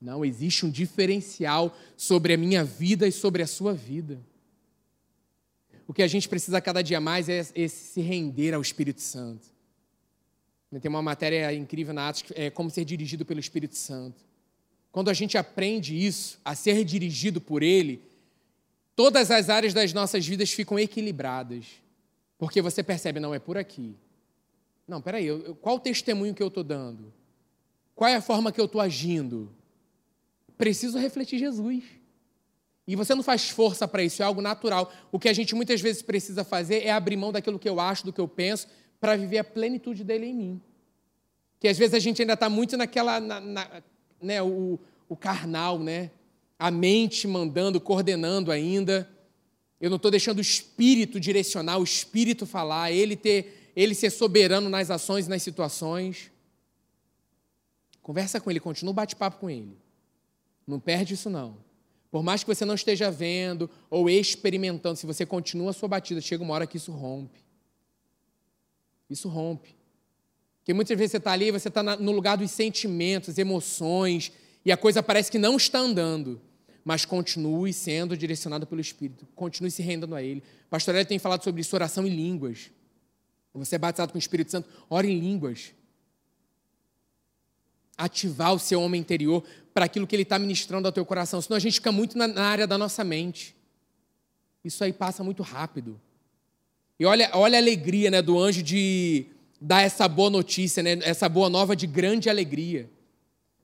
não, 0.01 0.25
existe 0.25 0.65
um 0.65 0.71
diferencial 0.71 1.75
sobre 1.95 2.33
a 2.33 2.37
minha 2.37 2.63
vida 2.63 3.07
e 3.07 3.11
sobre 3.11 3.43
a 3.43 3.47
sua 3.47 3.75
vida. 3.75 4.19
O 5.87 5.93
que 5.93 6.01
a 6.01 6.07
gente 6.07 6.27
precisa 6.27 6.59
cada 6.59 6.81
dia 6.81 6.99
mais 6.99 7.29
é, 7.29 7.45
é 7.53 7.67
se 7.67 8.01
render 8.01 8.55
ao 8.55 8.61
Espírito 8.61 9.01
Santo. 9.01 9.47
Tem 10.81 10.89
uma 10.89 11.01
matéria 11.01 11.53
incrível 11.53 11.93
na 11.93 12.09
Atos, 12.09 12.25
é 12.35 12.49
como 12.49 12.69
ser 12.69 12.83
dirigido 12.83 13.23
pelo 13.23 13.39
Espírito 13.39 13.75
Santo. 13.75 14.26
Quando 14.97 15.09
a 15.09 15.13
gente 15.13 15.37
aprende 15.37 15.95
isso, 15.95 16.39
a 16.43 16.55
ser 16.55 16.83
dirigido 16.83 17.39
por 17.39 17.61
Ele, 17.61 18.01
todas 18.95 19.29
as 19.29 19.47
áreas 19.47 19.71
das 19.71 19.93
nossas 19.93 20.25
vidas 20.25 20.49
ficam 20.51 20.79
equilibradas. 20.79 21.67
Porque 22.35 22.63
você 22.63 22.81
percebe, 22.81 23.19
não, 23.19 23.31
é 23.31 23.37
por 23.37 23.59
aqui. 23.59 23.95
Não, 24.87 24.99
peraí, 24.99 25.27
eu, 25.27 25.53
qual 25.61 25.75
o 25.75 25.79
testemunho 25.79 26.33
que 26.33 26.41
eu 26.41 26.47
estou 26.47 26.63
dando? 26.63 27.13
Qual 27.93 28.09
é 28.09 28.15
a 28.15 28.21
forma 28.21 28.51
que 28.51 28.59
eu 28.59 28.65
estou 28.65 28.81
agindo? 28.81 29.53
Preciso 30.57 30.97
refletir 30.97 31.37
Jesus. 31.37 31.83
E 32.87 32.95
você 32.95 33.13
não 33.13 33.21
faz 33.21 33.51
força 33.51 33.87
para 33.87 34.01
isso, 34.01 34.23
é 34.23 34.25
algo 34.25 34.41
natural. 34.41 34.91
O 35.11 35.19
que 35.19 35.29
a 35.29 35.33
gente 35.33 35.53
muitas 35.53 35.79
vezes 35.79 36.01
precisa 36.01 36.43
fazer 36.43 36.83
é 36.83 36.89
abrir 36.89 37.17
mão 37.17 37.31
daquilo 37.31 37.59
que 37.59 37.69
eu 37.69 37.79
acho, 37.79 38.03
do 38.03 38.11
que 38.11 38.19
eu 38.19 38.27
penso, 38.27 38.67
para 38.99 39.15
viver 39.15 39.37
a 39.37 39.43
plenitude 39.43 40.03
dele 40.03 40.25
em 40.25 40.33
mim. 40.33 40.61
Que 41.59 41.67
às 41.67 41.77
vezes 41.77 41.93
a 41.93 41.99
gente 41.99 42.19
ainda 42.19 42.33
está 42.33 42.49
muito 42.49 42.75
naquela, 42.75 43.19
na, 43.19 43.39
na, 43.39 43.83
né, 44.21 44.41
o, 44.41 44.79
o 45.07 45.15
carnal, 45.15 45.79
né? 45.79 46.11
A 46.57 46.71
mente 46.71 47.27
mandando, 47.27 47.79
coordenando 47.79 48.51
ainda. 48.51 49.09
Eu 49.79 49.89
não 49.89 49.97
estou 49.97 50.09
deixando 50.09 50.39
o 50.39 50.41
espírito 50.41 51.19
direcionar, 51.19 51.77
o 51.77 51.83
espírito 51.83 52.45
falar, 52.45 52.91
ele 52.91 53.15
ter, 53.15 53.71
ele 53.75 53.93
ser 53.93 54.09
soberano 54.09 54.69
nas 54.69 54.89
ações 54.89 55.27
e 55.27 55.29
nas 55.29 55.43
situações. 55.43 56.31
Conversa 58.01 58.39
com 58.39 58.49
ele, 58.49 58.59
continua 58.59 58.91
o 58.91 58.95
bate-papo 58.95 59.37
com 59.37 59.49
ele. 59.49 59.77
Não 60.65 60.79
perde 60.79 61.13
isso 61.13 61.29
não. 61.29 61.57
Por 62.09 62.23
mais 62.23 62.43
que 62.43 62.53
você 62.53 62.65
não 62.65 62.73
esteja 62.73 63.11
vendo 63.11 63.69
ou 63.89 64.09
experimentando, 64.09 64.97
se 64.97 65.05
você 65.05 65.25
continua 65.25 65.69
a 65.69 65.73
sua 65.73 65.87
batida, 65.87 66.19
chega 66.21 66.43
uma 66.43 66.53
hora 66.53 66.65
que 66.65 66.77
isso 66.77 66.91
rompe. 66.91 67.45
Isso 69.09 69.29
rompe. 69.29 69.76
Porque 70.67 70.73
muitas 70.73 70.97
vezes 70.97 71.11
você 71.11 71.17
está 71.17 71.31
ali, 71.31 71.49
você 71.49 71.69
está 71.69 71.81
no 71.81 72.11
lugar 72.11 72.35
dos 72.35 72.51
sentimentos, 72.51 73.37
emoções, 73.37 74.33
e 74.65 74.71
a 74.71 74.75
coisa 74.75 75.01
parece 75.01 75.31
que 75.31 75.39
não 75.39 75.55
está 75.55 75.79
andando. 75.79 76.41
Mas 76.83 77.05
continue 77.05 77.71
sendo 77.71 78.17
direcionado 78.17 78.67
pelo 78.67 78.81
Espírito, 78.81 79.25
continue 79.33 79.71
se 79.71 79.81
rendendo 79.81 80.13
a 80.13 80.21
Ele. 80.21 80.43
Pastor 80.69 80.93
Hélio 80.93 81.07
tem 81.07 81.19
falado 81.19 81.41
sobre 81.41 81.61
isso, 81.61 81.73
oração 81.73 82.05
em 82.05 82.09
línguas. 82.09 82.69
Você 83.53 83.75
é 83.75 83.77
batizado 83.77 84.11
com 84.11 84.17
o 84.17 84.19
Espírito 84.19 84.51
Santo, 84.51 84.67
ore 84.89 85.09
em 85.09 85.17
línguas. 85.17 85.71
ativar 87.97 88.53
o 88.53 88.59
seu 88.59 88.81
homem 88.81 88.99
interior 88.99 89.45
para 89.73 89.85
aquilo 89.85 90.05
que 90.05 90.13
ele 90.17 90.23
está 90.23 90.37
ministrando 90.37 90.85
ao 90.85 90.91
teu 90.91 91.05
coração. 91.05 91.41
Senão 91.41 91.55
a 91.55 91.61
gente 91.61 91.75
fica 91.75 91.93
muito 91.93 92.17
na, 92.17 92.27
na 92.27 92.43
área 92.43 92.67
da 92.67 92.77
nossa 92.77 93.05
mente. 93.05 93.55
Isso 94.65 94.83
aí 94.83 94.91
passa 94.91 95.23
muito 95.23 95.43
rápido. 95.43 95.97
E 96.99 97.05
olha, 97.05 97.29
olha 97.33 97.57
a 97.57 97.61
alegria 97.61 98.11
né, 98.11 98.21
do 98.21 98.37
anjo 98.37 98.61
de 98.61 99.27
dar 99.59 99.81
essa 99.81 100.07
boa 100.07 100.29
notícia, 100.29 100.83
né, 100.83 100.99
essa 101.01 101.27
boa 101.27 101.49
nova 101.49 101.75
de 101.75 101.87
grande 101.87 102.29
alegria. 102.29 102.89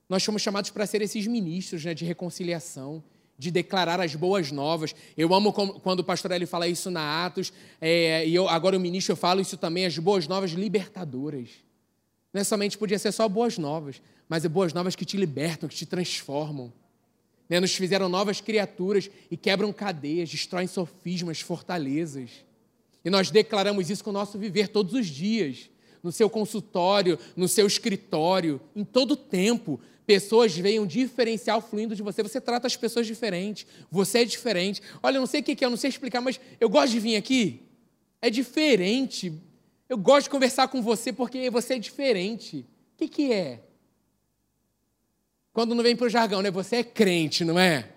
Nós 0.08 0.24
fomos 0.24 0.42
chamados 0.42 0.70
para 0.70 0.86
ser 0.86 1.02
esses 1.02 1.26
ministros 1.26 1.84
né, 1.84 1.94
de 1.94 2.04
reconciliação, 2.04 3.02
de 3.38 3.50
declarar 3.50 4.00
as 4.00 4.14
boas 4.14 4.52
novas. 4.52 4.94
Eu 5.16 5.34
amo 5.34 5.52
quando 5.52 6.00
o 6.00 6.04
pastor 6.04 6.30
Eli 6.32 6.46
fala 6.46 6.68
isso 6.68 6.90
na 6.90 7.24
Atos, 7.24 7.52
é, 7.80 8.26
e 8.26 8.34
eu, 8.34 8.48
agora 8.48 8.76
o 8.76 8.80
ministro 8.80 9.12
eu 9.12 9.16
falo 9.16 9.40
isso 9.40 9.56
também, 9.56 9.86
as 9.86 9.98
boas 9.98 10.28
novas 10.28 10.52
libertadoras. 10.52 11.48
Não 12.32 12.40
é 12.40 12.44
somente 12.44 12.76
podia 12.76 12.98
ser 12.98 13.12
só 13.12 13.28
boas 13.28 13.58
novas, 13.58 14.02
mas 14.28 14.44
é 14.44 14.48
boas 14.48 14.72
novas 14.72 14.96
que 14.96 15.04
te 15.04 15.16
libertam, 15.16 15.68
que 15.68 15.76
te 15.76 15.86
transformam. 15.86 16.72
Né? 17.48 17.60
Nos 17.60 17.74
fizeram 17.74 18.08
novas 18.08 18.40
criaturas 18.40 19.10
e 19.30 19.36
quebram 19.36 19.72
cadeias, 19.72 20.28
destroem 20.28 20.66
sofismas, 20.66 21.40
fortalezas. 21.40 22.30
E 23.04 23.10
nós 23.10 23.30
declaramos 23.30 23.90
isso 23.90 24.02
com 24.02 24.10
o 24.10 24.12
nosso 24.12 24.38
viver 24.38 24.68
todos 24.68 24.94
os 24.94 25.06
dias, 25.06 25.70
no 26.04 26.12
seu 26.12 26.28
consultório, 26.28 27.18
no 27.34 27.48
seu 27.48 27.66
escritório, 27.66 28.60
em 28.76 28.84
todo 28.84 29.16
tempo. 29.16 29.80
Pessoas 30.06 30.54
veem 30.54 30.78
um 30.78 30.86
diferencial 30.86 31.62
fluindo 31.62 31.96
de 31.96 32.02
você. 32.02 32.22
Você 32.22 32.42
trata 32.42 32.66
as 32.66 32.76
pessoas 32.76 33.06
diferente. 33.06 33.66
Você 33.90 34.18
é 34.18 34.24
diferente. 34.26 34.82
Olha, 35.02 35.16
eu 35.16 35.20
não 35.20 35.26
sei 35.26 35.40
o 35.40 35.42
que 35.42 35.64
é, 35.64 35.66
eu 35.66 35.70
não 35.70 35.78
sei 35.78 35.88
explicar, 35.88 36.20
mas 36.20 36.38
eu 36.60 36.68
gosto 36.68 36.92
de 36.92 37.00
vir 37.00 37.16
aqui. 37.16 37.62
É 38.20 38.28
diferente. 38.28 39.32
Eu 39.88 39.96
gosto 39.96 40.24
de 40.24 40.30
conversar 40.30 40.68
com 40.68 40.82
você 40.82 41.10
porque 41.10 41.48
você 41.48 41.74
é 41.74 41.78
diferente. 41.78 42.66
O 42.94 42.98
que, 42.98 43.08
que 43.08 43.32
é? 43.32 43.62
Quando 45.54 45.74
não 45.74 45.82
vem 45.82 45.96
para 45.96 46.06
o 46.06 46.10
jargão, 46.10 46.42
né? 46.42 46.50
Você 46.50 46.76
é 46.76 46.84
crente, 46.84 47.46
não 47.46 47.58
é? 47.58 47.90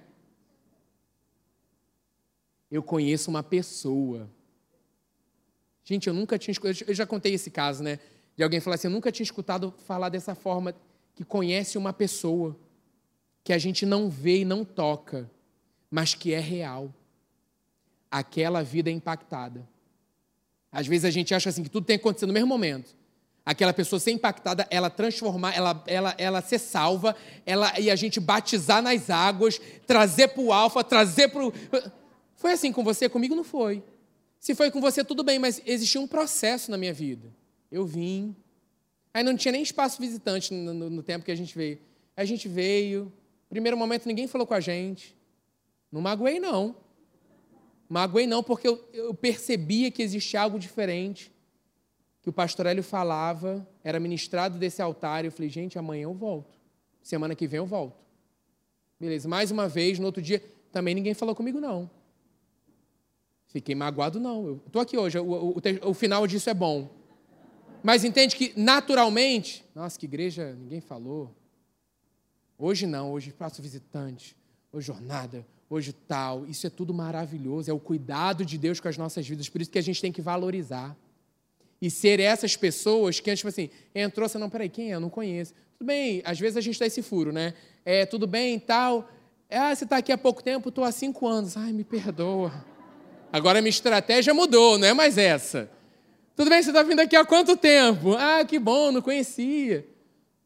Eu 2.71 2.81
conheço 2.81 3.29
uma 3.29 3.43
pessoa. 3.43 4.29
Gente, 5.88 6.07
eu 6.07 6.13
nunca 6.13 6.38
tinha 6.38 6.51
escutado. 6.51 6.83
Eu 6.85 6.93
já 6.93 7.05
contei 7.05 7.33
esse 7.33 7.49
caso, 7.49 7.81
né? 7.81 7.97
De 8.35 8.43
alguém 8.43 8.59
falar 8.59 8.75
assim: 8.75 8.88
eu 8.88 8.91
nunca 8.91 9.09
tinha 9.09 9.23
escutado 9.23 9.73
falar 9.85 10.09
dessa 10.09 10.35
forma 10.35 10.75
que 11.15 11.23
conhece 11.23 11.77
uma 11.77 11.93
pessoa 11.93 12.59
que 13.41 13.53
a 13.53 13.57
gente 13.57 13.85
não 13.85 14.09
vê 14.09 14.39
e 14.39 14.45
não 14.45 14.65
toca, 14.65 15.31
mas 15.89 16.13
que 16.13 16.33
é 16.33 16.39
real. 16.41 16.93
Aquela 18.11 18.61
vida 18.63 18.89
é 18.89 18.93
impactada. 18.93 19.65
Às 20.69 20.85
vezes 20.88 21.05
a 21.05 21.09
gente 21.09 21.33
acha 21.33 21.47
assim 21.49 21.63
que 21.63 21.69
tudo 21.69 21.85
tem 21.85 21.97
que 21.97 22.01
acontecer 22.01 22.25
no 22.25 22.33
mesmo 22.33 22.49
momento. 22.49 22.93
Aquela 23.45 23.71
pessoa 23.71 23.97
ser 23.97 24.11
impactada, 24.11 24.67
ela 24.69 24.89
transformar, 24.89 25.55
ela, 25.55 25.81
ela, 25.88 26.15
ela 26.17 26.41
ser 26.41 26.59
salva, 26.59 27.15
ela 27.45 27.79
e 27.79 27.89
a 27.89 27.95
gente 27.95 28.19
batizar 28.19 28.81
nas 28.81 29.09
águas, 29.09 29.57
trazer 29.85 30.27
para 30.27 30.41
o 30.41 30.51
alfa, 30.51 30.83
trazer 30.83 31.29
para 31.29 31.47
o. 31.47 31.53
Foi 32.35 32.51
assim 32.51 32.73
com 32.73 32.83
você? 32.83 33.07
Comigo 33.07 33.33
não 33.33 33.45
foi. 33.45 33.81
Se 34.39 34.55
foi 34.55 34.71
com 34.71 34.79
você, 34.79 35.03
tudo 35.03 35.23
bem, 35.23 35.39
mas 35.39 35.61
existia 35.65 35.99
um 35.99 36.07
processo 36.07 36.71
na 36.71 36.77
minha 36.77 36.93
vida. 36.93 37.33
Eu 37.71 37.85
vim, 37.85 38.35
Aí 39.17 39.23
não 39.23 39.35
tinha 39.35 39.51
nem 39.51 39.63
espaço 39.63 39.99
visitante 39.99 40.53
no, 40.53 40.71
no, 40.71 40.89
no 40.91 41.01
tempo 41.01 41.25
que 41.25 41.31
a 41.31 41.35
gente 41.35 41.57
veio. 41.57 41.79
A 42.15 42.23
gente 42.23 42.47
veio, 42.47 43.11
primeiro 43.49 43.75
momento 43.75 44.05
ninguém 44.05 44.27
falou 44.27 44.45
com 44.45 44.53
a 44.53 44.59
gente. 44.59 45.17
Não 45.91 45.99
magoei, 45.99 46.39
não. 46.39 46.75
Magoei, 47.89 48.27
não, 48.27 48.43
porque 48.43 48.67
eu, 48.67 48.88
eu 48.93 49.15
percebia 49.15 49.89
que 49.89 50.03
existia 50.03 50.39
algo 50.39 50.59
diferente. 50.59 51.31
Que 52.21 52.29
o 52.29 52.31
pastor 52.31 52.67
Hélio 52.67 52.83
falava, 52.83 53.67
era 53.83 53.99
ministrado 53.99 54.59
desse 54.59 54.83
altar. 54.83 55.23
E 55.23 55.29
eu 55.29 55.31
falei, 55.31 55.49
gente, 55.49 55.79
amanhã 55.79 56.03
eu 56.03 56.13
volto. 56.13 56.55
Semana 57.01 57.33
que 57.33 57.47
vem 57.47 57.57
eu 57.57 57.65
volto. 57.65 57.97
Beleza, 58.99 59.27
mais 59.27 59.49
uma 59.49 59.67
vez, 59.67 59.97
no 59.97 60.05
outro 60.05 60.21
dia, 60.21 60.43
também 60.71 60.93
ninguém 60.93 61.15
falou 61.15 61.33
comigo, 61.33 61.59
não. 61.59 61.89
Fiquei 63.47 63.73
magoado, 63.73 64.19
não. 64.19 64.45
Eu 64.45 64.61
estou 64.65 64.81
aqui 64.81 64.97
hoje, 64.97 65.17
o, 65.17 65.23
o, 65.23 65.61
o, 65.89 65.93
final 65.93 66.27
disso 66.27 66.49
é 66.49 66.53
bom. 66.53 66.89
Mas 67.81 68.03
entende 68.03 68.35
que 68.35 68.53
naturalmente, 68.55 69.63
nossa, 69.73 69.97
que 69.97 70.05
igreja, 70.05 70.53
ninguém 70.53 70.81
falou. 70.81 71.33
Hoje 72.57 72.85
não, 72.85 73.11
hoje 73.11 73.31
faço 73.31 73.61
visitante, 73.61 74.35
hoje 74.71 74.87
jornada, 74.87 75.45
hoje 75.69 75.93
tal. 75.93 76.45
Isso 76.45 76.67
é 76.67 76.69
tudo 76.69 76.93
maravilhoso, 76.93 77.69
é 77.69 77.73
o 77.73 77.79
cuidado 77.79 78.43
de 78.45 78.57
Deus 78.57 78.79
com 78.79 78.87
as 78.87 78.97
nossas 78.97 79.27
vidas, 79.27 79.47
por 79.47 79.61
isso 79.61 79.71
que 79.71 79.79
a 79.79 79.83
gente 79.83 80.01
tem 80.01 80.11
que 80.11 80.21
valorizar. 80.21 80.97
E 81.79 81.91
ser 81.91 82.19
essas 82.19 82.57
pessoas 82.57 83.19
que, 83.19 83.33
tipo 83.35 83.47
assim, 83.47 83.69
entrou, 83.93 84.27
você 84.27 84.39
não, 84.39 84.49
peraí, 84.49 84.67
quem 84.67 84.91
é? 84.91 84.95
Eu 84.95 84.99
não 84.99 85.11
conheço. 85.11 85.53
Tudo 85.77 85.85
bem, 85.85 86.23
às 86.25 86.39
vezes 86.39 86.57
a 86.57 86.61
gente 86.61 86.79
dá 86.79 86.87
esse 86.87 87.03
furo, 87.03 87.31
né? 87.31 87.53
É, 87.85 88.03
tudo 88.05 88.25
bem, 88.25 88.59
tal. 88.59 89.07
Ah, 89.49 89.73
você 89.73 89.83
está 89.83 89.97
aqui 89.97 90.11
há 90.11 90.17
pouco 90.17 90.43
tempo, 90.43 90.69
estou 90.69 90.83
há 90.83 90.91
cinco 90.91 91.27
anos. 91.27 91.55
Ai, 91.55 91.71
me 91.71 91.83
perdoa. 91.83 92.51
Agora 93.32 93.61
minha 93.61 93.69
estratégia 93.69 94.34
mudou, 94.34 94.78
não 94.78 94.88
é 94.88 94.93
mais 94.93 95.17
essa. 95.17 95.69
Tudo 96.36 96.49
bem, 96.49 96.61
você 96.61 96.69
está 96.69 96.84
vindo 96.84 96.99
aqui 96.99 97.15
há 97.15 97.25
quanto 97.25 97.57
tempo? 97.57 98.13
Ah, 98.13 98.45
que 98.45 98.59
bom, 98.59 98.91
não 98.91 99.01
conhecia. 99.01 99.88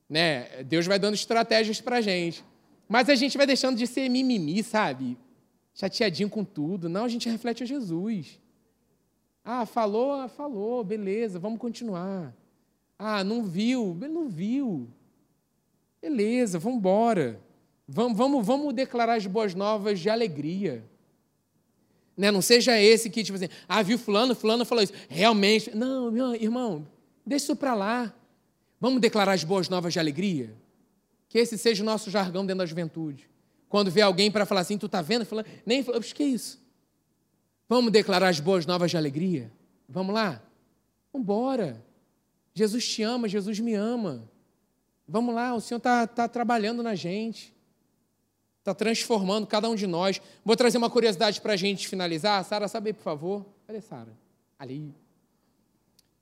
Né? 0.10 0.64
Deus 0.64 0.86
vai 0.88 0.98
dando 0.98 1.16
estratégias 1.16 1.82
para 1.82 1.98
a 1.98 2.02
gente. 2.02 2.44
Mas 2.88 3.10
a 3.10 3.16
gente 3.16 3.38
vai 3.38 3.46
deixando 3.46 3.78
de 3.78 3.88
ser 3.88 4.10
mimimi, 4.10 4.64
sabe? 4.64 5.18
Chateadinho 5.74 6.30
com 6.30 6.44
tudo. 6.44 6.90
Não, 6.90 7.06
a 7.06 7.08
gente 7.08 7.30
reflete 7.30 7.64
a 7.64 7.66
Jesus. 7.66 8.40
Ah, 9.44 9.66
falou, 9.66 10.14
ah, 10.14 10.28
falou, 10.28 10.84
beleza, 10.84 11.40
vamos 11.40 11.60
continuar. 11.60 12.34
Ah, 12.98 13.24
não 13.24 13.44
viu, 13.44 13.98
não 14.00 14.28
viu. 14.28 14.88
Beleza, 16.02 16.60
vamos 16.60 16.80
embora. 16.80 17.40
Vamos, 17.88 18.18
vamos, 18.18 18.46
vamos 18.46 18.74
declarar 18.74 19.16
as 19.16 19.26
boas 19.26 19.56
novas 19.56 20.00
de 20.00 20.10
alegria. 20.10 20.84
Né? 22.16 22.32
Não 22.32 22.42
seja 22.42 22.80
esse 22.80 23.10
que, 23.10 23.24
tipo 23.24 23.36
assim, 23.36 23.50
ah, 23.68 23.82
viu 23.82 23.98
fulano, 23.98 24.36
fulano 24.36 24.66
falou 24.66 24.84
isso. 24.84 24.94
Realmente. 25.10 25.76
Não, 25.76 26.12
meu 26.12 26.36
irmão, 26.36 26.88
deixa 27.26 27.46
isso 27.46 27.56
para 27.56 27.74
lá. 27.74 28.14
Vamos 28.80 29.00
declarar 29.00 29.34
as 29.34 29.44
boas 29.44 29.70
novas 29.70 29.94
de 29.94 30.00
alegria? 30.00 30.54
Que 31.30 31.40
esse 31.40 31.58
seja 31.58 31.84
o 31.84 31.86
nosso 31.86 32.10
jargão 32.10 32.46
dentro 32.46 32.60
da 32.60 32.66
juventude. 32.66 33.30
Quando 33.70 33.90
vê 33.90 34.02
alguém 34.02 34.30
para 34.30 34.46
falar 34.46 34.62
assim, 34.62 34.78
tu 34.78 34.90
tá 34.90 35.02
vendo? 35.02 35.26
Falando, 35.26 35.46
nem 35.66 35.84
falou, 35.84 36.02
que 36.02 36.24
é 36.24 36.28
isso? 36.28 36.60
Vamos 37.70 37.92
declarar 37.92 38.28
as 38.28 38.40
boas 38.40 38.66
novas 38.66 38.92
de 38.92 38.98
alegria? 38.98 39.52
Vamos 39.88 40.14
lá? 40.14 40.42
Vamos 41.14 41.24
embora. 41.24 41.82
Jesus 42.54 42.86
te 42.88 43.02
ama, 43.02 43.30
Jesus 43.30 43.60
me 43.60 43.74
ama. 43.74 44.30
Vamos 45.08 45.34
lá, 45.34 45.54
o 45.54 45.62
Senhor 45.62 45.78
está 45.78 46.06
tá 46.06 46.28
trabalhando 46.28 46.84
na 46.84 46.96
gente 46.96 47.54
está 48.62 48.76
transformando 48.76 49.48
cada 49.48 49.68
um 49.68 49.76
de 49.76 49.88
nós. 49.88 50.22
Vou 50.46 50.56
trazer 50.56 50.78
uma 50.78 50.90
curiosidade 50.90 51.42
para 51.42 51.54
a 51.54 51.58
gente 51.58 51.88
finalizar. 51.88 52.44
Sara, 52.46 52.68
sabe, 52.68 52.94
por 52.94 53.02
favor? 53.02 53.46
Cadê 53.66 53.82
Sara? 53.82 54.14
Ali. 54.58 54.94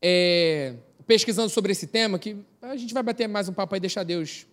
É, 0.01 0.75
pesquisando 1.05 1.49
sobre 1.49 1.73
esse 1.73 1.87
tema, 1.87 2.17
que 2.17 2.37
a 2.61 2.77
gente 2.77 2.93
vai 2.93 3.03
bater 3.03 3.27
mais 3.27 3.49
um 3.49 3.53
papo 3.53 3.75
aí, 3.75 3.81
deixar 3.81 4.03
Deus 4.03 4.47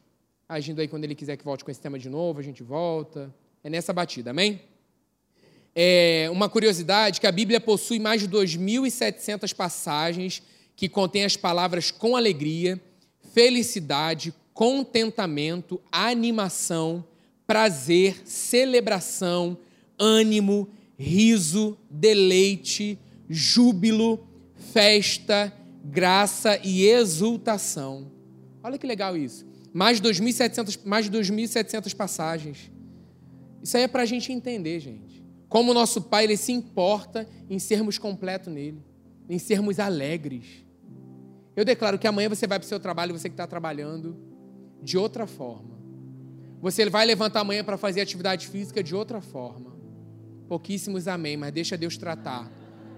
agindo 0.48 0.80
aí 0.80 0.88
quando 0.88 1.04
Ele 1.04 1.14
quiser 1.14 1.36
que 1.36 1.44
volte 1.44 1.64
com 1.64 1.70
esse 1.70 1.80
tema 1.80 1.98
de 1.98 2.08
novo, 2.08 2.40
a 2.40 2.42
gente 2.42 2.62
volta. 2.62 3.32
É 3.62 3.70
nessa 3.70 3.92
batida, 3.92 4.30
amém? 4.30 4.60
É 5.74 6.28
uma 6.32 6.48
curiosidade 6.48 7.20
que 7.20 7.26
a 7.26 7.32
Bíblia 7.32 7.60
possui 7.60 8.00
mais 8.00 8.20
de 8.20 8.28
2.700 8.28 9.54
passagens 9.54 10.42
que 10.74 10.88
contêm 10.88 11.24
as 11.24 11.36
palavras 11.36 11.92
com 11.92 12.16
alegria, 12.16 12.80
felicidade, 13.32 14.34
contentamento, 14.52 15.80
animação, 15.92 17.04
prazer, 17.46 18.22
celebração, 18.24 19.56
ânimo, 19.98 20.68
riso, 20.98 21.78
deleite, 21.88 22.98
júbilo, 23.28 24.26
festa, 24.72 25.52
graça 25.84 26.58
e 26.64 26.84
exultação. 26.84 28.10
Olha 28.62 28.78
que 28.78 28.86
legal 28.86 29.16
isso. 29.16 29.46
Mais 29.72 30.00
de 30.00 30.08
2.700, 30.08 30.80
mais 30.84 31.08
de 31.08 31.16
2.700 31.16 31.94
passagens. 31.94 32.70
Isso 33.62 33.76
aí 33.76 33.84
é 33.84 33.88
para 33.88 34.02
a 34.02 34.06
gente 34.06 34.32
entender, 34.32 34.80
gente. 34.80 35.24
Como 35.48 35.70
o 35.70 35.74
nosso 35.74 36.02
Pai 36.02 36.24
ele 36.24 36.36
se 36.36 36.52
importa 36.52 37.28
em 37.48 37.58
sermos 37.58 37.98
completos 37.98 38.52
nele, 38.52 38.82
em 39.28 39.38
sermos 39.38 39.78
alegres. 39.78 40.44
Eu 41.54 41.64
declaro 41.64 41.98
que 41.98 42.06
amanhã 42.06 42.28
você 42.28 42.46
vai 42.46 42.58
para 42.58 42.66
o 42.66 42.68
seu 42.68 42.80
trabalho, 42.80 43.16
você 43.16 43.28
que 43.28 43.34
está 43.34 43.46
trabalhando, 43.46 44.16
de 44.82 44.98
outra 44.98 45.26
forma 45.26 45.75
você 46.60 46.88
vai 46.88 47.04
levantar 47.04 47.40
amanhã 47.40 47.62
para 47.62 47.76
fazer 47.76 48.00
atividade 48.00 48.48
física 48.48 48.82
de 48.82 48.94
outra 48.94 49.20
forma. 49.20 49.76
Pouquíssimos 50.48 51.08
amém, 51.08 51.36
mas 51.36 51.52
deixa 51.52 51.76
Deus 51.76 51.96
tratar. 51.96 52.50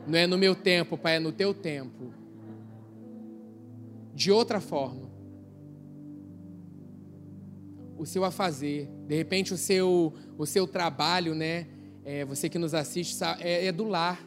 Não 0.06 0.18
é 0.18 0.26
no 0.26 0.38
meu 0.38 0.54
tempo, 0.54 0.96
Pai, 0.96 1.16
é 1.16 1.18
no 1.18 1.32
teu 1.32 1.52
tempo. 1.52 2.12
De 4.14 4.30
outra 4.30 4.60
forma. 4.60 5.08
O 7.96 8.06
seu 8.06 8.24
a 8.24 8.30
fazer, 8.30 8.88
de 9.06 9.16
repente 9.16 9.52
o 9.52 9.56
seu, 9.56 10.14
o 10.36 10.46
seu 10.46 10.66
trabalho, 10.66 11.34
né? 11.34 11.66
É, 12.04 12.24
você 12.24 12.48
que 12.48 12.58
nos 12.58 12.74
assiste, 12.74 13.16
é, 13.40 13.66
é 13.66 13.72
do 13.72 13.84
lar. 13.84 14.24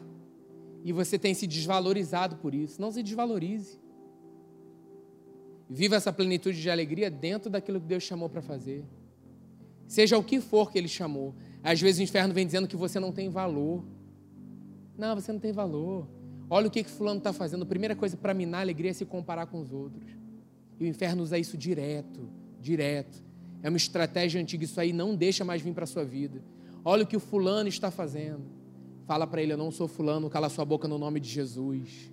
E 0.84 0.92
você 0.92 1.18
tem 1.18 1.32
se 1.32 1.46
desvalorizado 1.46 2.36
por 2.36 2.54
isso. 2.54 2.80
Não 2.80 2.92
se 2.92 3.02
desvalorize. 3.02 3.80
Viva 5.70 5.96
essa 5.96 6.12
plenitude 6.12 6.60
de 6.60 6.68
alegria 6.68 7.10
dentro 7.10 7.48
daquilo 7.48 7.80
que 7.80 7.86
Deus 7.86 8.02
chamou 8.02 8.28
para 8.28 8.42
fazer. 8.42 8.84
Seja 9.92 10.16
o 10.16 10.24
que 10.24 10.40
for 10.40 10.72
que 10.72 10.78
Ele 10.78 10.88
chamou. 10.88 11.34
Às 11.62 11.78
vezes 11.78 12.00
o 12.00 12.02
inferno 12.02 12.32
vem 12.32 12.46
dizendo 12.46 12.66
que 12.66 12.74
você 12.74 12.98
não 12.98 13.12
tem 13.12 13.28
valor. 13.28 13.84
Não, 14.96 15.14
você 15.14 15.30
não 15.30 15.38
tem 15.38 15.52
valor. 15.52 16.08
Olha 16.48 16.68
o 16.68 16.70
que, 16.70 16.82
que 16.82 16.88
fulano 16.88 17.18
está 17.18 17.30
fazendo. 17.30 17.64
A 17.64 17.66
primeira 17.66 17.94
coisa 17.94 18.16
para 18.16 18.32
minar 18.32 18.60
a 18.60 18.60
alegria 18.62 18.90
é 18.90 18.94
se 18.94 19.04
comparar 19.04 19.44
com 19.48 19.60
os 19.60 19.70
outros. 19.70 20.10
E 20.80 20.84
o 20.84 20.86
inferno 20.86 21.22
usa 21.22 21.36
isso 21.36 21.58
direto, 21.58 22.26
direto. 22.58 23.22
É 23.62 23.68
uma 23.68 23.76
estratégia 23.76 24.40
antiga. 24.40 24.64
Isso 24.64 24.80
aí 24.80 24.94
não 24.94 25.14
deixa 25.14 25.44
mais 25.44 25.60
vir 25.60 25.74
para 25.74 25.84
a 25.84 25.86
sua 25.86 26.06
vida. 26.06 26.42
Olha 26.82 27.04
o 27.04 27.06
que 27.06 27.18
o 27.18 27.20
fulano 27.20 27.68
está 27.68 27.90
fazendo. 27.90 28.46
Fala 29.04 29.26
para 29.26 29.42
ele: 29.42 29.52
Eu 29.52 29.58
não 29.58 29.70
sou 29.70 29.86
fulano, 29.86 30.30
cala 30.30 30.48
sua 30.48 30.64
boca 30.64 30.88
no 30.88 30.96
nome 30.96 31.20
de 31.20 31.28
Jesus. 31.28 32.10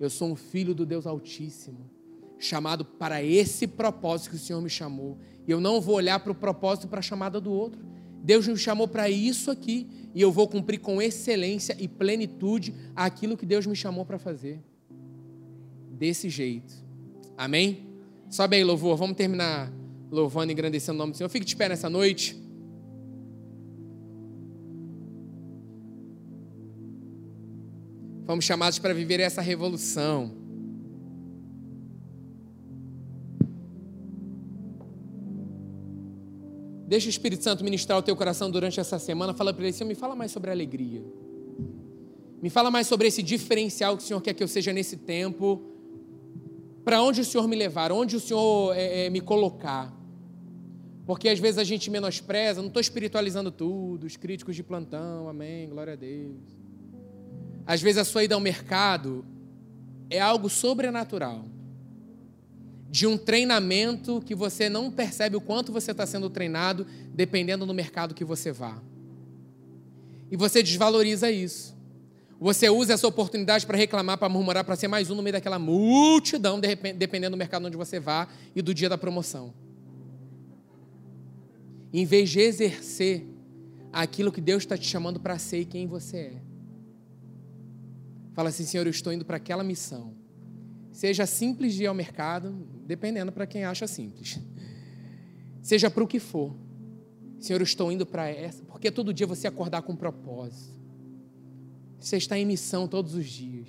Eu 0.00 0.08
sou 0.08 0.30
um 0.30 0.34
filho 0.34 0.74
do 0.74 0.86
Deus 0.86 1.06
Altíssimo, 1.06 1.90
chamado 2.38 2.84
para 2.84 3.22
esse 3.22 3.66
propósito 3.66 4.30
que 4.30 4.36
o 4.36 4.38
Senhor 4.38 4.60
me 4.60 4.70
chamou. 4.70 5.18
E 5.46 5.50
eu 5.50 5.60
não 5.60 5.80
vou 5.80 5.96
olhar 5.96 6.18
para 6.20 6.32
o 6.32 6.34
propósito 6.34 6.88
para 6.88 6.98
a 6.98 7.02
chamada 7.02 7.40
do 7.40 7.52
outro. 7.52 7.84
Deus 8.22 8.46
me 8.46 8.56
chamou 8.56 8.88
para 8.88 9.08
isso 9.08 9.50
aqui 9.50 9.86
e 10.14 10.20
eu 10.20 10.32
vou 10.32 10.48
cumprir 10.48 10.78
com 10.78 11.00
excelência 11.00 11.76
e 11.78 11.86
plenitude 11.86 12.74
aquilo 12.94 13.36
que 13.36 13.46
Deus 13.46 13.66
me 13.66 13.76
chamou 13.76 14.04
para 14.04 14.18
fazer. 14.18 14.60
Desse 15.92 16.28
jeito. 16.28 16.74
Amém? 17.36 17.86
Sobe 18.28 18.56
aí, 18.56 18.64
louvor. 18.64 18.96
Vamos 18.96 19.16
terminar 19.16 19.72
louvando 20.10 20.50
e 20.50 20.52
engrandecendo 20.52 20.96
o 20.96 20.98
nome 20.98 21.12
do 21.12 21.16
Senhor. 21.16 21.28
Fique 21.28 21.46
de 21.46 21.54
pé 21.54 21.68
nessa 21.68 21.88
noite. 21.88 22.36
Fomos 28.26 28.44
chamados 28.44 28.78
para 28.80 28.92
viver 28.92 29.20
essa 29.20 29.40
revolução. 29.40 30.45
Deixa 36.96 37.08
o 37.08 37.10
Espírito 37.10 37.44
Santo 37.44 37.62
ministrar 37.62 37.98
o 37.98 38.00
teu 38.00 38.16
coração 38.16 38.50
durante 38.50 38.80
essa 38.80 38.98
semana. 38.98 39.34
Fala 39.34 39.52
para 39.52 39.64
ele, 39.64 39.72
Senhor, 39.74 39.86
me 39.86 39.94
fala 39.94 40.16
mais 40.16 40.32
sobre 40.32 40.48
a 40.48 40.54
alegria. 40.54 41.04
Me 42.40 42.48
fala 42.48 42.70
mais 42.70 42.86
sobre 42.86 43.06
esse 43.06 43.22
diferencial 43.22 43.98
que 43.98 44.02
o 44.02 44.06
Senhor 44.06 44.20
quer 44.22 44.32
que 44.32 44.42
eu 44.42 44.48
seja 44.48 44.72
nesse 44.72 44.96
tempo. 44.96 45.62
Para 46.86 47.02
onde 47.02 47.20
o 47.20 47.24
Senhor 47.26 47.46
me 47.46 47.54
levar, 47.54 47.92
onde 47.92 48.16
o 48.16 48.20
Senhor 48.20 48.74
é, 48.74 49.04
é, 49.04 49.10
me 49.10 49.20
colocar. 49.20 49.94
Porque 51.04 51.28
às 51.28 51.38
vezes 51.38 51.58
a 51.58 51.64
gente 51.64 51.90
menospreza, 51.90 52.62
não 52.62 52.68
estou 52.68 52.80
espiritualizando 52.80 53.50
tudo, 53.50 54.06
os 54.06 54.16
críticos 54.16 54.56
de 54.56 54.62
plantão, 54.62 55.28
amém, 55.28 55.68
glória 55.68 55.92
a 55.92 55.96
Deus. 55.96 56.56
Às 57.66 57.82
vezes 57.82 57.98
a 57.98 58.06
sua 58.06 58.24
ida 58.24 58.34
ao 58.34 58.40
mercado 58.40 59.22
é 60.08 60.18
algo 60.18 60.48
sobrenatural. 60.48 61.44
De 62.90 63.06
um 63.06 63.18
treinamento 63.18 64.22
que 64.24 64.34
você 64.34 64.68
não 64.68 64.90
percebe 64.90 65.36
o 65.36 65.40
quanto 65.40 65.72
você 65.72 65.90
está 65.90 66.06
sendo 66.06 66.30
treinado, 66.30 66.86
dependendo 67.12 67.66
do 67.66 67.74
mercado 67.74 68.14
que 68.14 68.24
você 68.24 68.52
vá. 68.52 68.80
E 70.30 70.36
você 70.36 70.62
desvaloriza 70.62 71.30
isso. 71.30 71.76
Você 72.38 72.68
usa 72.68 72.92
essa 72.92 73.06
oportunidade 73.08 73.66
para 73.66 73.78
reclamar, 73.78 74.18
para 74.18 74.28
murmurar, 74.28 74.64
para 74.64 74.76
ser 74.76 74.88
mais 74.88 75.10
um 75.10 75.14
no 75.14 75.22
meio 75.22 75.32
daquela 75.32 75.58
multidão, 75.58 76.60
dependendo 76.60 77.34
do 77.34 77.38
mercado 77.38 77.66
onde 77.66 77.76
você 77.76 77.98
vá 77.98 78.28
e 78.54 78.60
do 78.60 78.74
dia 78.74 78.88
da 78.88 78.98
promoção. 78.98 79.54
Em 81.92 82.04
vez 82.04 82.28
de 82.28 82.40
exercer 82.40 83.26
aquilo 83.92 84.30
que 84.30 84.40
Deus 84.40 84.62
está 84.62 84.76
te 84.76 84.86
chamando 84.86 85.18
para 85.18 85.38
ser 85.38 85.60
e 85.60 85.64
quem 85.64 85.86
você 85.86 86.16
é. 86.16 86.42
Fala 88.34 88.50
assim, 88.50 88.66
Senhor, 88.66 88.86
eu 88.86 88.90
estou 88.90 89.14
indo 89.14 89.24
para 89.24 89.38
aquela 89.38 89.64
missão. 89.64 90.12
Seja 90.96 91.26
simples 91.26 91.74
de 91.74 91.82
ir 91.82 91.86
ao 91.88 91.94
mercado, 91.94 92.66
dependendo 92.86 93.30
para 93.30 93.46
quem 93.46 93.64
acha 93.64 93.86
simples. 93.86 94.40
Seja 95.60 95.90
para 95.90 96.02
o 96.02 96.06
que 96.06 96.18
for. 96.18 96.56
Senhor, 97.38 97.60
eu 97.60 97.64
estou 97.64 97.92
indo 97.92 98.06
para 98.06 98.30
essa, 98.30 98.64
porque 98.64 98.90
todo 98.90 99.12
dia 99.12 99.26
você 99.26 99.46
acordar 99.46 99.82
com 99.82 99.92
um 99.92 99.96
propósito. 99.96 100.72
Você 102.00 102.16
está 102.16 102.38
em 102.38 102.46
missão 102.46 102.88
todos 102.88 103.14
os 103.14 103.26
dias. 103.26 103.68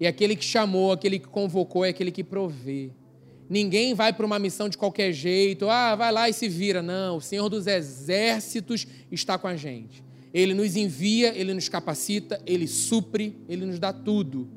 E 0.00 0.04
aquele 0.04 0.34
que 0.34 0.44
chamou, 0.44 0.90
aquele 0.90 1.20
que 1.20 1.28
convocou, 1.28 1.84
é 1.84 1.90
aquele 1.90 2.10
que 2.10 2.24
provê. 2.24 2.90
Ninguém 3.48 3.94
vai 3.94 4.12
para 4.12 4.26
uma 4.26 4.40
missão 4.40 4.68
de 4.68 4.76
qualquer 4.76 5.12
jeito, 5.12 5.70
ah, 5.70 5.94
vai 5.94 6.10
lá 6.10 6.28
e 6.28 6.32
se 6.32 6.48
vira. 6.48 6.82
Não, 6.82 7.18
o 7.18 7.20
Senhor 7.20 7.48
dos 7.48 7.68
exércitos 7.68 8.84
está 9.12 9.38
com 9.38 9.46
a 9.46 9.54
gente. 9.54 10.02
Ele 10.32 10.52
nos 10.52 10.74
envia, 10.74 11.38
ele 11.38 11.54
nos 11.54 11.68
capacita, 11.68 12.42
ele 12.44 12.66
supre, 12.66 13.38
ele 13.48 13.64
nos 13.64 13.78
dá 13.78 13.92
tudo. 13.92 14.50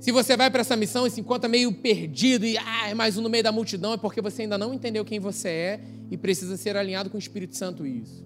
Se 0.00 0.10
você 0.10 0.34
vai 0.34 0.50
para 0.50 0.62
essa 0.62 0.74
missão 0.74 1.06
e 1.06 1.10
se 1.10 1.20
encontra 1.20 1.46
meio 1.46 1.70
perdido 1.74 2.46
e 2.46 2.56
ah, 2.56 2.88
é 2.88 2.94
mais 2.94 3.18
um 3.18 3.20
no 3.20 3.28
meio 3.28 3.44
da 3.44 3.52
multidão, 3.52 3.92
é 3.92 3.98
porque 3.98 4.22
você 4.22 4.42
ainda 4.42 4.56
não 4.56 4.72
entendeu 4.72 5.04
quem 5.04 5.20
você 5.20 5.48
é 5.50 5.80
e 6.10 6.16
precisa 6.16 6.56
ser 6.56 6.74
alinhado 6.74 7.10
com 7.10 7.16
o 7.16 7.20
Espírito 7.20 7.54
Santo 7.54 7.86
isso. 7.86 8.24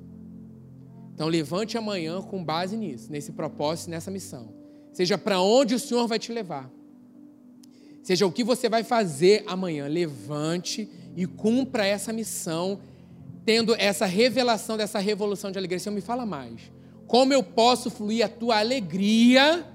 Então 1.13 1.27
levante 1.27 1.77
amanhã 1.77 2.23
com 2.23 2.45
base 2.45 2.77
nisso, 2.77 3.11
nesse 3.11 3.33
propósito, 3.33 3.91
nessa 3.91 4.09
missão. 4.09 4.55
Seja 4.93 5.19
para 5.19 5.41
onde 5.41 5.75
o 5.75 5.79
Senhor 5.81 6.07
vai 6.07 6.17
te 6.17 6.33
levar. 6.33 6.71
Seja 8.05 8.25
o 8.25 8.31
que 8.31 8.45
você 8.45 8.69
vai 8.69 8.85
fazer 8.85 9.43
amanhã, 9.45 9.89
levante 9.89 10.89
e 11.17 11.27
cumpra 11.27 11.85
essa 11.85 12.13
missão 12.13 12.79
tendo 13.45 13.75
essa 13.75 14.07
revelação 14.07 14.77
dessa 14.77 15.01
revolução 15.01 15.51
de 15.51 15.59
alegria. 15.59 15.81
Senhor, 15.81 15.95
me 15.95 16.01
fala 16.01 16.25
mais. 16.25 16.71
Como 17.09 17.33
eu 17.33 17.43
posso 17.43 17.91
fluir 17.91 18.25
a 18.25 18.29
tua 18.29 18.61
alegria 18.61 19.74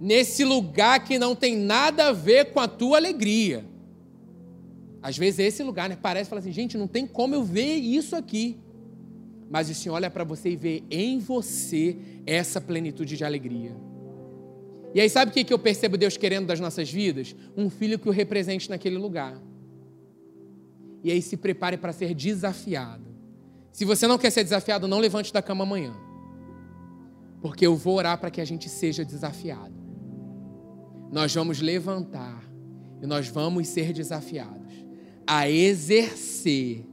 nesse 0.00 0.44
lugar 0.44 1.04
que 1.04 1.18
não 1.18 1.34
tem 1.34 1.56
nada 1.56 2.08
a 2.08 2.12
ver 2.12 2.52
com 2.52 2.60
a 2.60 2.68
tua 2.68 2.96
alegria? 2.96 3.64
Às 5.02 5.16
vezes 5.16 5.40
é 5.40 5.44
esse 5.44 5.62
lugar, 5.62 5.88
né? 5.88 5.96
Parece 6.00 6.28
fala 6.28 6.40
assim, 6.40 6.52
gente, 6.52 6.76
não 6.76 6.86
tem 6.86 7.06
como 7.06 7.34
eu 7.34 7.44
ver 7.44 7.76
isso 7.76 8.16
aqui. 8.16 8.58
Mas 9.50 9.70
o 9.70 9.74
Senhor 9.74 9.94
olha 9.94 10.10
para 10.10 10.24
você 10.24 10.50
e 10.50 10.56
vê 10.56 10.82
em 10.90 11.18
você 11.18 11.96
essa 12.26 12.60
plenitude 12.60 13.16
de 13.16 13.24
alegria. 13.24 13.74
E 14.94 15.00
aí, 15.00 15.08
sabe 15.08 15.30
o 15.30 15.44
que 15.44 15.52
eu 15.52 15.58
percebo 15.58 15.96
Deus 15.96 16.16
querendo 16.16 16.46
das 16.46 16.60
nossas 16.60 16.90
vidas? 16.90 17.34
Um 17.56 17.70
filho 17.70 17.98
que 17.98 18.08
o 18.08 18.12
represente 18.12 18.68
naquele 18.68 18.96
lugar 18.96 19.40
e 21.02 21.10
aí 21.10 21.22
se 21.22 21.36
prepare 21.36 21.76
para 21.76 21.92
ser 21.92 22.14
desafiado. 22.14 23.06
Se 23.72 23.84
você 23.84 24.06
não 24.06 24.18
quer 24.18 24.30
ser 24.30 24.42
desafiado, 24.42 24.88
não 24.88 24.98
levante 24.98 25.32
da 25.32 25.40
cama 25.40 25.64
amanhã. 25.64 25.94
Porque 27.40 27.66
eu 27.66 27.76
vou 27.76 27.96
orar 27.96 28.18
para 28.18 28.30
que 28.30 28.40
a 28.40 28.44
gente 28.44 28.68
seja 28.68 29.04
desafiado. 29.04 29.77
Nós 31.10 31.34
vamos 31.34 31.60
levantar 31.60 32.42
e 33.00 33.06
nós 33.06 33.28
vamos 33.28 33.68
ser 33.68 33.92
desafiados 33.92 34.58
a 35.26 35.48
exercer 35.48 36.84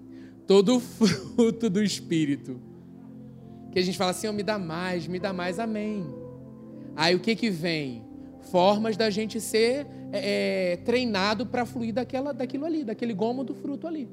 todo 0.46 0.76
o 0.76 0.80
fruto 0.82 1.70
do 1.70 1.82
Espírito. 1.82 2.60
Que 3.72 3.80
a 3.80 3.82
gente 3.82 3.98
fala 3.98 4.12
assim, 4.12 4.28
oh, 4.28 4.34
me 4.34 4.44
dá 4.44 4.60
mais, 4.60 5.08
me 5.08 5.20
dá 5.20 5.32
mais, 5.32 5.60
amém. 5.60 6.06
Aí 6.96 7.16
o 7.16 7.20
que 7.20 7.36
que 7.36 7.50
vem? 7.50 8.04
Formas 8.52 8.96
da 8.96 9.10
gente 9.10 9.42
ser 9.42 9.88
é, 10.12 10.74
é, 10.74 10.78
treinado 10.78 11.46
para 11.46 11.66
fluir 11.66 11.94
daquela, 11.94 12.34
daquilo 12.34 12.66
ali, 12.66 12.84
daquele 12.84 13.14
gomo 13.14 13.44
do 13.44 13.54
fruto 13.54 13.88
ali. 13.88 14.08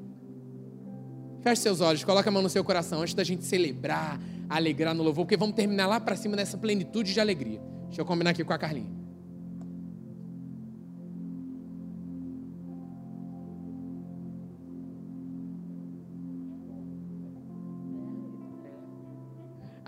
Feche 1.41 1.61
seus 1.61 1.81
olhos, 1.81 2.03
coloque 2.03 2.27
a 2.27 2.31
mão 2.31 2.41
no 2.41 2.49
seu 2.49 2.63
coração 2.63 3.01
antes 3.01 3.13
da 3.13 3.23
gente 3.23 3.43
celebrar, 3.43 4.19
alegrar 4.49 4.95
no 4.95 5.03
louvor, 5.03 5.25
porque 5.25 5.35
vamos 5.35 5.55
terminar 5.55 5.87
lá 5.87 5.99
para 5.99 6.15
cima 6.15 6.35
nessa 6.37 6.57
plenitude 6.57 7.13
de 7.13 7.19
alegria. 7.19 7.61
Deixa 7.87 8.01
eu 8.01 8.05
combinar 8.05 8.31
aqui 8.31 8.43
com 8.43 8.53
a 8.53 8.57
Carlinha. 8.57 9.02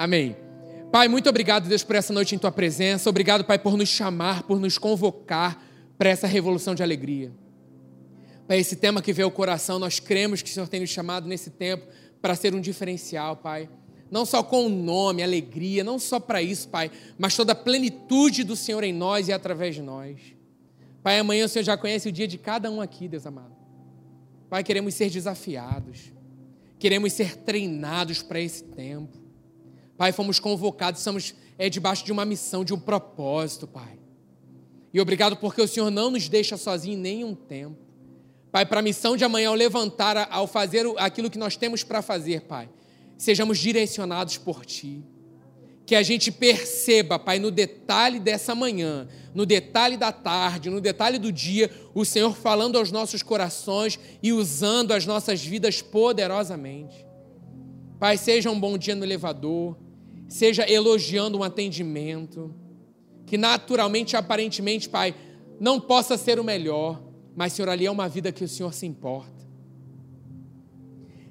Amém. 0.05 0.37
Pai, 0.91 1.07
muito 1.07 1.27
obrigado, 1.27 1.67
Deus, 1.67 1.81
por 1.81 1.95
essa 1.95 2.13
noite 2.13 2.35
em 2.35 2.37
tua 2.37 2.51
presença. 2.51 3.09
Obrigado, 3.09 3.43
Pai, 3.43 3.57
por 3.57 3.75
nos 3.75 3.89
chamar, 3.89 4.43
por 4.43 4.59
nos 4.59 4.77
convocar 4.77 5.59
para 5.97 6.11
essa 6.11 6.27
revolução 6.27 6.75
de 6.75 6.83
alegria. 6.83 7.31
Para 8.45 8.55
esse 8.55 8.75
tema 8.75 9.01
que 9.01 9.11
veio 9.11 9.25
ao 9.25 9.31
coração, 9.31 9.79
nós 9.79 9.99
cremos 9.99 10.43
que 10.43 10.49
o 10.51 10.53
Senhor 10.53 10.67
tem 10.67 10.79
nos 10.79 10.91
chamado 10.91 11.27
nesse 11.27 11.49
tempo 11.49 11.87
para 12.21 12.35
ser 12.35 12.53
um 12.53 12.61
diferencial, 12.61 13.37
Pai. 13.37 13.67
Não 14.11 14.27
só 14.27 14.43
com 14.43 14.67
o 14.67 14.69
nome, 14.69 15.23
alegria, 15.23 15.83
não 15.83 15.97
só 15.97 16.19
para 16.19 16.39
isso, 16.39 16.69
Pai, 16.69 16.91
mas 17.17 17.35
toda 17.35 17.53
a 17.53 17.55
plenitude 17.55 18.43
do 18.43 18.55
Senhor 18.55 18.83
em 18.83 18.93
nós 18.93 19.27
e 19.27 19.33
através 19.33 19.73
de 19.73 19.81
nós. 19.81 20.19
Pai, 21.01 21.17
amanhã 21.17 21.45
o 21.45 21.49
Senhor 21.49 21.65
já 21.65 21.75
conhece 21.75 22.09
o 22.09 22.11
dia 22.11 22.27
de 22.27 22.37
cada 22.37 22.69
um 22.69 22.79
aqui, 22.79 23.07
Deus 23.07 23.25
amado. 23.25 23.55
Pai, 24.51 24.63
queremos 24.63 24.93
ser 24.93 25.09
desafiados, 25.09 26.13
queremos 26.77 27.11
ser 27.11 27.37
treinados 27.37 28.21
para 28.21 28.39
esse 28.39 28.63
tempo. 28.65 29.24
Pai, 29.97 30.11
fomos 30.11 30.39
convocados, 30.39 30.99
estamos 30.99 31.33
é, 31.57 31.69
debaixo 31.69 32.03
de 32.03 32.11
uma 32.11 32.25
missão, 32.25 32.65
de 32.65 32.73
um 32.73 32.79
propósito, 32.79 33.65
Pai. 33.65 33.97
E 34.93 34.99
obrigado 34.99 35.37
porque 35.37 35.61
o 35.61 35.67
Senhor 35.67 35.89
não 35.89 36.09
nos 36.09 36.27
deixa 36.29 36.57
sozinhos 36.57 36.99
nem 36.99 37.23
um 37.23 37.35
tempo. 37.35 37.77
Pai, 38.51 38.65
para 38.65 38.79
a 38.79 38.83
missão 38.83 39.17
de 39.17 39.25
amanhã, 39.25 39.49
ao 39.49 39.55
levantar, 39.55 40.29
ao 40.31 40.47
fazer 40.47 40.85
aquilo 40.97 41.29
que 41.29 41.37
nós 41.37 41.57
temos 41.57 41.83
para 41.83 42.01
fazer, 42.01 42.41
Pai, 42.41 42.69
sejamos 43.17 43.57
direcionados 43.57 44.37
por 44.37 44.65
Ti. 44.65 45.03
que 45.85 45.95
a 45.95 46.01
gente 46.01 46.31
perceba, 46.31 47.19
Pai, 47.19 47.37
no 47.37 47.51
detalhe 47.51 48.19
dessa 48.19 48.55
manhã, 48.55 49.07
no 49.33 49.45
detalhe 49.45 49.97
da 49.97 50.11
tarde, 50.11 50.69
no 50.69 50.81
detalhe 50.81 51.19
do 51.19 51.31
dia, 51.31 51.69
o 51.93 52.03
Senhor 52.03 52.35
falando 52.35 52.77
aos 52.77 52.91
nossos 52.91 53.21
corações 53.21 53.99
e 54.23 54.33
usando 54.33 54.93
as 54.93 55.05
nossas 55.05 55.45
vidas 55.45 55.81
poderosamente. 55.81 57.05
Pai, 57.99 58.17
seja 58.17 58.49
um 58.49 58.59
bom 58.59 58.77
dia 58.77 58.95
no 58.95 59.05
elevador, 59.05 59.77
seja 60.27 60.69
elogiando 60.69 61.37
um 61.37 61.43
atendimento, 61.43 62.53
que 63.25 63.37
naturalmente, 63.37 64.15
aparentemente, 64.15 64.89
Pai, 64.89 65.15
não 65.59 65.79
possa 65.79 66.17
ser 66.17 66.39
o 66.39 66.43
melhor, 66.43 67.01
mas, 67.35 67.53
Senhor, 67.53 67.69
ali 67.69 67.85
é 67.85 67.91
uma 67.91 68.07
vida 68.07 68.31
que 68.31 68.43
o 68.43 68.47
Senhor 68.47 68.73
se 68.73 68.85
importa. 68.85 69.45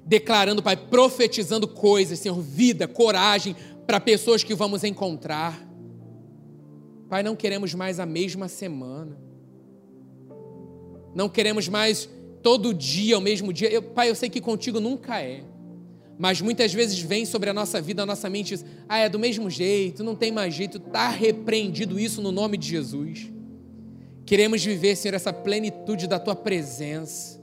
Declarando, 0.05 0.61
Pai, 0.61 0.75
profetizando 0.77 1.67
coisas, 1.67 2.19
Senhor, 2.19 2.39
vida, 2.39 2.87
coragem, 2.87 3.55
para 3.87 3.99
pessoas 3.99 4.43
que 4.43 4.53
vamos 4.53 4.83
encontrar. 4.83 5.65
Pai, 7.09 7.23
não 7.23 7.35
queremos 7.35 7.73
mais 7.73 7.99
a 7.99 8.05
mesma 8.05 8.47
semana. 8.47 9.17
Não 11.13 11.29
queremos 11.29 11.67
mais 11.67 12.09
todo 12.41 12.73
dia, 12.73 13.17
o 13.17 13.21
mesmo 13.21 13.53
dia. 13.53 13.69
Eu, 13.71 13.81
pai, 13.81 14.09
eu 14.09 14.15
sei 14.15 14.29
que 14.29 14.41
contigo 14.41 14.79
nunca 14.79 15.21
é. 15.21 15.43
Mas 16.17 16.39
muitas 16.39 16.73
vezes 16.73 16.99
vem 16.99 17.25
sobre 17.25 17.49
a 17.49 17.53
nossa 17.53 17.81
vida, 17.81 18.03
a 18.03 18.05
nossa 18.05 18.29
mente, 18.29 18.55
diz, 18.55 18.65
ah, 18.87 18.99
é 18.99 19.09
do 19.09 19.19
mesmo 19.19 19.49
jeito, 19.49 20.03
não 20.03 20.15
tem 20.15 20.31
mais 20.31 20.53
jeito. 20.53 20.77
Está 20.77 21.09
repreendido 21.09 21.99
isso 21.99 22.21
no 22.21 22.31
nome 22.31 22.57
de 22.57 22.67
Jesus. 22.67 23.29
Queremos 24.25 24.63
viver, 24.63 24.95
Senhor, 24.95 25.13
essa 25.13 25.33
plenitude 25.33 26.07
da 26.07 26.17
Tua 26.17 26.35
presença. 26.35 27.39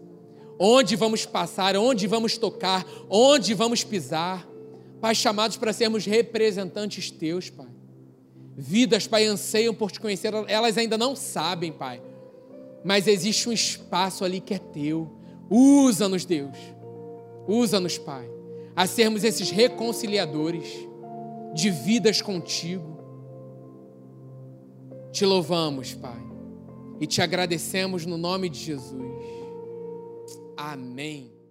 Onde 0.59 0.97
vamos 0.97 1.27
passar, 1.27 1.77
onde 1.77 2.07
vamos 2.07 2.39
tocar, 2.39 2.87
onde 3.11 3.53
vamos 3.53 3.85
pisar. 3.85 4.49
Pai, 5.01 5.15
chamados 5.15 5.57
para 5.57 5.73
sermos 5.73 6.07
representantes 6.07 7.11
teus, 7.11 7.51
Pai. 7.51 7.67
Vidas, 8.57 9.07
Pai, 9.07 9.27
anseiam 9.27 9.75
por 9.75 9.91
te 9.91 10.01
conhecer, 10.01 10.33
elas 10.47 10.79
ainda 10.79 10.97
não 10.97 11.15
sabem, 11.17 11.73
Pai. 11.73 12.01
Mas 12.85 13.07
existe 13.07 13.49
um 13.49 13.53
espaço 13.53 14.25
ali 14.25 14.41
que 14.41 14.55
é 14.55 14.59
teu. 14.59 15.11
Usa-nos, 15.51 16.25
Deus. 16.25 16.57
Usa-nos, 17.47 17.99
Pai, 17.99 18.29
a 18.75 18.87
sermos 18.87 19.25
esses 19.25 19.51
reconciliadores 19.51 20.89
de 21.55 21.71
vidas 21.71 22.23
contigo. 22.23 22.99
Te 25.13 25.27
louvamos, 25.27 25.93
Pai, 25.95 26.23
e 27.01 27.07
te 27.07 27.21
agradecemos 27.21 28.07
no 28.07 28.17
nome 28.17 28.49
de 28.49 28.59
Jesus. 28.59 29.03
Amém. 30.57 31.42